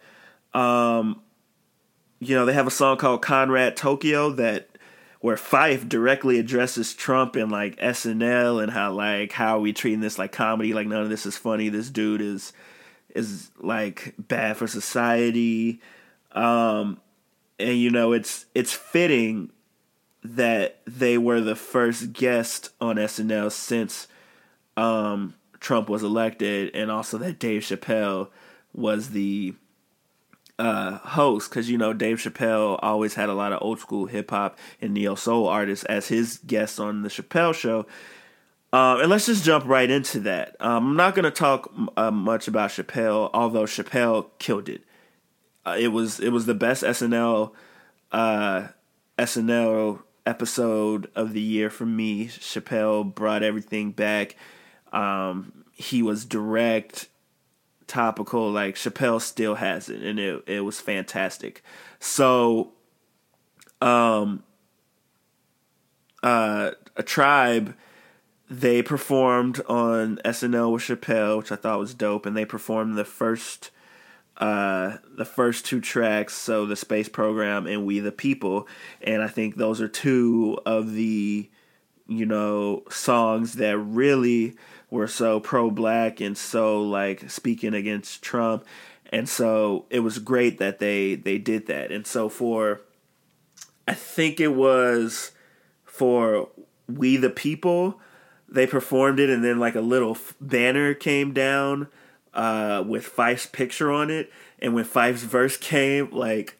um 0.54 1.22
you 2.20 2.36
know 2.36 2.46
they 2.46 2.54
have 2.54 2.68
a 2.68 2.72
song 2.72 2.98
called 2.98 3.22
conrad 3.22 3.76
tokyo 3.76 4.30
that 4.32 4.71
where 5.22 5.36
Phife 5.36 5.88
directly 5.88 6.40
addresses 6.40 6.94
Trump 6.94 7.36
in 7.36 7.50
like 7.50 7.78
SNL 7.78 8.62
and 8.62 8.72
how 8.72 8.92
like 8.92 9.32
how 9.32 9.58
are 9.58 9.62
we 9.62 9.72
treating 9.72 10.02
this 10.02 10.20
like 10.20 10.32
comedy? 10.32 10.74
Like 10.74 10.88
none 10.88 11.04
of 11.04 11.10
this 11.10 11.26
is 11.26 11.38
funny. 11.38 11.70
This 11.70 11.90
dude 11.90 12.22
is 12.22 12.54
is 13.16 13.52
like 13.60 14.16
bad 14.18 14.58
for 14.58 14.68
society. 14.68 15.80
Um, 16.32 17.00
and 17.60 17.78
you 17.78 17.92
know, 17.92 18.14
it's 18.14 18.48
it's 18.56 18.74
fitting 18.74 19.52
that 20.24 20.82
they 20.86 21.18
were 21.18 21.40
the 21.40 21.56
first 21.56 22.14
guest 22.14 22.70
on 22.80 22.96
SNL 22.96 23.52
since 23.52 24.08
um, 24.76 25.36
Trump 25.60 25.90
was 25.90 26.04
elected, 26.04 26.76
and 26.76 26.90
also 26.90 27.18
that 27.20 27.40
Dave 27.40 27.62
Chappelle 27.62 28.30
was 28.74 29.12
the 29.12 29.54
uh, 30.62 31.00
host 31.00 31.50
because 31.50 31.72
you 31.72 31.78
know 31.78 31.92
Dave 31.92 32.18
Chappelle 32.18 32.78
always 32.84 33.16
had 33.16 33.30
a 33.30 33.34
lot 33.34 33.52
of 33.52 33.64
old 33.64 33.80
school 33.80 34.06
hip 34.06 34.30
hop 34.30 34.60
and 34.80 34.94
neo 34.94 35.16
soul 35.16 35.48
artists 35.48 35.84
as 35.86 36.08
his 36.08 36.38
guests 36.38 36.80
on 36.80 37.02
the 37.02 37.10
Chappelle 37.10 37.56
Show. 37.56 37.88
Um, 38.72 39.02
and 39.02 39.10
let's 39.10 39.26
just 39.26 39.44
jump 39.44 39.66
right 39.66 39.90
into 39.90 40.20
that. 40.22 40.56
Um, 40.60 40.90
I'm 40.90 40.96
not 40.96 41.16
going 41.16 41.26
to 41.26 41.32
talk 41.32 41.74
uh, 41.98 42.12
much 42.12 42.48
about 42.48 42.70
Chappelle, 42.70 43.32
although 43.34 43.64
Chappelle 43.64 44.28
killed 44.38 44.70
it. 44.70 44.84
Uh, 45.66 45.78
it 45.80 45.88
was 45.88 46.20
it 46.20 46.30
was 46.30 46.46
the 46.46 46.54
best 46.54 46.84
SNL 46.84 47.54
uh, 48.12 48.68
SNL 49.18 50.04
episode 50.28 51.10
of 51.16 51.34
the 51.34 51.42
year 51.42 51.72
for 51.72 51.88
me. 51.88 52.28
Chappelle 52.28 53.04
brought 53.04 53.42
everything 53.42 53.94
back. 53.94 54.36
Um, 54.94 55.66
he 55.72 56.04
was 56.04 56.24
direct, 56.24 57.08
topical. 57.92 58.50
Like 58.50 58.76
Chappelle 58.76 59.22
still 59.22 59.56
has 59.56 59.90
it, 59.90 60.02
and 60.02 60.20
it 60.20 60.44
it 60.48 60.62
was 60.62 60.80
fantastic. 60.80 61.64
So, 62.00 62.72
um, 63.82 64.44
uh, 66.24 66.72
a 66.96 67.04
tribe. 67.04 67.76
They 68.50 68.82
performed 68.82 69.62
on 69.70 70.20
SNL 70.26 70.74
with 70.74 70.82
Chappelle, 70.82 71.38
which 71.38 71.54
I 71.54 71.56
thought 71.56 71.80
was 71.80 71.94
dope, 71.94 72.26
and 72.26 72.36
they 72.36 72.44
performed 72.44 72.98
the 72.98 73.06
first 73.06 73.72
uh, 74.38 74.98
the 75.16 75.24
first 75.24 75.66
two 75.66 75.80
tracks, 75.80 76.34
so 76.34 76.66
the 76.66 76.76
space 76.76 77.08
program 77.08 77.68
and 77.68 77.86
We 77.86 78.00
the 78.00 78.12
People, 78.12 78.68
and 79.02 79.22
I 79.22 79.28
think 79.28 79.56
those 79.56 79.80
are 79.80 79.88
two 79.88 80.60
of 80.66 80.94
the 80.94 81.50
you 82.08 82.26
know 82.26 82.84
songs 82.90 83.54
that 83.54 83.78
really 83.78 84.56
were 84.92 85.08
so 85.08 85.40
pro 85.40 85.72
black 85.72 86.22
and 86.22 86.38
so 86.38 86.84
like 86.84 87.32
speaking 87.32 87.74
against 87.74 88.22
Trump, 88.22 88.64
and 89.12 89.28
so 89.28 89.86
it 89.90 90.02
was 90.02 90.20
great 90.20 90.60
that 90.60 90.78
they 90.78 91.16
they 91.16 91.40
did 91.40 91.66
that, 91.66 91.92
and 91.92 92.06
so 92.06 92.30
for 92.30 92.82
I 93.88 93.96
think 93.96 94.40
it 94.40 94.54
was 94.54 95.32
for 95.84 96.50
We 96.88 97.18
the 97.18 97.30
People, 97.30 98.00
they 98.48 98.68
performed 98.68 99.20
it, 99.20 99.30
and 99.30 99.44
then 99.44 99.60
like 99.60 99.76
a 99.76 99.82
little 99.82 100.18
banner 100.40 100.94
came 100.94 101.34
down 101.34 101.88
uh, 102.34 102.84
with 102.88 103.06
Phife's 103.06 103.46
picture 103.46 103.92
on 103.92 104.10
it. 104.10 104.32
And 104.60 104.74
when 104.74 104.86
Phife's 104.86 105.24
verse 105.24 105.58
came, 105.58 106.12
like 106.12 106.58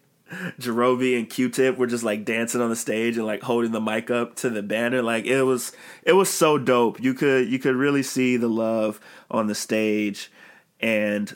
Jarobi 0.60 1.18
and 1.18 1.30
Q-Tip 1.30 1.78
were 1.78 1.88
just 1.88 2.04
like 2.04 2.26
dancing 2.26 2.62
on 2.62 2.70
the 2.70 2.76
stage 2.76 3.18
and 3.18 3.26
like 3.26 3.42
holding 3.42 3.72
the 3.72 3.82
mic 3.82 4.10
up 4.10 4.36
to 4.38 4.50
the 4.50 4.64
banner. 4.64 5.02
Like 5.02 5.26
it 5.26 5.44
was, 5.44 5.74
it 6.04 6.14
was 6.14 6.30
so 6.30 6.58
dope. 6.58 7.02
You 7.02 7.14
could 7.14 7.50
you 7.50 7.60
could 7.60 7.76
really 7.76 8.04
see 8.04 8.38
the 8.38 8.48
love 8.48 9.00
on 9.30 9.48
the 9.48 9.56
stage, 9.56 10.32
and 10.80 11.36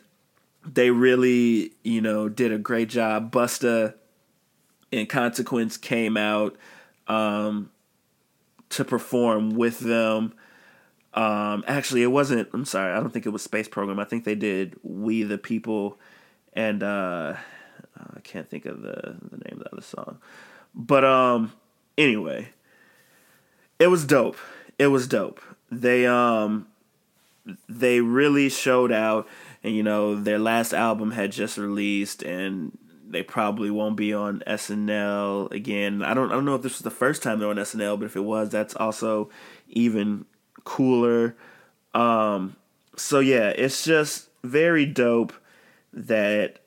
they 0.65 0.91
really 0.91 1.73
you 1.83 2.01
know 2.01 2.29
did 2.29 2.51
a 2.51 2.57
great 2.57 2.89
job. 2.89 3.31
Busta 3.31 3.95
and 4.91 5.09
Consequence 5.09 5.77
came 5.77 6.17
out 6.17 6.55
um, 7.07 7.71
to 8.69 8.85
perform 8.85 9.51
with 9.51 9.79
them. 9.79 10.33
Um, 11.13 11.63
actually, 11.67 12.03
it 12.03 12.07
wasn't. 12.07 12.49
I'm 12.53 12.65
sorry. 12.65 12.91
I 12.91 12.99
don't 12.99 13.11
think 13.11 13.25
it 13.25 13.29
was 13.29 13.41
Space 13.41 13.67
Program. 13.67 13.99
I 13.99 14.05
think 14.05 14.25
they 14.25 14.35
did 14.35 14.75
We 14.83 15.23
the 15.23 15.37
People, 15.37 15.97
and 16.53 16.83
uh, 16.83 17.35
can't 18.25 18.49
think 18.49 18.65
of 18.65 18.81
the 18.81 19.15
the 19.21 19.37
name 19.37 19.57
of 19.57 19.59
the 19.59 19.71
other 19.71 19.81
song. 19.81 20.17
But 20.73 21.05
um, 21.05 21.53
anyway, 21.97 22.49
it 23.79 23.87
was 23.87 24.05
dope. 24.05 24.37
It 24.77 24.87
was 24.87 25.07
dope. 25.07 25.41
They 25.71 26.05
um, 26.05 26.67
they 27.69 28.01
really 28.01 28.49
showed 28.49 28.91
out, 28.91 29.27
and 29.63 29.75
you 29.75 29.83
know 29.83 30.15
their 30.15 30.39
last 30.39 30.73
album 30.73 31.11
had 31.11 31.31
just 31.31 31.57
released, 31.57 32.23
and 32.23 32.77
they 33.07 33.23
probably 33.23 33.71
won't 33.71 33.95
be 33.95 34.13
on 34.13 34.43
SNL 34.47 35.51
again. 35.51 36.03
I 36.03 36.13
don't 36.13 36.31
I 36.31 36.35
don't 36.35 36.45
know 36.45 36.55
if 36.55 36.61
this 36.61 36.73
was 36.73 36.81
the 36.81 36.91
first 36.91 37.23
time 37.23 37.39
they're 37.39 37.49
on 37.49 37.55
SNL, 37.55 37.99
but 37.99 38.05
if 38.05 38.15
it 38.15 38.23
was, 38.23 38.49
that's 38.49 38.75
also 38.75 39.29
even 39.69 40.25
cooler. 40.63 41.35
Um, 41.93 42.57
so 42.97 43.19
yeah, 43.19 43.49
it's 43.49 43.85
just 43.85 44.29
very 44.43 44.85
dope 44.85 45.33
that 45.93 46.59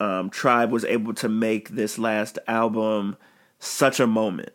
um, 0.00 0.30
Tribe 0.30 0.70
was 0.70 0.84
able 0.84 1.14
to 1.14 1.28
make 1.28 1.70
this 1.70 1.98
last 1.98 2.38
album 2.46 3.16
such 3.58 3.98
a 4.00 4.06
moment, 4.06 4.52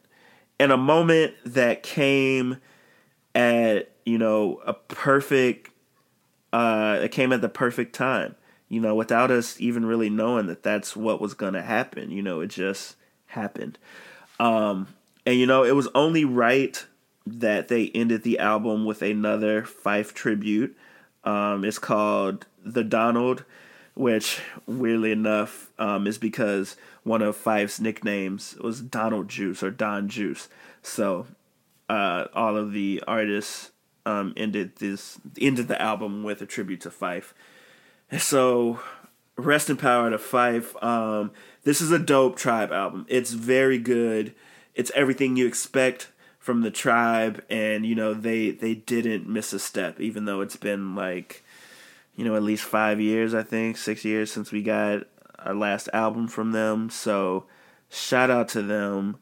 and 0.60 0.72
a 0.72 0.78
moment 0.78 1.34
that 1.46 1.84
came 1.84 2.58
at 3.34 3.92
you 4.06 4.18
know 4.18 4.62
a 4.66 4.74
perfect. 4.74 5.70
Uh, 6.54 7.00
it 7.02 7.12
came 7.12 7.32
at 7.32 7.40
the 7.40 7.48
perfect 7.48 7.96
time, 7.96 8.36
you 8.68 8.82
know, 8.82 8.94
without 8.94 9.32
us 9.32 9.60
even 9.62 9.86
really 9.86 10.10
knowing 10.10 10.48
that 10.48 10.64
that's 10.64 10.98
what 10.98 11.22
was 11.22 11.34
gonna 11.34 11.62
happen. 11.62 12.12
You 12.12 12.22
know, 12.22 12.42
it 12.42 12.48
just 12.48 12.98
happened, 13.28 13.80
um, 14.40 14.88
and 15.26 15.38
you 15.38 15.46
know, 15.46 15.64
it 15.64 15.76
was 15.76 15.88
only 15.96 16.26
right 16.26 16.86
that 17.26 17.68
they 17.68 17.88
ended 17.90 18.24
the 18.24 18.40
album 18.40 18.86
with 18.86 19.02
another 19.02 19.64
Phife 19.64 20.14
tribute. 20.14 20.76
Um, 21.24 21.64
it's 21.64 21.80
called 21.80 22.48
The 22.64 22.84
Donald, 22.84 23.46
which 24.02 24.42
weirdly 24.66 25.12
enough 25.12 25.70
um, 25.78 26.08
is 26.08 26.18
because 26.18 26.76
one 27.04 27.22
of 27.22 27.38
Phife's 27.38 27.80
nicknames 27.80 28.56
was 28.60 28.82
Donald 28.82 29.30
Juice 29.30 29.62
or 29.62 29.70
Don 29.70 30.10
Juice. 30.10 30.50
So 30.82 31.28
uh, 31.88 32.26
all 32.34 32.58
of 32.58 32.74
the 32.74 33.04
artists 33.06 33.70
um, 34.08 34.34
ended 34.36 34.78
this 34.78 35.20
ended 35.40 35.68
the 35.68 35.80
album 35.80 36.24
with 36.24 36.42
a 36.42 36.48
tribute 36.48 36.82
to 36.82 36.90
Phife. 36.90 37.34
So 38.18 38.80
rest 39.36 39.70
in 39.70 39.78
power 39.78 40.10
to 40.10 40.18
Phife. 40.18 40.84
Um, 40.84 41.30
this 41.64 41.80
is 41.80 41.92
a 41.92 42.00
dope 42.00 42.38
tribe 42.38 42.72
album. 42.72 43.06
It's 43.08 43.34
very 43.34 43.78
good. 43.78 44.34
It's 44.74 44.92
everything 44.96 45.36
you 45.36 45.46
expect 45.46 46.10
from 46.40 46.62
the 46.62 46.72
tribe 46.72 47.46
and 47.52 47.86
you 47.86 47.94
know 47.94 48.16
they 48.16 48.50
they 48.50 48.74
didn't 48.74 49.30
miss 49.30 49.54
a 49.54 49.60
step 49.60 50.00
even 50.02 50.26
though 50.26 50.42
it's 50.42 50.56
been 50.56 50.96
like 50.96 51.44
you 52.16 52.26
know 52.26 52.36
at 52.36 52.44
least 52.44 52.64
5 52.64 53.00
years 53.00 53.34
I 53.34 53.44
think 53.44 53.78
6 53.78 54.06
years 54.06 54.32
since 54.32 54.52
we 54.52 54.62
got 54.62 55.04
our 55.40 55.56
last 55.56 55.90
album 55.94 56.28
from 56.28 56.52
them. 56.52 56.90
So 56.90 57.46
shout 57.90 58.30
out 58.30 58.50
to 58.50 58.62
them. 58.62 59.18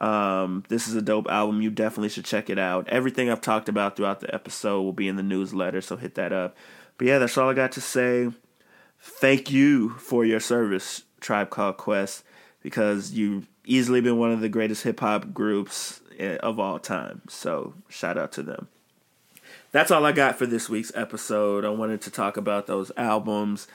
Um, 0.00 0.64
this 0.68 0.88
is 0.88 0.94
a 0.94 1.02
dope 1.02 1.28
album. 1.28 1.60
You 1.60 1.70
definitely 1.70 2.08
should 2.08 2.24
check 2.24 2.48
it 2.48 2.58
out. 2.58 2.88
Everything 2.88 3.28
I've 3.28 3.42
talked 3.42 3.68
about 3.68 3.96
throughout 3.96 4.20
the 4.20 4.34
episode 4.34 4.82
will 4.82 4.92
be 4.92 5.08
in 5.08 5.16
the 5.16 5.22
newsletter 5.22 5.80
so 5.80 5.96
hit 5.96 6.14
that 6.14 6.32
up. 6.32 6.56
But 6.98 7.06
yeah 7.06 7.18
that's 7.18 7.36
all 7.38 7.48
I 7.48 7.54
got 7.54 7.72
to 7.72 7.80
say. 7.80 8.30
Thank 8.98 9.50
you 9.50 9.90
for 9.90 10.24
your 10.24 10.40
service 10.40 11.04
Tribe 11.20 11.50
Called 11.50 11.76
Quest 11.76 12.24
because 12.62 13.12
you've 13.12 13.48
easily 13.64 14.00
been 14.00 14.18
one 14.18 14.32
of 14.32 14.40
the 14.40 14.48
greatest 14.48 14.82
hip 14.82 15.00
hop 15.00 15.32
groups 15.32 16.00
Eh, 16.20 16.36
of 16.36 16.60
all 16.60 16.78
time. 16.78 17.22
So 17.30 17.72
shout 17.88 18.18
out 18.18 18.30
to 18.32 18.42
them. 18.42 18.68
That's 19.72 19.90
all 19.90 20.04
I 20.04 20.12
got 20.12 20.36
for 20.36 20.46
this 20.46 20.68
week's 20.68 20.92
episode. 20.94 21.64
I 21.64 21.68
wanted 21.68 22.00
to 22.02 22.10
talk 22.10 22.36
about 22.36 22.66
those 22.66 22.90
albums, 22.96 23.68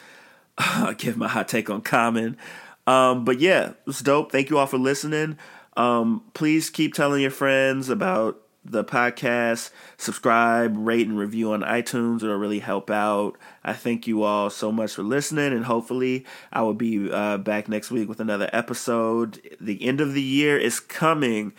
give 0.97 1.15
my 1.17 1.27
hot 1.27 1.47
take 1.47 1.69
on 1.69 1.81
Common. 1.81 2.37
Um, 2.85 3.23
but 3.25 3.39
yeah, 3.39 3.69
it 3.69 3.85
was 3.85 3.99
dope. 3.99 4.31
Thank 4.31 4.49
you 4.49 4.57
all 4.57 4.67
for 4.67 4.77
listening. 4.77 5.37
Um, 5.77 6.23
please 6.33 6.69
keep 6.69 6.93
telling 6.93 7.21
your 7.21 7.31
friends 7.31 7.89
about 7.89 8.41
the 8.63 8.83
podcast. 8.83 9.69
Subscribe, 9.97 10.75
rate, 10.77 11.07
and 11.07 11.17
review 11.17 11.53
on 11.53 11.61
iTunes. 11.61 12.23
It'll 12.23 12.35
really 12.35 12.59
help 12.59 12.89
out. 12.89 13.37
I 13.63 13.73
thank 13.73 14.07
you 14.07 14.23
all 14.23 14.49
so 14.49 14.71
much 14.71 14.93
for 14.93 15.03
listening, 15.03 15.53
and 15.53 15.65
hopefully, 15.65 16.25
I 16.51 16.61
will 16.61 16.73
be 16.73 17.11
uh, 17.11 17.37
back 17.37 17.69
next 17.69 17.91
week 17.91 18.09
with 18.09 18.19
another 18.19 18.49
episode. 18.51 19.41
The 19.61 19.83
end 19.85 20.01
of 20.01 20.13
the 20.13 20.21
year 20.21 20.57
is 20.57 20.79
coming 20.79 21.53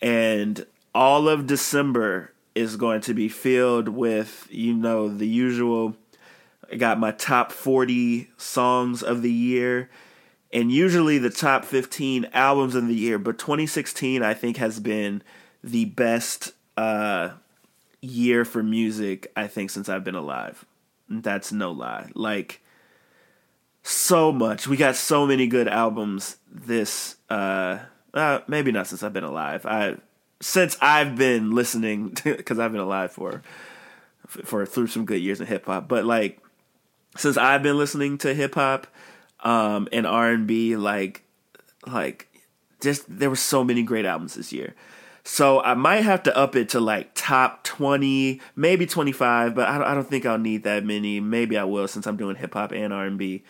and 0.00 0.66
all 0.94 1.28
of 1.28 1.46
December 1.46 2.32
is 2.56 2.76
going 2.76 3.00
to 3.02 3.14
be 3.14 3.28
filled 3.28 3.88
with 3.88 4.48
you 4.50 4.74
know 4.74 5.08
the 5.08 5.26
usual. 5.26 5.96
I 6.70 6.76
got 6.76 6.98
my 6.98 7.12
top 7.12 7.52
40 7.52 8.30
songs 8.36 9.02
of 9.02 9.22
the 9.22 9.30
year 9.30 9.88
and 10.52 10.72
usually 10.72 11.18
the 11.18 11.30
top 11.30 11.64
15 11.64 12.28
albums 12.32 12.74
of 12.74 12.88
the 12.88 12.94
year 12.94 13.18
but 13.18 13.38
2016 13.38 14.22
I 14.22 14.34
think 14.34 14.56
has 14.56 14.80
been 14.80 15.22
the 15.62 15.84
best 15.84 16.52
uh, 16.76 17.30
year 18.00 18.44
for 18.44 18.64
music 18.64 19.30
I 19.36 19.46
think 19.46 19.70
since 19.70 19.88
I've 19.88 20.02
been 20.02 20.16
alive. 20.16 20.64
That's 21.08 21.52
no 21.52 21.70
lie. 21.70 22.10
Like 22.14 22.60
so 23.84 24.32
much. 24.32 24.66
We 24.66 24.76
got 24.76 24.96
so 24.96 25.24
many 25.24 25.46
good 25.46 25.68
albums 25.68 26.38
this 26.50 27.16
uh 27.30 27.78
uh, 28.16 28.40
maybe 28.48 28.72
not 28.72 28.86
since 28.86 29.02
I've 29.02 29.12
been 29.12 29.24
alive. 29.24 29.66
I 29.66 29.98
since 30.46 30.76
I've 30.80 31.16
been 31.16 31.54
listening 31.54 32.16
because 32.24 32.58
I've 32.58 32.72
been 32.72 32.80
alive 32.80 33.12
for 33.12 33.42
for 34.26 34.66
through 34.66 34.88
some 34.88 35.04
good 35.04 35.20
years 35.20 35.40
in 35.40 35.46
hip 35.46 35.66
hop. 35.66 35.88
But 35.88 36.04
like 36.04 36.38
since 37.16 37.36
I've 37.36 37.62
been 37.62 37.78
listening 37.78 38.18
to 38.18 38.34
hip 38.34 38.54
hop, 38.54 38.86
um, 39.40 39.88
and 39.92 40.06
R 40.06 40.30
and 40.30 40.46
B. 40.46 40.76
Like, 40.76 41.22
like, 41.86 42.28
just 42.80 43.04
there 43.08 43.30
were 43.30 43.36
so 43.36 43.64
many 43.64 43.82
great 43.82 44.04
albums 44.04 44.34
this 44.34 44.52
year. 44.52 44.74
So 45.24 45.60
I 45.60 45.74
might 45.74 46.02
have 46.02 46.22
to 46.24 46.36
up 46.36 46.54
it 46.54 46.68
to 46.70 46.80
like 46.80 47.10
top 47.14 47.64
twenty, 47.64 48.40
maybe 48.54 48.86
twenty 48.86 49.12
five, 49.12 49.54
but 49.54 49.68
I 49.68 49.94
don't, 49.94 50.08
think 50.08 50.24
I'll 50.24 50.38
need 50.38 50.64
that 50.64 50.84
many. 50.84 51.20
Maybe 51.20 51.58
I 51.58 51.64
will 51.64 51.88
since 51.88 52.06
I'm 52.06 52.16
doing 52.16 52.36
hip 52.36 52.54
hop 52.54 52.72
and 52.72 52.92
R 52.92 53.06
and 53.06 53.18
B, 53.18 53.42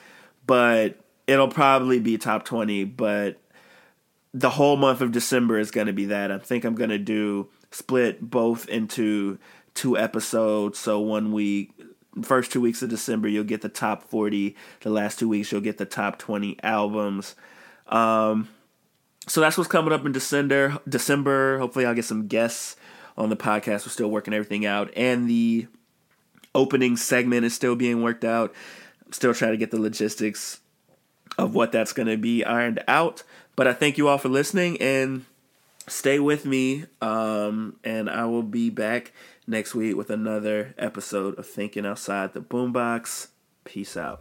but 0.47 0.99
it'll 1.27 1.49
probably 1.49 2.01
be 2.01 2.17
top 2.17 2.45
twenty. 2.45 2.85
But 2.85 3.39
the 4.37 4.51
whole 4.51 4.77
month 4.77 5.01
of 5.01 5.13
December 5.13 5.59
is 5.59 5.71
going 5.71 5.87
to 5.87 5.95
be 5.95 6.05
that. 6.07 6.31
I 6.31 6.37
think 6.39 6.65
I'm 6.65 6.75
going 6.75 6.91
to 6.91 6.99
do 6.99 7.49
split 7.71 8.21
both 8.21 8.69
into 8.69 9.39
two 9.73 9.97
episodes. 9.97 10.79
So 10.79 11.01
one 11.01 11.33
week, 11.33 11.73
first 12.23 12.53
two 12.53 12.61
weeks 12.61 12.83
of 12.83 12.91
December, 12.91 13.29
you'll 13.29 13.45
get 13.45 13.63
the 13.63 13.71
top 13.71 14.03
40. 14.03 14.55
The 14.81 14.91
last 14.91 15.19
two 15.19 15.29
weeks, 15.31 15.51
you'll 15.51 15.63
get 15.63 15.79
the 15.79 15.87
top 15.87 16.19
20 16.19 16.59
albums. 16.63 17.35
Um, 17.87 18.51
so 19.27 19.41
that's 19.41 19.57
what's 19.57 19.71
coming 19.71 19.95
up 19.95 20.05
in 20.05 20.13
December. 20.13 20.81
December. 20.87 21.59
Hopefully, 21.59 21.87
I'll 21.87 21.95
get 21.95 22.05
some 22.05 22.27
guests 22.27 22.77
on 23.17 23.31
the 23.31 23.37
podcast. 23.37 23.87
We're 23.87 23.93
still 23.93 24.11
working 24.11 24.35
everything 24.35 24.67
out, 24.67 24.93
and 24.95 25.31
the 25.31 25.67
opening 26.55 26.99
segment 26.99 27.47
is 27.47 27.55
still 27.55 27.75
being 27.75 28.03
worked 28.03 28.25
out. 28.25 28.55
I'm 29.07 29.13
still 29.13 29.33
trying 29.33 29.53
to 29.53 29.57
get 29.57 29.71
the 29.71 29.81
logistics 29.81 30.61
of 31.39 31.55
what 31.55 31.73
that's 31.73 31.93
going 31.93 32.09
to 32.09 32.17
be 32.17 32.45
ironed 32.45 32.85
out. 32.87 33.23
But 33.57 33.67
I 33.67 33.73
thank 33.73 33.99
you 33.99 34.09
all 34.09 34.19
for 34.19 34.29
listening 34.29 34.81
and 34.81 35.25
stay 35.89 36.19
with 36.19 36.45
me. 36.45 36.85
Um, 37.01 37.77
and 37.83 38.09
I 38.09 38.27
will 38.27 38.43
be 38.43 38.71
back 38.71 39.13
next 39.47 39.75
week 39.75 39.97
with 39.97 40.11
another 40.11 40.75
episode 40.79 41.39
of 41.39 41.47
Thinking 41.47 41.87
Outside 41.87 42.35
the 42.35 42.41
Boombox. 42.41 43.29
Peace 43.65 43.97
out. 43.97 44.21